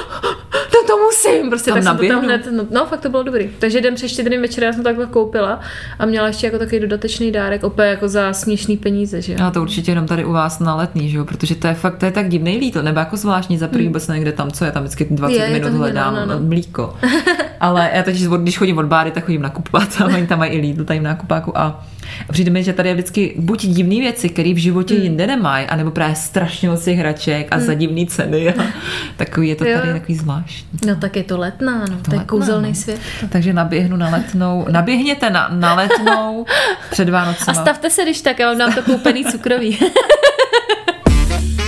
to 0.87 0.97
musím, 0.97 1.51
prostě 1.51 1.71
Tam 1.71 1.77
tak 1.77 1.85
jsem 1.85 1.97
to 1.97 2.03
tam 2.03 2.23
naběhnu. 2.23 2.49
hned, 2.53 2.53
no, 2.53 2.67
no, 2.81 2.87
fakt 2.87 3.01
to 3.01 3.09
bylo 3.09 3.23
dobrý. 3.23 3.51
Takže 3.59 3.81
den 3.81 3.95
před 3.95 4.09
štědrým 4.09 4.43
večerem 4.43 4.67
já 4.67 4.73
jsem 4.73 4.83
to 4.83 4.89
takhle 4.89 5.07
koupila 5.07 5.61
a 5.99 6.07
měla 6.07 6.27
ještě 6.27 6.47
jako 6.47 6.59
takový 6.59 6.81
dodatečný 6.81 7.33
dárek, 7.33 7.65
opět 7.65 7.87
jako 7.87 8.09
za 8.09 8.33
směšný 8.33 8.77
peníze, 8.77 9.23
že 9.23 9.33
jo. 9.33 9.39
Já 9.41 9.51
to 9.51 9.63
určitě 9.63 9.91
jenom 9.91 10.07
tady 10.07 10.25
u 10.25 10.33
vás 10.33 10.59
na 10.59 10.75
letný, 10.75 11.11
že 11.11 11.17
jo? 11.19 11.25
protože 11.25 11.55
to 11.55 11.67
je 11.67 11.75
fakt, 11.75 11.99
to 11.99 12.05
je 12.05 12.13
tak 12.13 12.29
divný 12.29 12.59
líto, 12.59 12.83
nebo 12.83 12.99
jako 12.99 13.17
zvláštní 13.17 13.59
za 13.59 13.69
prvý 13.69 13.87
vůbec 13.87 14.09
někde 14.09 14.33
tam, 14.33 14.51
co 14.51 14.65
je 14.65 14.73
tam 14.73 14.83
vždycky 14.83 15.07
20 15.11 15.35
Je, 15.35 15.39
je 15.39 15.47
to 15.47 15.53
minut 15.53 15.63
hodně, 15.65 15.79
hledám 15.79 16.15
no, 16.15 16.27
no, 16.27 16.41
no. 16.41 16.47
mlíko. 16.47 16.97
Ale 17.61 17.91
já 17.95 18.03
teď, 18.03 18.17
když 18.17 18.59
chodím 18.59 18.79
od 18.79 18.87
báry, 18.87 19.11
tak 19.11 19.25
chodím 19.25 19.43
nakupovat 19.43 19.89
a 20.01 20.05
oni 20.05 20.27
tam 20.27 20.39
mají 20.39 20.53
i 20.53 20.61
Lidl, 20.61 20.85
tady 20.85 20.99
v 21.01 21.03
nákupáku 21.03 21.59
a 21.59 21.85
přijde 22.33 22.51
mi, 22.51 22.65
že 22.65 22.73
tady 22.73 22.89
je 22.89 22.95
vždycky 22.95 23.35
buď 23.39 23.67
divné 23.67 23.95
věci, 23.97 24.29
které 24.29 24.55
v 24.55 24.57
životě 24.57 24.95
Hmm. 24.95 25.03
jinde 25.03 25.27
nemají, 25.27 25.67
anebo 25.67 25.91
právě 25.91 26.17
strašně 26.17 26.69
moc 26.69 26.87
hraček 26.87 27.49
a 27.51 27.59
za 27.61 27.75
divný 27.75 28.07
ceny 28.07 28.49
a 28.55 28.65
takový 29.17 29.49
je 29.49 29.57
to 29.57 29.65
Jo. 29.65 29.79
tady 29.81 29.93
takový 29.93 30.15
zvláštní. 30.15 30.79
No 30.87 30.97
tak 30.97 31.17
je 31.17 31.25
to 31.25 31.39
letná, 31.39 31.79
no, 31.79 31.87
to, 31.87 31.93
je 31.93 31.97
letná, 32.11 32.25
kouzelný 32.25 32.69
no. 32.69 32.75
svět. 32.75 33.01
Takže 33.29 33.53
naběhnu 33.53 33.97
na 33.97 34.09
letnou, 34.09 34.67
naběhněte 34.71 35.31
na, 35.31 35.49
na 35.53 35.75
letnou 35.75 36.47
před 36.91 37.09
A 37.09 37.13
Vánocema. 37.13 37.61
stavte 37.63 37.91
se, 37.91 38.03
když 38.03 38.21
tak, 38.21 38.39
já 38.39 38.49
vám 38.49 38.59
dám 38.59 38.73
to 38.73 38.83
koupený 38.83 39.25
cukroví. 39.25 39.79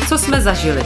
Co 0.08 0.18
jsme 0.18 0.40
zažili? 0.40 0.82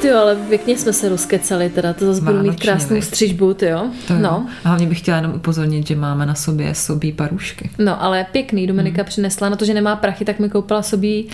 Ty 0.00 0.08
jo, 0.08 0.18
ale 0.18 0.36
pěkně 0.36 0.78
jsme 0.78 0.92
se 0.92 1.08
rozkecali, 1.08 1.70
teda 1.70 1.92
to 1.92 2.06
zase 2.06 2.20
budu 2.20 2.42
mít 2.42 2.60
krásnou 2.60 2.94
viď? 2.94 3.04
střižbu, 3.04 3.54
ty 3.54 3.66
jo. 3.66 3.86
To 4.06 4.12
jo. 4.12 4.18
No. 4.18 4.46
A 4.64 4.68
hlavně 4.68 4.86
bych 4.86 4.98
chtěla 4.98 5.16
jenom 5.16 5.32
upozornit, 5.34 5.86
že 5.86 5.96
máme 5.96 6.26
na 6.26 6.34
sobě 6.34 6.74
sobí 6.74 7.12
parušky. 7.12 7.70
No, 7.78 8.02
ale 8.02 8.26
pěkný. 8.32 8.66
Dominika 8.66 9.02
hmm. 9.02 9.08
přinesla 9.08 9.48
na 9.48 9.56
to, 9.56 9.64
že 9.64 9.74
nemá 9.74 9.96
prachy, 9.96 10.24
tak 10.24 10.38
mi 10.38 10.50
koupila 10.50 10.82
sobí 10.82 11.28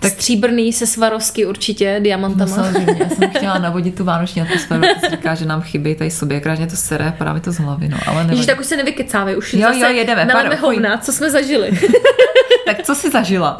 tak... 0.00 0.12
stříbrný 0.12 0.72
se 0.72 0.86
Svarovsky 0.86 1.46
určitě, 1.46 1.94
No, 1.98 2.02
diamantama. 2.04 2.54
samozřejmě, 2.54 2.96
já 3.00 3.08
jsem 3.08 3.30
chtěla 3.36 3.58
navodit 3.58 3.94
tu 3.94 4.04
vánoční 4.04 4.42
atmosféru, 4.42 4.82
to 5.00 5.10
říká, 5.10 5.34
že 5.34 5.46
nám 5.46 5.62
chybí 5.62 5.94
tady 5.94 6.10
sobě, 6.10 6.40
krásně 6.40 6.66
to 6.66 6.76
sere, 6.76 7.14
padá 7.18 7.32
mi 7.32 7.40
to 7.40 7.52
z 7.52 7.58
hlavy, 7.58 7.88
no, 7.88 7.98
ale 8.06 8.26
Ježiš, 8.30 8.46
tak 8.46 8.60
už 8.60 8.66
se 8.66 8.76
nevykecávej, 8.76 9.36
už 9.36 9.54
Jo, 9.54 9.60
zase 9.60 9.78
jo, 9.80 9.88
jedeme, 9.88 10.28
pardon, 10.32 10.58
hovna, 10.58 10.98
co 10.98 11.12
jsme 11.12 11.30
zažili. 11.30 11.70
Tak 12.66 12.82
co 12.82 12.94
jsi 12.94 13.10
zažila? 13.10 13.56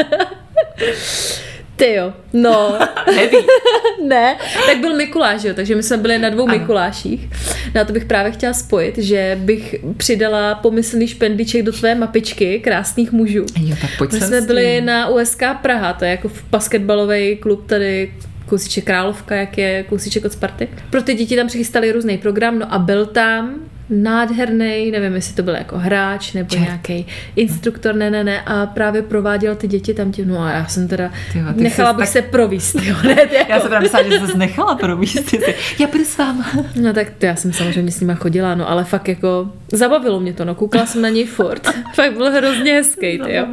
Ty 1.77 1.95
jo, 1.95 2.12
no, 2.33 2.79
Heavy. 3.07 3.37
ne, 4.07 4.37
tak 4.67 4.79
byl 4.79 4.97
Mikuláš, 4.97 5.45
jo, 5.45 5.55
takže 5.55 5.75
my 5.75 5.83
jsme 5.83 5.97
byli 5.97 6.19
na 6.19 6.31
dvou 6.31 6.49
Ano. 6.49 6.59
Mikuláších. 6.59 7.29
Na 7.75 7.85
to 7.85 7.93
bych 7.93 8.05
právě 8.05 8.33
chtěla 8.33 8.53
spojit, 8.53 8.99
že 8.99 9.39
bych 9.41 9.75
přidala 9.97 10.55
pomyslný 10.55 11.09
špendlíček 11.09 11.62
do 11.62 11.73
tvé 11.73 11.95
mapičky 11.95 12.61
krásných 12.61 13.12
mužů. 13.12 13.47
Jo, 13.61 13.77
tak 13.81 13.91
pojď 13.99 14.12
My 14.12 14.21
jsme 14.21 14.41
byli 14.41 14.81
na 14.81 15.09
USK 15.09 15.43
Praha, 15.62 15.93
to 15.93 16.05
je 16.05 16.11
jako 16.11 16.31
basketbalový 16.51 17.37
klub 17.37 17.67
tady 17.67 18.12
kousíček 18.47 18.85
Královka, 18.85 19.35
jak 19.35 19.59
je 19.59 19.83
kousíček 19.83 20.25
od 20.25 20.33
Sparty. 20.33 20.69
Pro 20.91 21.03
ty 21.03 21.15
děti 21.15 21.37
tam 21.37 21.47
přichystali 21.47 21.93
různý 21.93 22.19
program, 22.19 22.59
no 22.59 22.75
a 22.75 22.79
byl 22.79 23.07
tam 23.07 23.55
nádherný, 23.90 24.90
nevím, 24.90 25.14
jestli 25.14 25.35
to 25.35 25.42
byl 25.42 25.55
jako 25.55 25.79
hráč 25.79 26.33
nebo 26.33 26.49
Čert. 26.51 26.61
nějaký 26.62 27.07
instruktor, 27.37 27.94
ne, 27.94 28.11
ne, 28.11 28.25
ne, 28.25 28.40
a 28.40 28.66
právě 28.66 29.03
prováděl 29.03 29.57
ty 29.57 29.68
děti 29.68 29.94
tam 29.94 30.12
tím, 30.12 30.29
no 30.29 30.40
a 30.40 30.51
já 30.51 30.66
jsem 30.66 30.88
teda, 30.88 31.11
Ty 31.33 31.38
jo, 31.38 31.44
ty 31.57 31.62
nechala 31.62 31.92
bych 31.92 32.05
tak- 32.05 32.12
se 32.12 32.22
províst, 32.22 32.75
jo, 32.83 32.96
ne, 33.07 33.14
ty 33.27 33.35
jako, 33.35 33.53
Já 33.53 33.61
jsem 33.61 33.68
právě 33.68 33.88
myslela, 33.88 34.27
že 34.27 34.33
jsi 34.33 34.38
nechala 34.38 34.75
províst. 34.75 35.31
Ty 35.31 35.55
Já 35.79 35.87
půjdu 35.87 36.05
s 36.05 36.18
váma. 36.18 36.51
No 36.81 36.92
tak 36.92 37.11
to 37.18 37.27
já 37.27 37.37
jsem 37.37 37.53
samozřejmě 37.53 37.92
s 37.92 38.01
nima 38.01 38.14
chodila, 38.14 38.55
no 38.55 38.70
ale 38.70 38.85
fakt 38.85 39.09
jako 39.09 39.53
zabavilo 39.72 40.20
mě 40.20 40.33
to, 40.33 40.44
no 40.44 40.55
koukala 40.55 40.87
jsem 40.87 41.03
na 41.03 41.09
něj 41.09 41.27
furt. 41.27 41.66
fakt 41.94 42.12
byl 42.16 42.31
hrozně 42.31 42.72
hezký, 42.72 43.18
ty 43.25 43.35
jo. 43.35 43.46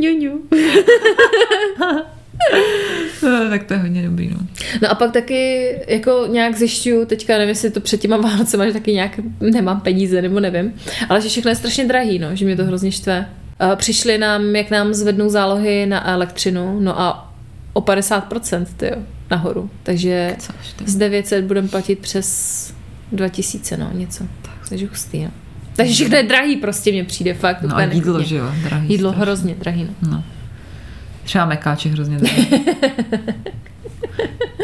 Ňu, 0.00 0.18
ňu. 0.18 0.40
No, 3.22 3.48
tak 3.50 3.64
to 3.64 3.74
je 3.74 3.80
hodně 3.80 4.02
dobrý, 4.02 4.30
no. 4.30 4.36
No 4.82 4.90
a 4.90 4.94
pak 4.94 5.12
taky 5.12 5.70
jako 5.88 6.26
nějak 6.30 6.56
zjišťuju, 6.56 7.04
teďka 7.04 7.32
nevím, 7.32 7.48
jestli 7.48 7.70
to 7.70 7.80
před 7.80 8.00
těma 8.00 8.16
Vánocema, 8.16 8.66
že 8.66 8.72
taky 8.72 8.92
nějak 8.92 9.20
nemám 9.40 9.80
peníze, 9.80 10.22
nebo 10.22 10.40
nevím, 10.40 10.72
ale 11.08 11.20
že 11.20 11.28
všechno 11.28 11.50
je 11.50 11.56
strašně 11.56 11.84
drahý, 11.84 12.18
no, 12.18 12.36
že 12.36 12.44
mě 12.44 12.56
to 12.56 12.64
hrozně 12.64 12.92
štve. 12.92 13.26
Přišli 13.76 14.18
nám, 14.18 14.56
jak 14.56 14.70
nám 14.70 14.94
zvednou 14.94 15.28
zálohy 15.28 15.86
na 15.86 16.10
elektřinu, 16.12 16.80
no 16.80 17.00
a 17.00 17.32
o 17.72 17.80
50%, 17.80 18.66
ty 18.76 18.86
jo, 18.86 18.96
nahoru. 19.30 19.70
Takže 19.82 20.36
z 20.84 20.96
900 20.96 21.44
budeme 21.44 21.68
platit 21.68 21.98
přes 21.98 22.74
2000, 23.12 23.76
no, 23.76 23.90
něco. 23.92 24.24
Takže 24.68 24.86
hustý, 24.86 25.22
no. 25.24 25.30
Takže 25.76 25.94
všechno 25.94 26.16
je 26.16 26.22
drahý, 26.22 26.56
prostě 26.56 26.92
mě 26.92 27.04
přijde 27.04 27.34
fakt. 27.34 27.62
No 27.62 27.76
a 27.76 27.82
jídlo, 27.82 28.12
nechutně. 28.12 28.24
že 28.24 28.36
jo, 28.36 28.52
drahý. 28.64 28.88
Jídlo 28.88 29.10
strašně. 29.10 29.22
hrozně 29.24 29.54
drahý, 29.54 29.84
no. 29.84 30.10
No. 30.10 30.24
Třeba 31.24 31.44
mekáče 31.44 31.88
hrozně. 31.88 32.18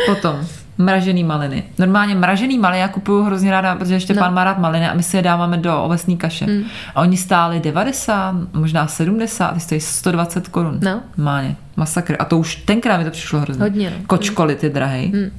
Potom 0.06 0.46
mražený 0.78 1.24
maliny. 1.24 1.62
Normálně 1.78 2.14
mražený 2.14 2.58
maliny 2.58 2.80
já 2.80 2.88
kupuju 2.88 3.22
hrozně 3.22 3.50
ráda, 3.50 3.74
protože 3.74 4.00
Štěpán 4.00 4.30
No. 4.30 4.34
má 4.34 4.44
rád 4.44 4.58
maliny 4.58 4.88
a 4.88 4.94
my 4.94 5.02
si 5.02 5.16
je 5.16 5.22
dáváme 5.22 5.56
do 5.56 5.82
ovesné 5.82 6.16
kaše. 6.16 6.46
Mm. 6.46 6.62
A 6.94 7.00
oni 7.00 7.16
stáli 7.16 7.60
90, 7.60 8.34
možná 8.52 8.86
70, 8.86 9.54
ty 9.54 9.60
stojí 9.60 9.80
120 9.80 10.48
korun. 10.48 10.78
No. 10.82 11.00
Máně, 11.16 11.56
masakr. 11.76 12.16
A 12.18 12.24
to 12.24 12.38
už 12.38 12.56
tenkrát 12.56 12.98
mi 12.98 13.04
to 13.04 13.10
přišlo 13.10 13.40
hrozně. 13.40 13.62
Hodně, 13.62 13.90
no. 13.90 13.96
Kočkolit 14.06 14.64
je 14.64 14.70
drahý. 14.70 15.12
Mm. 15.14 15.30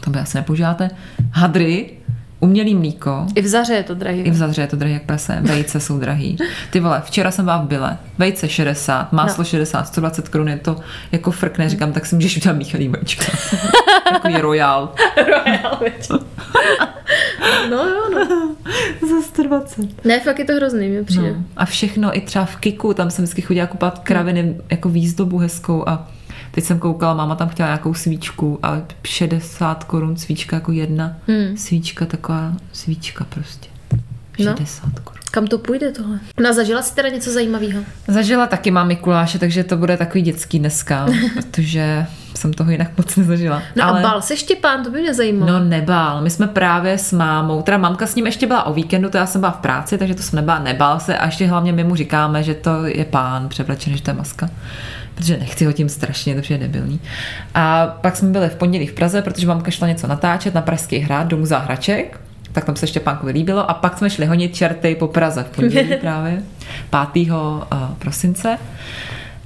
To 0.00 0.10
by 0.10 0.18
asi 0.18 0.36
nepoužíváte. 0.38 0.90
Hadry, 1.32 1.90
umělý 2.42 2.74
mlíko. 2.74 3.26
I 3.34 3.42
v 3.42 3.46
zaře 3.46 3.72
je 3.74 3.82
to 3.82 3.94
drahý. 3.94 4.20
I 4.20 4.30
v 4.30 4.34
Zadře 4.36 4.62
je 4.62 4.66
to 4.66 4.76
drahý 4.76 4.94
jak 4.94 5.02
prase, 5.02 5.38
vejce 5.42 5.80
jsou 5.80 5.98
drahý. 5.98 6.36
Ty 6.70 6.80
vole, 6.80 7.02
včera 7.04 7.30
jsem 7.30 7.44
byla 7.44 7.58
v 7.58 7.66
Bile, 7.66 7.98
vejce 8.18 8.48
60, 8.48 9.12
máslo 9.12 9.42
No. 9.42 9.44
60, 9.44 9.86
120 9.86 10.28
korun, 10.28 10.48
je 10.48 10.56
to 10.56 10.76
jako 11.12 11.30
frkne, 11.30 11.68
říkám, 11.68 11.92
tak 11.92 12.06
si 12.06 12.14
můžeš 12.14 12.36
udělat 12.36 12.56
míchaný 12.56 12.88
vajíčka. 12.88 13.32
Takový 14.12 14.34
royal. 14.36 14.94
Royal. 15.16 15.80
No 17.70 17.76
jo, 17.76 18.10
no. 18.14 18.54
Za 19.08 19.22
120. 19.28 20.04
Ne, 20.04 20.20
fakt 20.20 20.38
je 20.38 20.44
to 20.44 20.52
hrozný, 20.52 20.88
mi 20.88 21.04
přijde. 21.04 21.32
No. 21.32 21.44
A 21.56 21.64
všechno 21.64 22.16
i 22.16 22.20
třeba 22.20 22.44
v 22.44 22.56
Kiku, 22.56 22.94
tam 22.94 23.10
jsem 23.10 23.24
vždycky 23.24 23.42
chodila 23.42 23.66
kupovat 23.66 23.98
kraviny 23.98 24.56
jako 24.70 24.88
výzdobu 24.88 25.38
hezkou 25.38 25.88
a 25.88 26.08
teď 26.54 26.64
jsem 26.64 26.78
koukala, 26.78 27.14
máma 27.14 27.34
tam 27.34 27.48
chtěla 27.48 27.68
nějakou 27.68 27.94
svíčku 27.94 28.58
a 28.62 28.78
60 29.04 29.84
korun 29.84 30.16
svíčka 30.16 30.56
jako 30.56 30.72
jedna 30.72 31.16
Hmm. 31.28 31.56
svíčka, 31.56 32.06
taková 32.06 32.52
svíčka 32.72 33.24
prostě. 33.28 33.68
No. 34.38 34.44
60 34.56 35.00
korun. 35.00 35.22
Kam 35.30 35.46
to 35.46 35.58
půjde 35.58 35.92
tohle? 35.92 36.20
No 36.40 36.48
a 36.50 36.52
zažila 36.52 36.82
jsi 36.82 36.94
teda 36.94 37.08
něco 37.08 37.30
zajímavého? 37.32 37.82
Zažila 38.08 38.46
taky 38.46 38.70
mám 38.70 38.86
Mikuláše, 38.88 39.38
takže 39.38 39.64
to 39.64 39.76
bude 39.76 39.96
takový 39.96 40.22
dětský 40.22 40.58
dneska, 40.58 41.06
protože 41.34 42.06
jsem 42.34 42.52
toho 42.52 42.70
jinak 42.70 42.90
moc 42.98 43.16
nezažila. 43.16 43.62
No 43.76 43.84
Ale... 43.84 44.00
a 44.00 44.02
bál 44.02 44.22
se 44.22 44.36
Štěpán, 44.36 44.84
to 44.84 44.90
by 44.90 45.00
mě 45.00 45.14
zajímalo. 45.14 45.52
No 45.52 45.64
nebál, 45.64 46.22
my 46.22 46.30
jsme 46.30 46.46
právě 46.46 46.98
s 46.98 47.12
mámou, 47.12 47.62
teda 47.62 47.78
mamka 47.78 48.06
s 48.06 48.14
ním 48.14 48.26
ještě 48.26 48.46
byla 48.46 48.66
o 48.66 48.72
víkendu, 48.74 49.10
to 49.10 49.16
já 49.16 49.26
jsem 49.26 49.40
byla 49.40 49.52
v 49.52 49.56
práci, 49.56 49.98
takže 49.98 50.14
to 50.14 50.22
jsem 50.22 50.36
nebál, 50.36 50.62
nebál 50.62 51.00
se 51.00 51.18
a 51.18 51.26
ještě 51.26 51.46
hlavně 51.46 51.72
my 51.72 51.84
mu 51.84 51.96
říkáme, 51.96 52.42
že 52.42 52.54
to 52.54 52.84
je 52.84 53.04
pán 53.04 53.48
převlečený, 53.48 53.96
že 53.96 54.02
to 54.02 54.10
je 54.10 54.14
maska 54.14 54.50
protože 55.14 55.36
nechci 55.36 55.64
ho 55.64 55.72
tím 55.72 55.88
strašně, 55.88 56.34
to 56.34 56.52
je 56.52 56.58
debilní. 56.58 57.00
A 57.54 57.86
pak 57.86 58.16
jsme 58.16 58.28
byli 58.28 58.48
v 58.48 58.54
pondělí 58.54 58.86
v 58.86 58.92
Praze, 58.92 59.22
protože 59.22 59.46
mamka 59.46 59.70
šla 59.70 59.88
něco 59.88 60.06
natáčet 60.06 60.54
na 60.54 60.62
Pražský 60.62 60.98
hrad 60.98 61.26
do 61.26 61.36
muzea 61.36 61.58
hraček, 61.58 62.20
tak 62.52 62.64
tam 62.64 62.76
se 62.76 62.86
Štěpánkovi 62.86 63.32
líbilo 63.32 63.70
a 63.70 63.74
pak 63.74 63.98
jsme 63.98 64.10
šli 64.10 64.26
honit 64.26 64.54
čerty 64.54 64.94
po 64.94 65.08
Praze 65.08 65.42
v 65.42 65.56
pondělí 65.56 65.96
právě 66.00 66.42
5. 67.12 67.28
Eh, 67.32 67.76
prosince. 67.98 68.58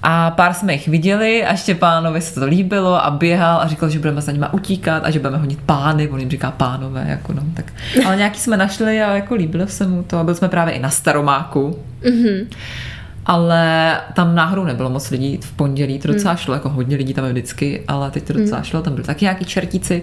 A 0.03 0.31
pár 0.31 0.55
jsme 0.55 0.73
jich 0.73 0.89
viděli 0.89 1.45
a 1.45 1.57
Štěpánovi 1.57 2.21
se 2.21 2.41
to 2.41 2.47
líbilo 2.47 3.05
a 3.05 3.11
běhal 3.11 3.61
a 3.61 3.67
říkal, 3.67 3.89
že 3.89 3.99
budeme 3.99 4.21
za 4.21 4.33
nima 4.33 4.53
utíkat 4.53 5.05
a 5.05 5.11
že 5.11 5.19
budeme 5.19 5.39
honit 5.39 5.59
pány, 5.67 6.09
on 6.09 6.21
jim 6.21 6.31
říká 6.31 6.51
pánové, 6.51 7.07
jako 7.09 7.33
no, 7.33 7.43
tak. 7.55 7.73
Ale 8.07 8.17
nějaký 8.17 8.41
jsme 8.41 8.57
našli 8.57 9.03
a 9.03 9.15
jako 9.15 9.35
líbilo 9.35 9.67
se 9.67 9.87
mu 9.87 10.03
to 10.03 10.19
a 10.19 10.25
byli 10.25 10.37
jsme 10.37 10.49
právě 10.49 10.75
i 10.75 10.79
na 10.79 10.91
Staromáku. 10.91 11.79
Mm-hmm 12.03 12.47
ale 13.27 13.97
tam 14.15 14.35
náhodou 14.35 14.65
nebylo 14.65 14.91
moc 14.91 15.11
lidí 15.11 15.39
v 15.43 15.53
pondělí, 15.53 15.99
to 15.99 16.09
docela 16.09 16.31
hmm. 16.31 16.39
šlo, 16.39 16.55
jako 16.55 16.69
hodně 16.69 16.97
lidí 16.97 17.15
tam 17.15 17.25
je 17.25 17.33
vždycky, 17.33 17.85
ale 17.89 18.11
teď 18.11 18.25
to 18.25 18.33
hmm. 18.33 18.43
docela 18.43 18.63
šlo, 18.63 18.83
tam 18.83 18.95
byly 18.95 19.07
taky 19.07 19.25
nějaký 19.25 19.45
čertíci, 19.45 20.03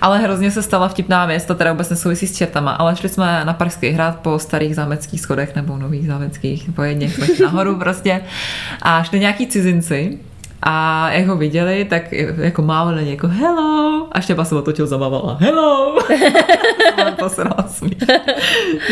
ale 0.00 0.18
hrozně 0.18 0.50
se 0.50 0.62
stala 0.62 0.88
vtipná 0.88 1.26
věc, 1.26 1.44
to 1.44 1.54
teda 1.54 1.72
vůbec 1.72 1.90
nesouvisí 1.90 2.26
s 2.26 2.36
čertama, 2.36 2.72
ale 2.72 2.96
šli 2.96 3.08
jsme 3.08 3.44
na 3.44 3.52
Parský 3.52 3.88
hrad 3.88 4.18
po 4.18 4.38
starých 4.38 4.74
zámeckých 4.74 5.20
schodech 5.20 5.56
nebo 5.56 5.78
nových 5.78 6.06
zámeckých, 6.06 6.70
po 6.74 6.82
jedných 6.82 7.14
jsme 7.14 7.26
nahoru 7.44 7.76
prostě 7.78 8.20
a 8.82 9.02
šli 9.02 9.20
nějaký 9.20 9.46
cizinci 9.46 10.18
a 10.66 11.10
jak 11.12 11.26
ho 11.26 11.36
viděli, 11.36 11.84
tak 11.84 12.12
jako 12.36 12.62
mával 12.62 12.94
na 12.94 13.00
něj 13.00 13.10
jako 13.10 13.28
hello. 13.28 14.08
A 14.12 14.20
Štěpa 14.20 14.44
se 14.44 14.54
otočil, 14.54 14.86
zamávala 14.86 15.36
hello. 15.40 15.98
Posrala 17.18 17.64
smích. 17.68 17.98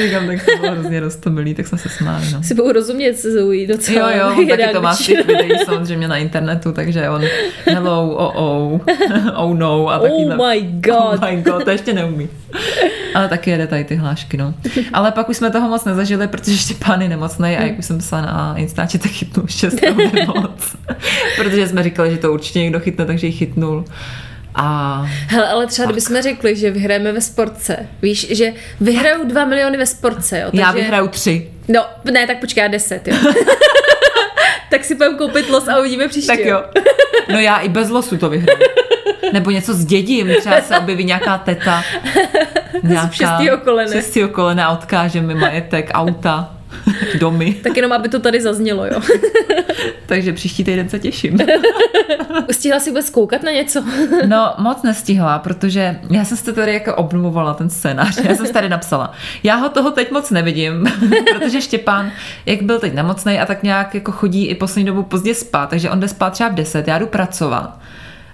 Říkám, 0.05 0.27
tak 0.27 0.45
to 0.45 0.61
bylo 0.61 0.73
hrozně 0.73 1.01
roztomilý, 1.01 1.55
tak 1.55 1.67
jsme 1.67 1.79
se 1.79 1.89
smáli. 1.89 2.25
No. 2.33 2.43
Si 2.43 2.55
budou 2.55 2.73
rozumět 2.73 3.19
se 3.19 3.33
Zoe 3.33 3.67
docela. 3.67 4.13
Jo, 4.13 4.35
jo, 4.39 4.47
taky 4.57 4.73
to 4.73 4.83
má 4.83 4.95
z 4.95 5.07
těch 5.07 5.27
videí 5.27 5.59
samozřejmě 5.65 6.09
na 6.09 6.17
internetu, 6.17 6.73
takže 6.73 7.09
on 7.09 7.23
hello, 7.65 8.11
oh 8.17 8.33
oh, 8.37 8.81
oh 9.37 9.55
no 9.55 9.89
a 9.89 9.99
taky 9.99 10.13
Oh 10.13 10.49
my 10.49 10.61
god. 10.61 11.21
Oh 11.23 11.31
my 11.31 11.43
god, 11.43 11.65
to 11.65 11.71
ještě 11.71 11.93
neumí. 11.93 12.29
Ale 13.15 13.29
taky 13.29 13.51
jede 13.51 13.67
tady 13.67 13.85
ty 13.85 13.97
hlášky, 13.97 14.37
no. 14.37 14.55
Ale 14.93 15.13
pak 15.13 15.29
už 15.29 15.37
jsme 15.37 15.51
toho 15.51 15.69
moc 15.69 15.85
nezažili, 15.85 16.29
protože 16.29 16.53
ještě 16.53 16.75
pán 16.75 17.03
je 17.03 17.09
nemocný 17.09 17.57
a 17.57 17.63
jak 17.63 17.79
už 17.79 17.87
jsem 17.87 17.99
psala 17.99 18.23
na 18.23 18.55
Instači, 18.57 18.99
tak 18.99 19.11
chytnul 19.11 19.47
šest 19.49 19.81
nemoc. 20.13 20.77
protože 21.37 21.69
jsme 21.69 21.83
říkali, 21.83 22.11
že 22.11 22.17
to 22.17 22.33
určitě 22.33 22.59
někdo 22.59 22.81
chytne, 22.81 23.07
takže 23.07 23.27
ji 23.27 23.33
chytnul. 23.33 23.85
A... 24.55 25.07
Hele, 25.27 25.49
ale 25.49 25.67
třeba 25.67 25.87
tak. 25.87 25.95
kdybychom 25.95 26.23
řekli, 26.23 26.57
že 26.57 26.71
vyhrajeme 26.71 27.13
ve 27.13 27.21
sportce, 27.21 27.89
víš, 28.03 28.37
že 28.37 28.53
vyhraju 28.81 29.25
dva 29.25 29.45
miliony 29.45 29.79
ve 29.79 29.87
sportce, 29.87 30.39
jo. 30.41 30.47
Takže... 30.47 30.61
Já 30.61 30.73
vyhraju 30.73 31.09
tři. 31.09 31.51
No, 31.69 31.87
ne, 32.13 32.27
tak 32.27 32.41
počkej, 32.41 32.69
deset, 32.69 33.09
jo. 33.09 33.17
tak 34.71 34.85
si 34.85 34.95
půjdeme 34.95 35.19
koupit 35.19 35.49
los 35.51 35.69
a 35.69 35.79
uvidíme 35.79 36.09
příště. 36.09 36.37
Tak 36.37 36.45
jo. 36.45 36.65
No 37.33 37.39
já 37.39 37.59
i 37.59 37.69
bez 37.69 37.91
losu 37.91 38.17
to 38.17 38.29
vyhraju. 38.29 38.59
Nebo 39.33 39.51
něco 39.51 39.75
zdědím, 39.75 40.29
třeba 40.41 40.61
se 40.61 40.79
objeví 40.79 41.05
nějaká 41.05 41.39
teta. 41.39 41.83
Nějaká 42.83 43.09
z 43.09 43.13
šestýho 43.13 43.59
kolene. 43.59 43.93
Šestýho 43.93 44.29
kolene 44.29 44.65
a 44.65 44.71
odkáže 44.71 45.21
mi 45.21 45.35
majetek, 45.35 45.91
auta. 45.95 46.51
domy. 47.19 47.53
Tak 47.53 47.77
jenom, 47.77 47.93
aby 47.93 48.09
to 48.09 48.21
tady 48.21 48.41
zaznělo, 48.41 48.87
jo. 48.87 49.01
Takže 50.07 50.33
příští 50.33 50.65
týden 50.65 50.89
se 50.89 50.99
těším. 50.99 51.39
Stihla 52.51 52.81
si 52.81 52.91
vůbec 52.91 53.11
koukat 53.11 53.43
na 53.43 53.53
něco? 53.53 53.85
no, 54.27 54.55
moc 54.59 54.83
nestihla, 54.83 55.39
protože 55.39 56.01
já 56.11 56.25
jsem 56.25 56.37
se 56.37 56.53
tady 56.53 56.73
jako 56.73 56.95
obnovovala 56.95 57.55
ten 57.55 57.71
scénář. 57.71 58.25
Já 58.25 58.35
jsem 58.35 58.47
tady 58.47 58.69
napsala. 58.69 59.13
Já 59.43 59.57
ho 59.57 59.69
toho 59.69 59.91
teď 59.91 60.11
moc 60.11 60.31
nevidím, 60.31 60.87
protože 61.35 61.61
Štěpán, 61.61 62.13
jak 62.47 62.63
byl 62.63 62.79
teď 62.79 62.95
nemocný 62.95 63.41
a 63.41 63.47
tak 63.47 63.63
nějak 63.63 63.95
jako 63.95 64.13
chodí 64.13 64.47
i 64.47 64.55
poslední 64.55 64.85
dobu 64.85 65.03
pozdě 65.03 65.35
spát, 65.35 65.71
takže 65.71 65.91
on 65.91 66.01
jde 66.01 66.09
spát 66.09 66.33
třeba 66.33 66.51
v 66.51 66.55
10, 66.55 66.89
já 66.89 66.99
jdu 66.99 67.07
pracovat. 67.07 67.79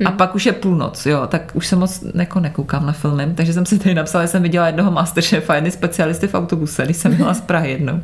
Hmm. 0.00 0.06
A 0.06 0.10
pak 0.10 0.34
už 0.34 0.46
je 0.46 0.52
půlnoc, 0.52 1.06
jo, 1.06 1.26
tak 1.26 1.50
už 1.54 1.66
se 1.66 1.76
moc 1.76 2.04
jako 2.14 2.40
nekoukám 2.40 2.86
na 2.86 2.92
filmy, 2.92 3.32
takže 3.34 3.52
jsem 3.52 3.66
si 3.66 3.78
tady 3.78 3.94
napsala, 3.94 4.24
že 4.24 4.28
jsem 4.28 4.42
viděla 4.42 4.66
jednoho 4.66 4.90
Masterchefa, 4.90 5.54
jedny 5.54 5.70
specialisty 5.70 6.28
v 6.28 6.34
autobuse, 6.34 6.84
když 6.84 6.96
jsem 6.96 7.16
byla 7.16 7.34
z 7.34 7.40
Prahy 7.40 7.70
jednou. 7.70 8.00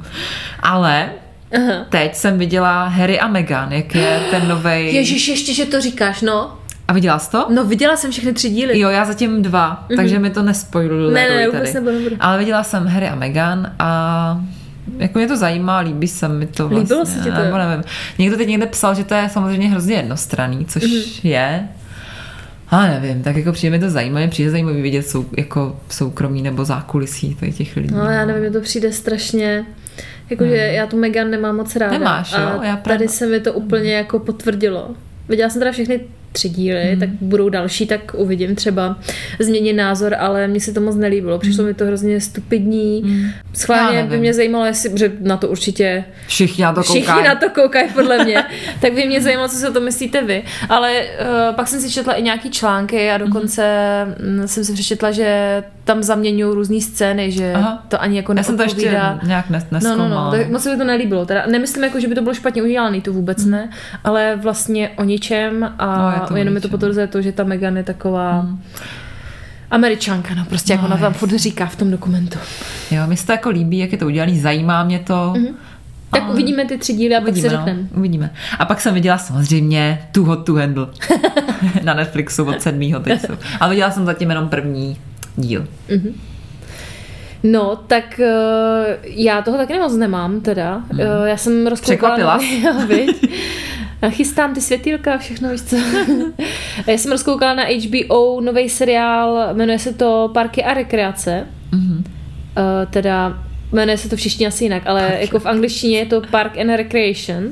Ale 0.60 1.10
Aha. 1.56 1.86
teď 1.88 2.14
jsem 2.14 2.38
viděla 2.38 2.84
Harry 2.84 3.20
a 3.20 3.28
Meghan, 3.28 3.72
jak 3.72 3.94
je 3.94 4.20
ten 4.30 4.48
nový. 4.48 4.94
Ježíš, 4.94 5.28
ještě, 5.28 5.54
že 5.54 5.66
to 5.66 5.80
říkáš, 5.80 6.22
no. 6.22 6.58
A 6.88 6.92
viděla 6.92 7.18
jsi 7.18 7.30
to? 7.30 7.46
No, 7.50 7.64
viděla 7.64 7.96
jsem 7.96 8.10
všechny 8.10 8.32
tři 8.32 8.50
díly. 8.50 8.78
Jo, 8.78 8.88
já 8.88 9.04
zatím 9.04 9.42
dva, 9.42 9.86
mm-hmm. 9.88 9.96
takže 9.96 10.18
mi 10.18 10.30
to 10.30 10.42
nespojilo. 10.42 11.10
Ne, 11.10 11.28
ne, 11.28 11.46
vůbec 11.46 11.74
nebudu, 11.74 11.94
nebudu. 11.94 12.16
Ale 12.20 12.38
viděla 12.38 12.62
jsem 12.62 12.86
Harry 12.86 13.08
a 13.08 13.14
Meghan 13.14 13.72
a 13.78 14.40
jako 14.98 15.18
mě 15.18 15.28
to 15.28 15.36
zajímá, 15.36 15.78
líbí 15.78 16.08
se 16.08 16.28
mi 16.28 16.46
to 16.46 16.68
vlastně. 16.68 16.80
Líbilo 16.80 17.06
se 17.06 17.18
ti 17.18 17.30
to? 17.30 17.42
Nebo 17.42 17.58
nevím. 17.58 17.84
Někdo 18.18 18.36
teď 18.36 18.48
někde 18.48 18.66
psal, 18.66 18.94
že 18.94 19.04
to 19.04 19.14
je 19.14 19.28
samozřejmě 19.28 19.68
hrozně 19.68 19.94
jednostranný, 19.94 20.66
což 20.66 20.82
mm-hmm. 20.82 21.20
je. 21.22 21.68
A 22.74 22.86
nevím, 22.86 23.22
tak 23.22 23.36
jako 23.36 23.52
přijde 23.52 23.70
mi 23.70 23.84
to 23.84 23.90
zajímavé, 23.90 24.28
přijde 24.28 24.50
zajímavé 24.50 24.82
vidět 24.82 25.02
sou, 25.02 25.26
jako 25.36 25.76
soukromí 25.88 26.42
nebo 26.42 26.64
zákulisí 26.64 27.34
tady 27.34 27.52
těch 27.52 27.76
lidí. 27.76 27.94
No, 27.94 28.04
já 28.04 28.26
nevím, 28.26 28.42
mi 28.42 28.50
to 28.50 28.60
přijde 28.60 28.92
strašně 28.92 29.66
Jakože 30.30 30.66
hmm. 30.66 30.74
já 30.74 30.86
tu 30.86 30.96
Megan 30.96 31.30
nemám 31.30 31.56
moc 31.56 31.76
ráda. 31.76 31.98
Nemáš, 31.98 32.32
jo? 32.32 32.60
A 32.60 32.64
já 32.64 32.76
tady 32.76 33.08
se 33.08 33.26
mi 33.26 33.40
to 33.40 33.52
úplně 33.52 33.94
jako 33.94 34.18
potvrdilo. 34.18 34.90
Viděla 35.28 35.50
jsem 35.50 35.60
teda 35.60 35.72
všechny 35.72 36.00
tři 36.34 36.48
díly, 36.48 36.84
hmm. 36.90 37.00
tak 37.00 37.08
budou 37.08 37.48
další, 37.48 37.86
tak 37.86 38.14
uvidím 38.14 38.54
třeba 38.54 38.98
změnit 39.40 39.72
názor, 39.72 40.14
ale 40.18 40.48
mně 40.48 40.60
se 40.60 40.72
to 40.72 40.80
moc 40.80 40.96
nelíbilo. 40.96 41.38
Přišlo 41.38 41.62
hmm. 41.62 41.66
mi 41.66 41.74
to 41.74 41.84
hrozně 41.84 42.20
stupidní. 42.20 43.02
Hmm. 43.04 43.30
Schválně 43.52 44.02
by 44.02 44.18
mě 44.18 44.34
zajímalo, 44.34 44.64
jestli, 44.64 44.98
že 44.98 45.12
na 45.20 45.36
to 45.36 45.48
určitě 45.48 46.04
všichni 46.26 46.64
na 46.64 46.72
to 46.72 46.82
koukají. 46.82 47.02
Všichni 47.02 47.22
na 47.22 47.34
to 47.34 47.50
koukají, 47.50 47.88
podle 47.94 48.24
mě. 48.24 48.44
tak 48.80 48.92
by 48.92 49.06
mě 49.06 49.20
zajímalo, 49.20 49.48
co 49.48 49.56
si 49.56 49.68
o 49.68 49.72
to 49.72 49.80
myslíte 49.80 50.22
vy. 50.22 50.42
Ale 50.68 51.02
uh, 51.02 51.54
pak 51.54 51.68
jsem 51.68 51.80
si 51.80 51.90
četla 51.90 52.12
i 52.12 52.22
nějaký 52.22 52.50
články 52.50 53.10
a 53.10 53.18
dokonce 53.18 53.64
hmm. 54.18 54.48
jsem 54.48 54.64
si 54.64 54.72
přečetla, 54.72 55.10
že 55.10 55.62
tam 55.84 56.02
zaměňují 56.02 56.54
různé 56.54 56.80
scény, 56.80 57.30
že 57.30 57.52
Aha. 57.52 57.82
to 57.88 58.02
ani 58.02 58.16
jako 58.16 58.34
Já 58.36 58.42
jsem 58.42 58.56
to 58.56 58.62
ještě 58.62 59.00
nějak 59.22 59.50
nes- 59.50 59.82
No, 59.82 59.96
no, 59.96 60.08
no, 60.08 60.30
tak 60.30 60.50
moc 60.50 60.62
se 60.62 60.70
mi 60.70 60.76
to 60.76 60.84
nelíbilo. 60.84 61.26
Teda 61.26 61.46
nemyslím 61.46 61.84
jako, 61.84 62.00
že 62.00 62.08
by 62.08 62.14
to 62.14 62.22
bylo 62.22 62.34
špatně 62.34 62.62
udělané, 62.62 63.00
to 63.00 63.12
vůbec 63.12 63.42
hmm. 63.42 63.50
ne, 63.50 63.70
ale 64.04 64.36
vlastně 64.36 64.90
o 64.96 65.04
ničem 65.04 65.74
a 65.78 66.23
no, 66.24 66.28
to 66.28 66.36
jenom 66.36 66.54
mi 66.54 66.60
to 66.60 66.68
potvrzuje 66.68 67.06
to, 67.06 67.22
že 67.22 67.32
ta 67.32 67.44
Megan 67.44 67.76
je 67.76 67.82
taková 67.82 68.40
hmm. 68.40 68.62
Američanka, 69.70 70.34
no 70.34 70.44
prostě 70.44 70.76
no, 70.76 70.82
jak 70.82 70.90
ona 70.90 70.96
tam 70.96 71.14
furt 71.14 71.30
říká 71.30 71.66
v 71.66 71.76
tom 71.76 71.90
dokumentu. 71.90 72.38
Jo, 72.90 73.06
mi 73.06 73.16
se 73.16 73.26
to 73.26 73.32
jako 73.32 73.50
líbí, 73.50 73.78
jak 73.78 73.92
je 73.92 73.98
to 73.98 74.06
udělané, 74.06 74.34
zajímá 74.34 74.84
mě 74.84 74.98
to. 74.98 75.32
Mm-hmm. 75.36 75.54
Tak 76.10 76.22
a... 76.22 76.28
uvidíme 76.30 76.64
ty 76.64 76.78
tři 76.78 76.92
díly 76.92 77.16
a 77.16 77.20
pak 77.20 77.28
uvidíme, 77.28 77.50
si 77.50 77.56
řekneme. 77.56 77.82
No, 77.82 77.98
uvidíme. 77.98 78.30
A 78.58 78.64
pak 78.64 78.80
jsem 78.80 78.94
viděla 78.94 79.18
samozřejmě 79.18 80.08
Too 80.12 80.24
Hot 80.24 80.44
to 80.46 80.54
Handle 80.54 80.86
na 81.82 81.94
Netflixu 81.94 82.44
od 82.44 82.62
sedmýho 82.62 83.00
teď 83.00 83.20
jsou. 83.20 83.34
Ale 83.60 83.70
viděla 83.70 83.90
jsem 83.90 84.06
zatím 84.06 84.28
jenom 84.28 84.48
první 84.48 84.96
díl. 85.36 85.66
Mm-hmm. 85.88 86.12
No, 87.42 87.76
tak 87.86 88.20
uh, 88.20 88.94
já 89.02 89.42
toho 89.42 89.56
taky 89.56 89.78
moc 89.78 89.96
nemám 89.96 90.40
teda. 90.40 90.82
Mm. 90.92 91.00
Uh, 91.00 91.24
já 91.24 91.36
jsem 91.36 91.66
rozkoukala... 91.66 92.38
Překvapila? 92.38 92.38
Chystám 94.10 94.54
ty 94.54 94.60
světýlka 94.60 95.14
a 95.14 95.18
všechno, 95.18 95.50
víš 95.50 95.62
co. 95.62 95.76
Já 96.86 96.98
jsem 96.98 97.12
rozkoukala 97.12 97.54
na 97.54 97.64
HBO 97.64 98.40
nový 98.40 98.68
seriál, 98.68 99.48
jmenuje 99.52 99.78
se 99.78 99.94
to 99.94 100.30
Parky 100.34 100.64
a 100.64 100.74
rekreace. 100.74 101.46
Mm-hmm. 101.72 101.96
Uh, 101.98 102.90
teda 102.90 103.42
jmenuje 103.72 103.98
se 103.98 104.08
to 104.08 104.16
všichni 104.16 104.46
asi 104.46 104.64
jinak, 104.64 104.82
ale 104.86 105.00
Parky. 105.00 105.20
jako 105.20 105.38
v 105.38 105.46
angličtině 105.46 105.98
je 105.98 106.06
to 106.06 106.22
Park 106.30 106.58
and 106.58 106.76
Recreation. 106.76 107.50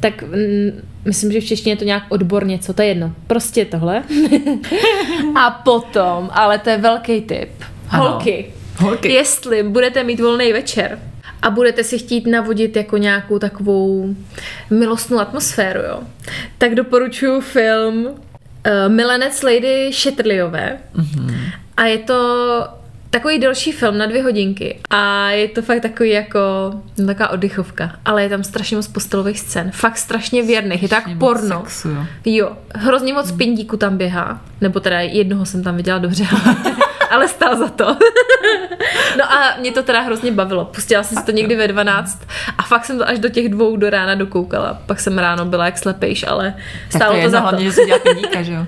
Tak 0.00 0.22
mm, 0.22 0.82
myslím, 1.04 1.32
že 1.32 1.40
v 1.40 1.44
češtině 1.44 1.72
je 1.72 1.76
to 1.76 1.84
nějak 1.84 2.02
odborně, 2.08 2.58
co 2.58 2.74
to 2.74 2.82
je 2.82 2.88
jedno. 2.88 3.12
Prostě 3.26 3.64
tohle. 3.64 4.02
a 5.40 5.50
potom, 5.50 6.30
ale 6.32 6.58
to 6.58 6.70
je 6.70 6.78
velký 6.78 7.20
tip. 7.20 7.50
Holky. 7.88 8.46
Holky. 8.78 9.12
Jestli 9.12 9.62
budete 9.62 10.04
mít 10.04 10.20
volný 10.20 10.52
večer, 10.52 10.98
a 11.44 11.50
budete 11.50 11.84
si 11.84 11.98
chtít 11.98 12.26
navodit 12.26 12.76
jako 12.76 12.96
nějakou 12.96 13.38
takovou 13.38 14.14
milostnou 14.70 15.18
atmosféru, 15.18 15.80
jo, 15.80 16.02
tak 16.58 16.74
doporučuji 16.74 17.40
film 17.40 18.06
uh, 18.06 18.12
Milenec 18.88 19.42
Lady 19.42 19.90
Shetterlyové. 19.92 20.78
Mm-hmm. 20.96 21.34
A 21.76 21.84
je 21.84 21.98
to 21.98 22.18
takový 23.10 23.38
delší 23.38 23.72
film 23.72 23.98
na 23.98 24.06
dvě 24.06 24.22
hodinky 24.22 24.78
a 24.90 25.30
je 25.30 25.48
to 25.48 25.62
fakt 25.62 25.80
takový 25.80 26.10
jako 26.10 26.40
no, 26.98 27.06
taková 27.06 27.28
oddychovka, 27.28 27.96
ale 28.04 28.22
je 28.22 28.28
tam 28.28 28.44
strašně 28.44 28.76
moc 28.76 28.88
postelových 28.88 29.40
scén, 29.40 29.70
fakt 29.70 29.98
strašně 29.98 30.42
věrných, 30.42 30.82
je 30.82 30.88
tak 30.88 31.04
porno. 31.18 31.60
Sexu, 31.60 31.88
jo. 31.88 32.04
jo, 32.24 32.56
hrozně 32.74 33.12
moc 33.14 33.32
mm. 33.32 33.38
pindíku 33.38 33.76
tam 33.76 33.96
běhá, 33.96 34.40
nebo 34.60 34.80
teda 34.80 35.00
jednoho 35.00 35.46
jsem 35.46 35.62
tam 35.62 35.76
viděla 35.76 35.98
dobře, 35.98 36.26
ale 37.14 37.28
stál 37.28 37.56
za 37.56 37.68
to. 37.68 37.84
no 39.18 39.32
a 39.32 39.56
mě 39.60 39.72
to 39.72 39.82
teda 39.82 40.00
hrozně 40.00 40.32
bavilo. 40.32 40.64
Pustila 40.64 41.02
jsem 41.02 41.18
si 41.18 41.24
to 41.24 41.32
někdy 41.32 41.56
ve 41.56 41.68
12 41.68 42.26
a 42.58 42.62
fakt 42.62 42.84
jsem 42.84 42.98
to 42.98 43.08
až 43.08 43.18
do 43.18 43.28
těch 43.28 43.48
dvou 43.48 43.76
do 43.76 43.90
rána 43.90 44.14
dokoukala. 44.14 44.78
Pak 44.86 45.00
jsem 45.00 45.18
ráno 45.18 45.44
byla 45.44 45.64
jak 45.64 45.78
slepejš, 45.78 46.24
ale 46.28 46.54
stálo 46.90 47.12
tak 47.12 47.20
to, 47.20 47.26
to 47.26 47.30
za 47.30 47.40
hlavně, 47.40 47.58
to. 47.58 47.64
že 47.64 47.72
si 47.72 47.86
dělá 47.86 47.98
peníka, 47.98 48.42
že 48.42 48.52
jo? 48.52 48.66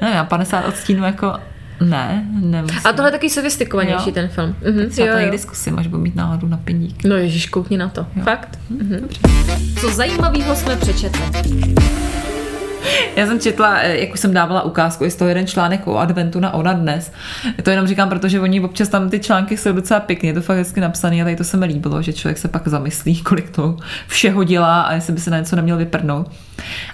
Ne, 0.00 0.10
já 0.14 0.24
50 0.24 0.68
odstínů 0.68 1.04
jako 1.04 1.32
ne, 1.80 2.24
nemusím. 2.40 2.80
A 2.84 2.92
tohle 2.92 3.08
je 3.08 3.12
taky 3.12 3.30
sofistikovanější 3.30 4.08
Jo. 4.08 4.14
ten 4.14 4.28
film. 4.28 4.56
Mhm, 4.70 4.90
Třeba 4.90 5.08
jo, 5.08 5.14
to 5.14 5.20
někdy 5.20 5.38
zkusím, 5.38 5.78
až 5.78 5.86
budu 5.86 6.02
mít 6.02 6.16
náladu 6.16 6.48
na 6.48 6.56
peník. 6.56 7.04
No 7.04 7.16
ježiš, 7.16 7.46
koukni 7.46 7.78
na 7.78 7.88
to. 7.88 8.06
Jo. 8.16 8.22
Fakt? 8.24 8.58
Mhm. 8.70 9.08
Co 9.80 9.88
zajímavého 9.88 10.56
jsme 10.56 10.76
přečetli? 10.76 11.22
Já 13.16 13.26
jsem 13.26 13.40
četla, 13.40 13.78
eh, 13.78 13.98
jak 13.98 14.14
už 14.14 14.20
jsem 14.20 14.34
dávala 14.34 14.62
ukázku, 14.62 15.04
i 15.04 15.10
z 15.10 15.16
toho 15.16 15.28
jeden 15.28 15.46
článek 15.46 15.86
o 15.86 15.98
adventu 15.98 16.40
na 16.40 16.54
Ona 16.54 16.72
dnes. 16.72 17.12
To 17.62 17.70
jenom 17.70 17.86
říkám, 17.86 18.08
protože 18.08 18.40
oni 18.40 18.60
občas 18.60 18.88
tam 18.88 19.10
ty 19.10 19.18
články 19.18 19.56
jsou 19.56 19.72
docela 19.72 20.00
pěkně, 20.00 20.28
je 20.28 20.32
to 20.34 20.40
fakt 20.40 20.56
hezky 20.56 20.80
napsané 20.80 21.20
a 21.20 21.24
tady 21.24 21.36
to 21.36 21.44
se 21.44 21.56
mi 21.56 21.66
líbilo, 21.66 22.02
že 22.02 22.12
člověk 22.12 22.38
se 22.38 22.48
pak 22.48 22.68
zamyslí, 22.68 23.22
kolik 23.22 23.50
to 23.50 23.76
všeho 24.06 24.44
dělá 24.44 24.82
a 24.82 24.94
jestli 24.94 25.12
by 25.12 25.20
se 25.20 25.30
na 25.30 25.38
něco 25.38 25.56
neměl 25.56 25.76
vyprdnout. 25.76 26.30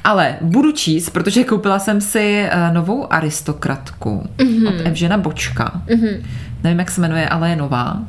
Ale 0.05 0.36
budu 0.41 0.72
číst, 0.72 1.11
protože 1.11 1.45
koupila 1.45 1.78
jsem 1.78 2.01
si 2.01 2.49
eh, 2.51 2.72
novou 2.72 3.12
aristokratku 3.12 4.28
mm-hmm. 4.36 4.68
od 4.68 4.86
Evžena 4.86 5.18
Bočka. 5.18 5.72
Mm-hmm. 5.86 6.22
Nevím, 6.64 6.78
jak 6.78 6.91
se 6.91 7.01
jmenuje, 7.01 7.28
ale 7.28 7.51
je 7.51 7.57
nová. 7.57 8.03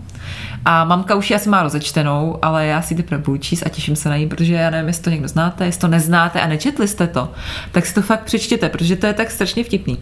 A 0.65 0.83
mamka 0.83 1.15
už 1.15 1.29
ji 1.29 1.35
asi 1.35 1.49
má 1.49 1.63
rozečtenou, 1.63 2.39
ale 2.41 2.65
já 2.65 2.81
si 2.81 2.95
teprve 2.95 3.21
budu 3.21 3.37
číst 3.37 3.63
a 3.65 3.69
těším 3.69 3.95
se 3.95 4.09
na 4.09 4.17
ní, 4.17 4.27
protože 4.27 4.53
já 4.53 4.69
nevím, 4.69 4.87
jestli 4.87 5.03
to 5.03 5.09
někdo 5.09 5.27
znáte, 5.27 5.65
jestli 5.65 5.81
to 5.81 5.87
neznáte 5.87 6.41
a 6.41 6.47
nečetli 6.47 6.87
jste 6.87 7.07
to, 7.07 7.31
tak 7.71 7.85
si 7.85 7.93
to 7.93 8.01
fakt 8.01 8.23
přečtěte, 8.23 8.69
protože 8.69 8.95
to 8.95 9.05
je 9.05 9.13
tak 9.13 9.31
strašně 9.31 9.63
vtipný. 9.63 9.97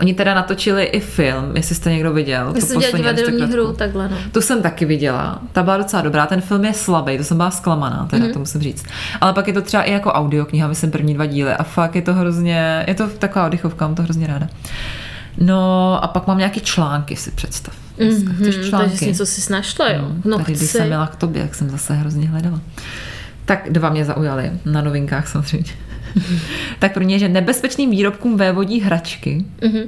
Oni 0.00 0.14
teda 0.14 0.34
natočili 0.34 0.84
i 0.84 1.00
film, 1.00 1.56
jestli 1.56 1.74
jste 1.74 1.90
někdo 1.90 2.12
viděl. 2.12 2.52
Já 2.54 2.60
jsem 2.60 2.80
dělala 2.80 2.98
divadelní 2.98 3.52
hru, 3.52 3.72
takhle 3.72 4.08
no. 4.08 4.16
Tu 4.32 4.40
jsem 4.40 4.62
taky 4.62 4.84
viděla, 4.84 5.38
ta 5.52 5.62
byla 5.62 5.76
docela 5.76 6.02
dobrá, 6.02 6.26
ten 6.26 6.40
film 6.40 6.64
je 6.64 6.74
slabý, 6.74 7.18
to 7.18 7.24
jsem 7.24 7.36
byla 7.36 7.50
zklamaná, 7.50 8.06
teda 8.10 8.26
mm-hmm. 8.26 8.32
to 8.32 8.38
musím 8.38 8.60
říct. 8.60 8.84
Ale 9.20 9.32
pak 9.32 9.46
je 9.46 9.52
to 9.52 9.62
třeba 9.62 9.82
i 9.82 9.92
jako 9.92 10.12
audiokniha, 10.12 10.68
myslím 10.68 10.90
první 10.90 11.14
dva 11.14 11.26
díly 11.26 11.52
a 11.52 11.62
fakt 11.62 11.96
je 11.96 12.02
to 12.02 12.14
hrozně, 12.14 12.84
je 12.86 12.94
to 12.94 13.08
taková 13.08 13.46
oddechovka, 13.46 13.86
mám 13.86 13.94
to 13.94 14.02
hrozně 14.02 14.26
ráda. 14.26 14.48
No 15.38 15.98
a 16.04 16.08
pak 16.08 16.26
mám 16.26 16.38
nějaký 16.38 16.60
články, 16.60 17.16
si 17.16 17.30
představ. 17.30 17.81
Mhm, 17.98 18.52
články? 18.52 18.88
takže 18.90 18.98
jsi 18.98 19.06
něco 19.06 19.26
si 19.26 19.52
našla, 19.52 19.90
jo. 19.90 20.12
No 20.24 20.38
Tady, 20.38 20.52
když 20.52 20.70
jsem 20.70 20.90
jela 20.90 21.06
k 21.06 21.16
tobě, 21.16 21.42
jak 21.42 21.54
jsem 21.54 21.70
zase 21.70 21.94
hrozně 21.94 22.28
hledala. 22.28 22.60
Tak 23.44 23.66
dva 23.70 23.90
mě 23.90 24.04
zaujaly, 24.04 24.52
na 24.64 24.82
novinkách 24.82 25.28
samozřejmě. 25.28 25.72
tak 26.78 26.94
první 26.94 27.12
je, 27.12 27.18
že 27.18 27.28
nebezpečným 27.28 27.90
výrobkům 27.90 28.36
vévodí 28.36 28.80
hračky. 28.80 29.44
Mhm. 29.64 29.80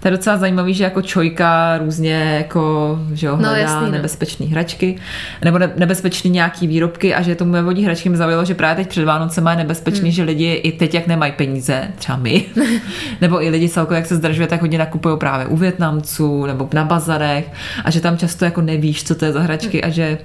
To 0.00 0.08
je 0.08 0.12
docela 0.12 0.36
zajímavý, 0.36 0.74
že 0.74 0.84
jako 0.84 1.02
čojka 1.02 1.78
různě 1.78 2.12
jako, 2.38 2.98
že 3.14 3.26
jo, 3.26 3.32
No, 3.36 3.38
hledá 3.48 3.56
jasný, 3.56 3.86
no. 3.86 3.90
nebezpečné 3.90 4.46
hračky, 4.46 4.96
nebo 5.44 5.58
ne, 5.58 5.70
nebezpečný 5.76 6.30
nějaký 6.30 6.66
výrobky 6.66 7.14
a 7.14 7.22
že 7.22 7.34
tomu 7.34 7.52
vévodí 7.52 7.84
hračky 7.84 8.08
mi 8.08 8.16
zaujalo, 8.16 8.44
že 8.44 8.54
právě 8.54 8.84
teď 8.84 8.90
před 8.90 9.04
Vánocema 9.04 9.50
je 9.50 9.56
nebezpečný, 9.56 10.02
Hmm. 10.02 10.10
že 10.12 10.22
lidi 10.22 10.52
i 10.52 10.72
teď, 10.72 10.94
jak 10.94 11.06
nemají 11.06 11.32
peníze, 11.32 11.88
třeba 11.98 12.18
my, 12.18 12.44
nebo 13.20 13.42
i 13.42 13.48
lidi 13.50 13.68
celkově, 13.68 13.96
jak 13.96 14.06
se 14.06 14.16
zdražuje, 14.16 14.48
tak 14.48 14.60
hodně 14.60 14.78
nakupují 14.78 15.18
právě 15.18 15.46
u 15.46 15.56
Větnamců 15.56 16.46
nebo 16.46 16.68
na 16.72 16.84
bazarech 16.84 17.50
a 17.84 17.90
že 17.90 18.00
tam 18.00 18.18
často 18.18 18.44
jako 18.44 18.60
nevíš, 18.60 19.04
co 19.04 19.14
to 19.14 19.24
je 19.24 19.32
za 19.32 19.40
hračky 19.40 19.82
a 19.82 19.88
že 19.88 20.18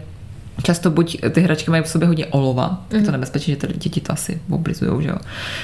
Často 0.64 0.92
buď 0.92 1.18
ty 1.32 1.42
hračky 1.42 1.72
mají 1.72 1.84
v 1.84 1.88
sobě 1.88 2.08
hodně 2.08 2.26
olova, 2.26 2.82
je 2.92 3.02
to 3.02 3.12
nebezpečné, 3.12 3.52
že 3.54 3.58
ty 3.60 3.68
děti 3.78 4.02
to 4.02 4.14
asi 4.14 4.42
oblizujou, 4.50 5.02
že 5.02 5.10
jo. 5.10 5.16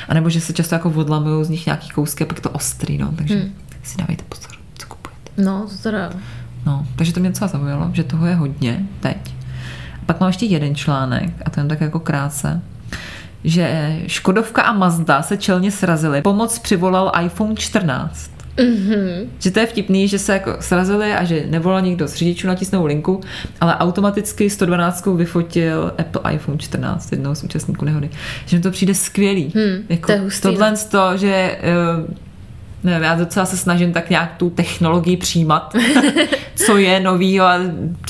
A 0.08 0.14
nebo 0.14 0.30
že 0.30 0.42
se 0.42 0.54
často 0.54 0.76
jako 0.76 0.90
odlamují 0.90 1.46
z 1.46 1.50
nich 1.50 1.66
nějaký 1.66 1.90
kousky 1.90 2.24
a 2.24 2.28
pak 2.28 2.40
to 2.40 2.50
ostrý, 2.50 2.98
no, 2.98 3.12
takže 3.16 3.36
Hmm. 3.36 3.54
si 3.84 3.98
dávejte 3.98 4.24
pozor, 4.30 4.52
co 4.78 4.88
kupujete. 4.88 5.32
No, 5.38 5.68
teda. 5.84 6.10
No, 6.66 6.88
takže 6.96 7.14
to 7.14 7.20
mě 7.20 7.30
docela 7.30 7.48
zaujalo, 7.48 7.90
že 7.94 8.04
toho 8.04 8.26
je 8.26 8.36
hodně 8.36 8.86
teď. 9.00 9.18
A 10.02 10.06
pak 10.06 10.20
mám 10.20 10.28
ještě 10.30 10.46
jeden 10.46 10.76
článek, 10.76 11.34
a 11.46 11.50
ten 11.50 11.68
tak 11.68 11.82
jako 11.82 12.00
krátce, 12.00 12.62
že 13.44 13.96
Škodovka 14.08 14.62
a 14.62 14.74
Mazda 14.74 15.22
se 15.22 15.38
čelně 15.38 15.72
srazily. 15.72 16.22
Pomoc 16.22 16.60
přivolal 16.60 17.12
iPhone 17.26 17.56
14. 17.56 18.32
Mm-hmm. 18.60 19.28
Že 19.40 19.52
to 19.52 19.60
je 19.60 19.66
vtipný, 19.66 20.08
že 20.08 20.20
se 20.20 20.34
jako 20.34 20.56
srazili 20.60 21.14
a 21.14 21.24
že 21.24 21.44
nevolal 21.48 21.82
nikdo 21.82 22.08
z 22.08 22.16
řidičů 22.16 22.48
natisnou 22.48 22.86
linku, 22.86 23.22
ale 23.62 23.76
automaticky 23.76 24.50
112 24.50 25.06
vyfotil 25.06 25.94
Apple 25.98 26.34
iPhone 26.34 26.58
14, 26.58 27.12
jednoho 27.12 27.36
z 27.36 27.44
účastníků 27.44 27.86
nehody. 27.86 28.10
Že 28.46 28.58
mi 28.58 28.64
to 28.64 28.72
přijde 28.72 28.96
skvělý. 28.96 29.54
Hmm, 29.56 29.86
jako 29.90 30.06
to 30.06 30.12
je 30.12 30.20
hustý, 30.20 30.42
tohle 30.42 30.76
z 30.76 30.86
to, 30.86 31.18
že 31.18 31.58
eh, 31.62 32.14
nevím, 32.84 33.04
já 33.04 33.16
docela 33.16 33.46
se 33.46 33.58
snažím 33.58 33.94
tak 33.94 34.10
nějak 34.10 34.36
tu 34.38 34.50
technologii 34.50 35.18
přijímat, 35.18 35.76
co 36.56 36.78
je 36.78 37.00
nový 37.00 37.42
a 37.42 37.60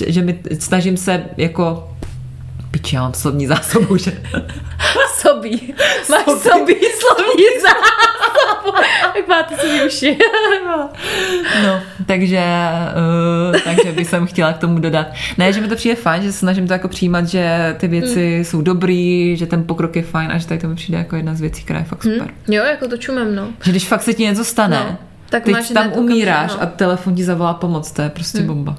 že 0.07 0.21
mi 0.21 0.39
snažím 0.59 0.97
se 0.97 1.23
jako 1.37 1.89
piči, 2.81 2.95
já 2.95 3.01
mám 3.01 3.13
slovní 3.13 3.47
zásobu, 3.47 3.97
že 3.97 4.11
Sobí. 5.17 5.73
Máš 6.09 6.23
Sobí. 6.25 6.39
sobí 6.41 6.75
slovní 6.99 7.43
zásobu. 7.61 8.77
Jak 9.15 9.27
máte 9.27 9.57
sobí 9.57 9.81
uši. 9.87 10.17
No, 11.63 11.81
takže, 12.05 12.43
uh, 13.53 13.59
takže 13.63 13.91
bych 13.91 14.07
jsem 14.07 14.27
chtěla 14.27 14.53
k 14.53 14.57
tomu 14.57 14.79
dodat. 14.79 15.07
Ne, 15.37 15.53
že 15.53 15.61
mi 15.61 15.67
to 15.67 15.75
přijde 15.75 15.95
fajn, 15.95 16.23
že 16.23 16.31
se 16.31 16.37
snažím 16.37 16.67
to 16.67 16.73
jako 16.73 16.87
přijímat, 16.87 17.25
že 17.27 17.75
ty 17.79 17.87
věci 17.87 18.33
Hmm. 18.35 18.43
jsou 18.45 18.61
dobrý, 18.61 19.37
že 19.37 19.45
ten 19.45 19.63
pokrok 19.63 19.95
je 19.95 20.03
fajn 20.03 20.31
a 20.31 20.37
že 20.37 20.47
tady 20.47 20.59
to 20.59 20.67
mi 20.67 20.75
přijde 20.75 20.97
jako 20.97 21.15
jedna 21.15 21.35
z 21.35 21.41
věcí, 21.41 21.63
která 21.63 21.79
je 21.79 21.85
fakt 21.85 22.03
super. 22.03 22.27
Jo, 22.47 22.63
jako 22.63 22.87
to 22.87 22.97
čumem, 22.97 23.35
no. 23.35 23.47
Že 23.63 23.71
když 23.71 23.87
fakt 23.87 24.01
se 24.03 24.13
ti 24.13 24.23
něco 24.23 24.45
stane, 24.45 24.77
No, 24.89 24.97
tak 25.29 25.43
teď 25.43 25.53
máš 25.53 25.69
tam 25.69 25.93
umíráš 25.93 26.37
okamžik, 26.51 26.57
no. 26.61 26.63
a 26.63 26.65
telefon 26.77 27.15
ti 27.15 27.23
zavolá 27.23 27.53
pomoc, 27.53 27.91
to 27.91 28.01
je 28.01 28.09
prostě 28.09 28.41
bomba. 28.41 28.75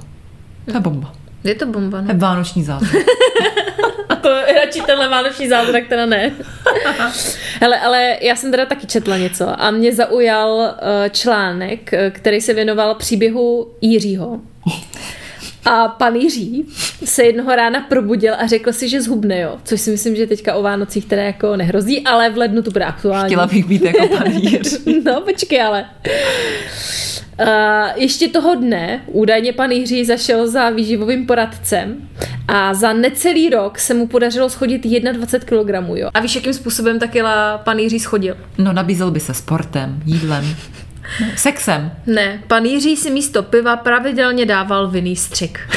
To 0.65 0.73
je 0.73 0.79
bomba. 0.79 1.13
Je 1.43 1.55
to 1.55 1.65
bomba, 1.65 2.01
To 2.01 2.13
no. 2.13 2.19
vánoční 2.19 2.63
zázrak. 2.63 3.05
A 4.09 4.15
to 4.21 4.29
je 4.29 4.53
radši 4.65 4.81
tenhle 4.81 5.09
vánoční 5.09 5.47
zázrak 5.47 5.83
teda 5.89 6.05
ne. 6.05 6.31
Hele, 7.61 7.79
ale 7.79 8.17
já 8.21 8.35
jsem 8.35 8.51
teda 8.51 8.65
taky 8.65 8.87
četla 8.87 9.17
něco 9.17 9.61
a 9.61 9.71
mě 9.71 9.93
zaujal 9.95 10.61
eh, 11.05 11.09
článek, 11.09 11.93
eh, 11.93 12.11
který 12.11 12.41
se 12.41 12.53
věnoval 12.53 12.95
příběhu 12.95 13.71
Jiřího. 13.81 14.39
A 15.65 15.87
pan 15.87 16.15
Jiří 16.15 16.65
se 17.05 17.23
jednoho 17.23 17.55
rána 17.55 17.81
probudil 17.89 18.33
a 18.39 18.47
řekl 18.47 18.73
si, 18.73 18.89
že 18.89 19.01
zhubne, 19.01 19.39
jo. 19.39 19.57
Což 19.63 19.81
si 19.81 19.91
myslím, 19.91 20.15
že 20.15 20.27
teďka 20.27 20.55
o 20.55 20.61
Vánocích 20.61 21.05
teda 21.05 21.21
jako 21.23 21.55
nehrozí, 21.55 22.01
ale 22.03 22.29
v 22.29 22.37
lednu 22.37 22.61
to 22.61 22.71
bude 22.71 22.85
aktuální. 22.85 23.29
Chtěla 23.29 23.47
bych 23.47 23.65
být 23.65 23.81
jako 23.81 24.07
pan 24.17 24.27
Jiř. 24.31 24.79
No, 25.05 25.21
počkej, 25.21 25.61
ale. 25.61 25.85
Uh, 27.41 27.47
ještě 27.95 28.27
toho 28.27 28.55
dne 28.55 29.01
údajně 29.07 29.53
pan 29.53 29.71
Jiří 29.71 30.05
zašel 30.05 30.47
za 30.47 30.69
výživovým 30.69 31.25
poradcem 31.25 32.09
a 32.47 32.73
za 32.73 32.93
necelý 32.93 33.49
rok 33.49 33.79
se 33.79 33.93
mu 33.93 34.07
podařilo 34.07 34.49
schodit 34.49 34.81
21 35.11 35.81
kg. 35.81 35.89
Jo. 35.95 36.09
A 36.13 36.19
víš, 36.19 36.35
jakým 36.35 36.53
způsobem 36.53 36.99
taky 36.99 37.21
la 37.21 37.57
pan 37.57 37.79
Jiří 37.79 37.99
schodil? 37.99 38.37
No, 38.57 38.73
nabízel 38.73 39.11
by 39.11 39.19
se 39.19 39.33
sportem, 39.33 40.01
jídlem, 40.05 40.55
sexem. 41.35 41.91
Ne, 42.07 42.43
pan 42.47 42.65
Jiří 42.65 42.97
si 42.97 43.11
místo 43.11 43.43
piva 43.43 43.77
pravidelně 43.77 44.45
dával 44.45 44.87
vinný 44.87 45.15
střik. 45.15 45.59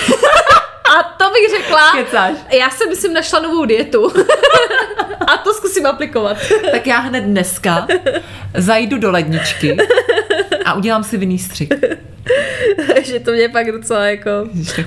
A 0.99 1.03
to 1.03 1.25
bych 1.31 1.61
řekla, 1.61 1.93
Kecáš. 1.93 2.37
já 2.59 2.71
jsem 2.71 2.89
myslím 2.89 3.13
našla 3.13 3.41
novou 3.41 3.65
dietu. 3.65 4.13
A 5.27 5.37
to 5.37 5.55
zkusím 5.55 5.87
aplikovat. 5.87 6.37
Tak 6.73 6.87
já 6.87 6.99
hned 6.99 7.21
dneska 7.25 7.87
zajdu 8.55 8.99
do 8.99 9.11
ledničky 9.11 9.77
a 10.65 10.75
udělám 10.75 11.05
si 11.05 11.17
vinný 11.17 11.39
střik. 11.39 11.75
že 13.05 13.21
to 13.21 13.33
mě 13.33 13.49
pak 13.49 13.73
docela 13.73 14.07
jako... 14.07 14.31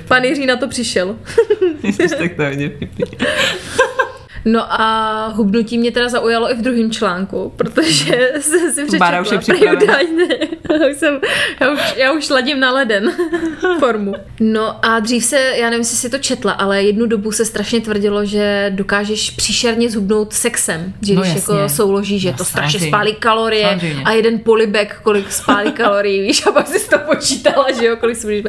Pan 0.08 0.24
Jiří 0.24 0.46
na 0.46 0.56
to 0.56 0.68
přišel. 0.68 1.16
tak 2.18 2.34
to 2.36 2.42
je. 2.42 2.70
No 4.44 4.80
a 4.80 5.28
hubnutí 5.28 5.78
mě 5.78 5.92
teda 5.92 6.08
zaujalo 6.08 6.50
i 6.50 6.54
v 6.54 6.62
druhém 6.62 6.90
článku, 6.90 7.52
protože 7.56 8.32
jsem 8.40 8.60
si 8.60 8.82
přečetla. 8.84 8.98
Bára 8.98 9.20
už 9.20 9.30
je 9.30 9.72
údajně. 9.72 10.38
Já 10.80 10.88
už, 10.90 10.96
jsem, 10.96 11.20
já, 11.60 11.72
už, 11.72 11.80
já 11.96 12.12
už 12.12 12.30
ladím 12.30 12.60
na 12.60 12.72
leden 12.72 13.12
formu. 13.78 14.14
No 14.40 14.84
a 14.86 15.00
dřív 15.00 15.24
se, 15.24 15.36
já 15.56 15.64
nevím, 15.70 15.78
jestli 15.80 15.96
si 15.96 16.10
to 16.10 16.18
četla, 16.18 16.52
ale 16.52 16.82
jednu 16.82 17.06
dobu 17.06 17.32
se 17.32 17.44
strašně 17.44 17.80
tvrdilo, 17.80 18.24
že 18.24 18.72
dokážeš 18.74 19.30
příšerně 19.30 19.90
zhubnout 19.90 20.32
sexem. 20.32 20.92
Že 21.02 21.14
No 21.14 21.20
když 21.20 21.34
jasně. 21.34 21.54
jako 21.56 21.68
souloží, 21.68 22.18
že 22.18 22.30
No 22.30 22.36
to 22.36 22.44
strašně 22.44 22.80
spálí 22.80 23.14
kalorie 23.14 23.66
Samozřejmě. 23.68 24.02
a 24.04 24.12
jeden 24.12 24.38
polibek, 24.38 25.00
kolik 25.02 25.32
spálí 25.32 25.72
kalorií, 25.72 26.22
víš, 26.26 26.46
a 26.46 26.52
pak 26.52 26.66
jsi 26.68 26.90
to 26.90 26.98
počítala, 26.98 27.66
že 27.80 27.86
jo, 27.86 27.96
kolik 27.96 28.16
si. 28.16 28.44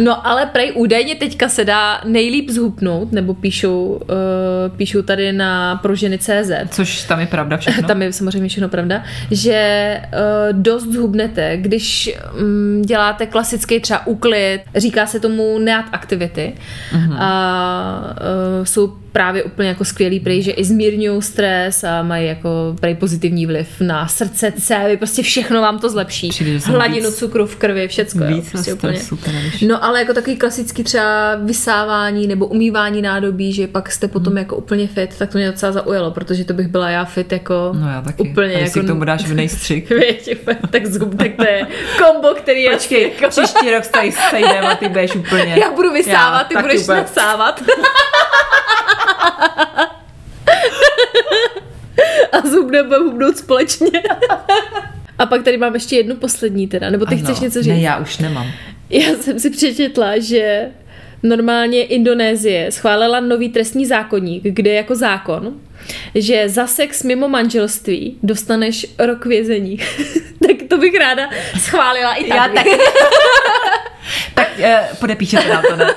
No 0.00 0.26
ale 0.26 0.46
prej 0.46 0.72
údajně 0.74 1.14
teďka 1.14 1.48
se 1.48 1.64
dá 1.64 2.00
nejlíp 2.04 2.50
zhubnout, 2.50 3.12
nebo 3.12 3.34
píšou, 3.34 3.86
uh, 4.02 4.76
píšou 4.76 5.02
tady 5.02 5.29
na 5.32 5.76
proženy 5.76 6.18
CZ. 6.18 6.50
Což 6.70 7.02
tam 7.04 7.20
je 7.20 7.26
pravda 7.26 7.56
všechno. 7.56 7.88
Tam 7.90 8.02
je 8.02 8.12
samozřejmě 8.12 8.48
všechno 8.48 8.68
pravda, 8.68 9.02
že 9.30 10.00
uh, 10.04 10.60
dost 10.60 10.84
zhubnete, 10.84 11.56
když 11.56 12.10
um, 12.40 12.82
děláte 12.82 13.26
klasický 13.26 13.80
třeba 13.80 14.06
úklid, 14.06 14.60
říká 14.76 15.06
se 15.06 15.20
tomu 15.20 15.58
neat 15.58 15.84
aktivity. 15.92 16.52
Mhm. 16.92 17.10
Uh-huh. 17.10 17.16
A 17.20 18.14
uh, 18.58 18.64
jsou 18.64 18.99
právě 19.12 19.42
úplně 19.42 19.68
jako 19.68 19.84
skvělý 19.84 20.20
prej, 20.20 20.42
že 20.42 20.50
i 20.50 20.64
zmírňují 20.64 21.22
stres 21.22 21.84
a 21.84 22.02
mají 22.02 22.26
jako 22.26 22.76
prej 22.80 22.94
pozitivní 22.94 23.46
vliv 23.46 23.68
na 23.80 24.08
srdce, 24.08 24.52
cévy, 24.52 24.96
prostě 24.96 25.22
všechno 25.22 25.60
vám 25.60 25.78
to 25.78 25.88
zlepší. 25.88 26.28
Přijde, 26.28 26.58
Hladinu 26.58 27.10
víc- 27.10 27.16
cukru 27.18 27.46
v 27.46 27.56
krvi, 27.56 27.88
všecko. 27.88 28.18
jo, 28.24 28.26
Víc 28.34 28.50
prostě 28.50 28.72
úplně. 28.74 29.00
než... 29.32 29.60
No 29.60 29.84
ale 29.84 29.98
jako 30.00 30.12
takový 30.14 30.36
klasický 30.36 30.84
třeba 30.84 31.34
vysávání 31.44 32.26
nebo 32.26 32.46
umývání 32.46 33.02
nádobí, 33.02 33.52
že 33.52 33.66
pak 33.66 33.92
jste 33.92 34.08
potom 34.08 34.36
jako 34.38 34.56
úplně 34.56 34.86
fit, 34.86 35.16
tak 35.18 35.30
to 35.32 35.38
mě 35.38 35.46
docela 35.50 35.72
zaujalo, 35.72 36.10
protože 36.10 36.44
to 36.44 36.52
bych 36.54 36.68
byla 36.68 36.90
já 36.90 37.04
fit 37.04 37.32
jako 37.32 37.70
No 37.74 37.88
já 37.88 38.02
taky. 38.02 38.22
úplně 38.30 38.54
A 38.54 38.58
jako... 38.58 38.70
si 38.70 38.80
k 38.80 38.86
tomu 38.86 39.04
dáš 39.04 39.24
v 39.24 39.48
střih. 39.48 39.84
Úplně, 40.42 40.56
tak, 40.70 40.86
zub, 40.86 41.14
tak 41.18 41.30
to 41.36 41.44
je 41.44 41.66
kombo, 41.98 42.28
který 42.34 42.62
je 42.62 42.70
Počkej, 42.70 43.02
jako... 43.20 43.28
příští 43.30 43.70
rok 43.70 43.86
tady 43.86 44.12
sejdeme 44.30 44.60
a 44.68 44.74
ty 44.76 44.88
budeš 44.88 45.16
úplně... 45.16 45.56
Já 45.60 45.72
budu 45.72 45.92
vysávat, 45.92 46.46
ty 46.48 46.54
taky 46.54 46.66
budeš 46.68 46.82
úplně- 46.82 47.00
nasávat. 47.00 47.62
a 52.32 52.40
zub 52.48 52.70
nebudeme 52.70 52.96
hubnout 53.04 53.36
společně. 53.36 53.90
A 55.18 55.26
pak 55.26 55.42
tady 55.42 55.56
mám 55.56 55.74
ještě 55.74 55.96
jednu 55.96 56.16
poslední 56.16 56.66
teda, 56.68 56.90
nebo 56.90 57.06
ty 57.06 57.14
Ano. 57.14 57.24
chceš 57.24 57.40
něco 57.40 57.62
říct? 57.62 57.72
Ne, 57.72 57.80
já 57.80 57.98
už 57.98 58.18
nemám. 58.18 58.46
Já 58.90 59.08
jsem 59.20 59.38
si 59.38 59.50
přečetla, 59.50 60.18
že 60.18 60.68
normálně 61.22 61.84
Indonésie 61.84 62.72
schválila 62.72 63.20
nový 63.20 63.48
trestní 63.48 63.86
zákonník, 63.86 64.42
kde 64.42 64.72
jako 64.72 64.94
zákon, 64.94 65.54
že 66.14 66.48
za 66.48 66.66
sex 66.66 67.02
mimo 67.02 67.28
manželství 67.28 68.18
dostaneš 68.22 68.86
rok 68.98 69.26
vězení. 69.26 69.78
tak 70.46 70.56
to 70.68 70.78
bych 70.78 70.94
ráda 70.98 71.28
schválila 71.58 72.14
i 72.14 72.24
tady. 72.24 72.36
Já 72.38 72.48
taky. 72.48 72.70
tak 74.34 74.48
eh, 74.60 74.88
podepíšete 75.00 75.48
nám 75.48 75.62
to, 75.70 75.76
ne? 75.76 75.86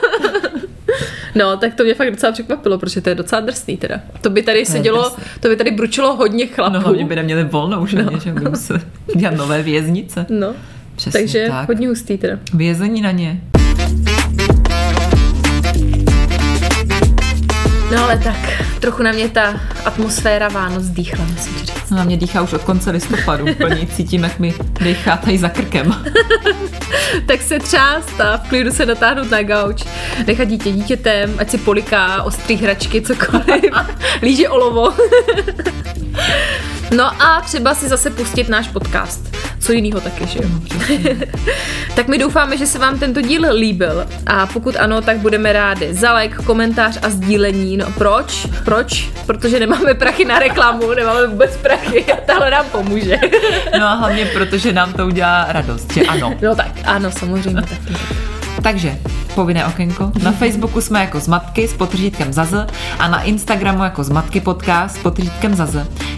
No, 1.35 1.57
tak 1.57 1.75
to 1.75 1.83
mě 1.83 1.93
fakt 1.93 2.11
docela 2.11 2.31
překvapilo, 2.31 2.77
protože 2.77 3.01
to 3.01 3.09
je 3.09 3.15
docela 3.15 3.41
drsný 3.41 3.77
teda. 3.77 3.99
To 4.21 4.29
by 4.29 4.43
tady 4.43 4.65
sedělo, 4.65 5.03
drsný. 5.09 5.23
to 5.39 5.49
by 5.49 5.55
tady 5.55 5.71
bručilo 5.71 6.15
hodně 6.15 6.47
chlapů. 6.47 6.73
No 6.73 6.81
hlavně 6.81 7.05
by 7.05 7.15
neměli 7.15 7.43
volno 7.43 7.81
už 7.81 7.93
no. 7.93 8.19
že 8.23 8.31
by 8.31 8.49
museli 8.49 8.79
dělat 9.15 9.35
nové 9.37 9.63
věznice. 9.63 10.25
No, 10.29 10.53
Přesně 10.95 11.19
takže 11.19 11.45
tak. 11.49 11.67
hodně 11.67 11.87
hustý 11.87 12.17
teda. 12.17 12.39
Vězení 12.53 13.01
na 13.01 13.11
ně. 13.11 13.41
No 17.95 18.03
ale 18.03 18.17
tak, 18.17 18.63
trochu 18.79 19.03
na 19.03 19.11
mě 19.11 19.29
ta 19.29 19.59
atmosféra 19.85 20.47
Vánoc 20.47 20.83
dýchla, 20.83 21.25
musím 21.25 21.57
říct. 21.57 21.89
No, 21.91 21.97
Na 21.97 22.03
mě 22.03 22.17
dýchá 22.17 22.41
už 22.41 22.53
od 22.53 22.63
konce 22.63 22.91
listopadu. 22.91 23.45
Úplně 23.51 23.87
cítím, 23.87 24.23
jak 24.23 24.39
mi 24.39 24.53
dýchá 24.81 25.17
tady 25.17 25.37
za 25.37 25.49
krkem. 25.49 25.95
tak 27.25 27.41
se 27.41 27.59
třást 27.59 28.21
a 28.21 28.37
v 28.37 28.49
klidu 28.49 28.71
se 28.71 28.85
natáhnout 28.85 29.31
na 29.31 29.43
gauč, 29.43 29.83
nechat 30.27 30.47
dítě 30.47 30.71
dítětem, 30.71 31.35
ať 31.37 31.49
si 31.49 31.57
poliká 31.57 32.23
ostrý 32.23 32.55
hračky, 32.55 33.01
cokoliv, 33.01 33.73
líže 34.21 34.49
olovo. 34.49 34.93
no 36.95 37.21
a 37.23 37.41
třeba 37.41 37.75
si 37.75 37.87
zase 37.87 38.09
pustit 38.09 38.49
náš 38.49 38.67
podcast. 38.67 39.32
Co 39.63 39.71
jiného 39.71 40.01
taky, 40.01 40.27
že 40.27 40.39
jo? 40.43 40.49
tak 41.95 42.07
my 42.07 42.17
doufáme, 42.17 42.57
že 42.57 42.67
se 42.67 42.79
vám 42.79 42.99
tento 42.99 43.21
díl 43.21 43.53
líbil 43.53 44.07
a 44.25 44.47
pokud 44.47 44.75
ano, 44.75 45.01
tak 45.01 45.17
budeme 45.17 45.53
rádi 45.53 45.93
za 45.93 46.13
like, 46.13 46.35
komentář 46.35 46.99
a 47.01 47.09
sdílení. 47.09 47.77
No 47.77 47.85
proč? 47.97 48.47
Proč? 48.65 49.09
Protože 49.25 49.59
nemáme 49.59 49.93
prachy 49.93 50.25
na 50.25 50.39
reklamu, 50.39 50.93
nemáme 50.93 51.27
vůbec 51.27 51.57
prachy 51.57 52.05
a 52.13 52.15
tahle 52.25 52.51
nám 52.51 52.65
pomůže. 52.65 53.19
No 53.79 53.87
a 53.87 53.93
hlavně 53.93 54.25
protože 54.25 54.73
nám 54.73 54.93
to 54.93 55.07
udělá 55.07 55.45
radost, 55.49 55.93
že 55.93 56.01
ano. 56.01 56.35
no 56.41 56.55
tak, 56.55 56.71
ano, 56.85 57.11
samozřejmě. 57.11 57.61
Tak 57.61 57.79
Takže 58.61 58.97
povinné 59.35 59.65
okénko. 59.65 60.11
Na 60.23 60.31
Facebooku 60.41 60.81
jsme 60.81 61.01
jako 61.01 61.19
Zmatky 61.19 61.67
s 61.67 61.73
potržítkem 61.73 62.33
Zaz 62.33 62.53
a 62.99 63.07
na 63.07 63.21
Instagramu 63.21 63.83
jako 63.83 64.03
Zmatky 64.03 64.41
podcast 64.41 64.95
s 64.95 64.99
potržítkem 64.99 65.55
Zaz. 65.55 65.75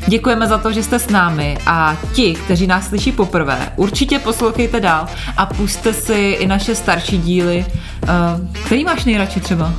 Děkujeme 0.07 0.47
za 0.47 0.57
to, 0.57 0.73
že 0.73 0.83
jste 0.83 0.99
s 0.99 1.09
námi 1.09 1.57
a 1.65 1.97
ti, 2.13 2.33
kteří 2.33 2.67
nás 2.67 2.88
slyší 2.88 3.11
poprvé, 3.11 3.71
určitě 3.75 4.19
poslouchejte 4.19 4.79
dál 4.79 5.07
a 5.38 5.45
puste 5.45 5.93
si 5.93 6.38
i 6.39 6.47
naše 6.47 6.75
starší 6.75 7.17
díly. 7.17 7.65
Uh, 8.03 8.63
který 8.65 8.83
máš 8.83 9.05
nejradši 9.05 9.39
třeba? 9.39 9.73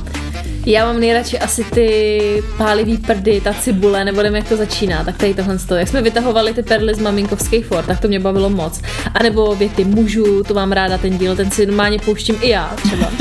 Já 0.67 0.85
mám 0.85 0.99
nejradši 0.99 1.39
asi 1.39 1.63
ty 1.63 2.43
pálivý 2.57 2.97
prdy, 2.97 3.41
ta 3.41 3.53
cibule, 3.53 4.05
nebo 4.05 4.23
nevím, 4.23 4.35
jak 4.35 4.49
to 4.49 4.57
začíná, 4.57 5.03
tak 5.03 5.17
tady 5.17 5.33
tohle 5.33 5.59
stojí. 5.59 5.79
Jak 5.79 5.89
jsme 5.89 6.01
vytahovali 6.01 6.53
ty 6.53 6.63
perly 6.63 6.95
z 6.95 6.99
maminkovských 6.99 7.65
for, 7.65 7.85
tak 7.85 7.99
to 7.99 8.07
mě 8.07 8.19
bavilo 8.19 8.49
moc. 8.49 8.81
A 9.13 9.23
nebo 9.23 9.55
věty 9.55 9.85
mužů, 9.85 10.43
to 10.43 10.53
mám 10.53 10.71
ráda 10.71 10.97
ten 10.97 11.17
díl, 11.17 11.35
ten 11.35 11.51
si 11.51 11.65
normálně 11.65 11.99
pouštím 11.99 12.35
i 12.41 12.49
já 12.49 12.75
třeba. 12.83 13.11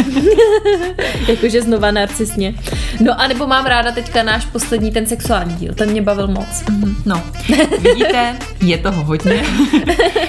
Jakože 1.28 1.62
znova 1.62 1.90
narcisně. 1.90 2.54
No 3.00 3.20
a 3.20 3.26
nebo 3.26 3.46
mám 3.46 3.66
ráda 3.66 3.92
teďka 3.92 4.22
náš 4.22 4.44
poslední, 4.44 4.92
ten 4.92 5.06
sexuální 5.06 5.54
díl, 5.54 5.74
ten 5.74 5.90
mě 5.90 6.02
bavil 6.02 6.26
moc. 6.26 6.64
No, 7.04 7.22
vidíte, 7.78 8.36
je 8.60 8.78
toho 8.78 9.04
hodně. 9.04 9.42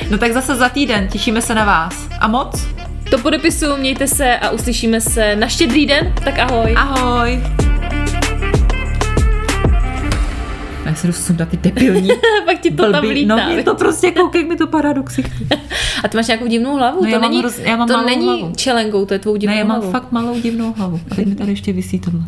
No 0.10 0.18
tak 0.18 0.34
zase 0.34 0.56
za 0.56 0.70
týden, 0.70 1.08
těšíme 1.08 1.42
se 1.42 1.56
na 1.56 1.66
vás. 1.66 2.08
A 2.20 2.28
moc? 2.28 2.68
To 3.12 3.18
podepisuju, 3.18 3.78
mějte 3.78 4.08
se 4.08 4.38
a 4.38 4.50
uslyšíme 4.50 5.02
se 5.02 5.36
na 5.36 5.48
štědrý 5.48 5.86
den, 5.86 6.14
tak 6.24 6.40
ahoj. 6.40 6.74
Ahoj! 6.78 7.44
Já 10.86 10.96
si 10.96 11.08
jdu 11.08 11.14
sundat 11.14 11.50
ty 11.50 11.58
debilní 11.58 12.10
pak 12.46 12.60
ti 12.60 12.72
to 12.72 12.92
tam 12.92 13.02
blbý, 13.02 13.14
lítá. 13.14 13.36
no 13.36 13.54
mě 13.54 13.64
to 13.64 13.76
prostě 13.76 14.12
koukej, 14.12 14.42
jak 14.42 14.50
mi 14.50 14.56
to 14.56 14.68
padá 14.68 14.94
do 14.94 15.04
ksichtu. 15.04 15.44
A 16.04 16.08
ty 16.08 16.18
máš 16.18 16.28
nějakou 16.28 16.48
divnou 16.48 16.76
hlavu? 16.76 17.06
No, 17.06 17.12
to 17.12 17.20
není, 17.20 17.42
roz- 17.44 17.62
já 17.70 17.76
mám 17.78 17.88
to 17.88 17.94
malou 17.94 18.06
není 18.06 18.26
hlavu. 18.40 18.54
čelenkou, 18.56 19.06
to 19.06 19.14
je 19.14 19.20
tvou 19.20 19.36
divnou 19.38 19.54
Ne, 19.54 19.60
já 19.60 19.66
mám 19.66 19.78
hlavou. 19.78 19.92
fakt 19.92 20.12
malou 20.12 20.40
divnou 20.42 20.74
hlavu. 20.78 21.02
A 21.12 21.16
teď 21.16 21.28
mi 21.28 21.36
tady 21.36 21.52
ještě 21.52 21.74
vysí 21.74 22.00
tohle. 22.00 22.20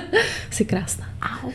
Jsi 0.50 0.64
krásná. 0.64 1.04
Au. 1.44 1.50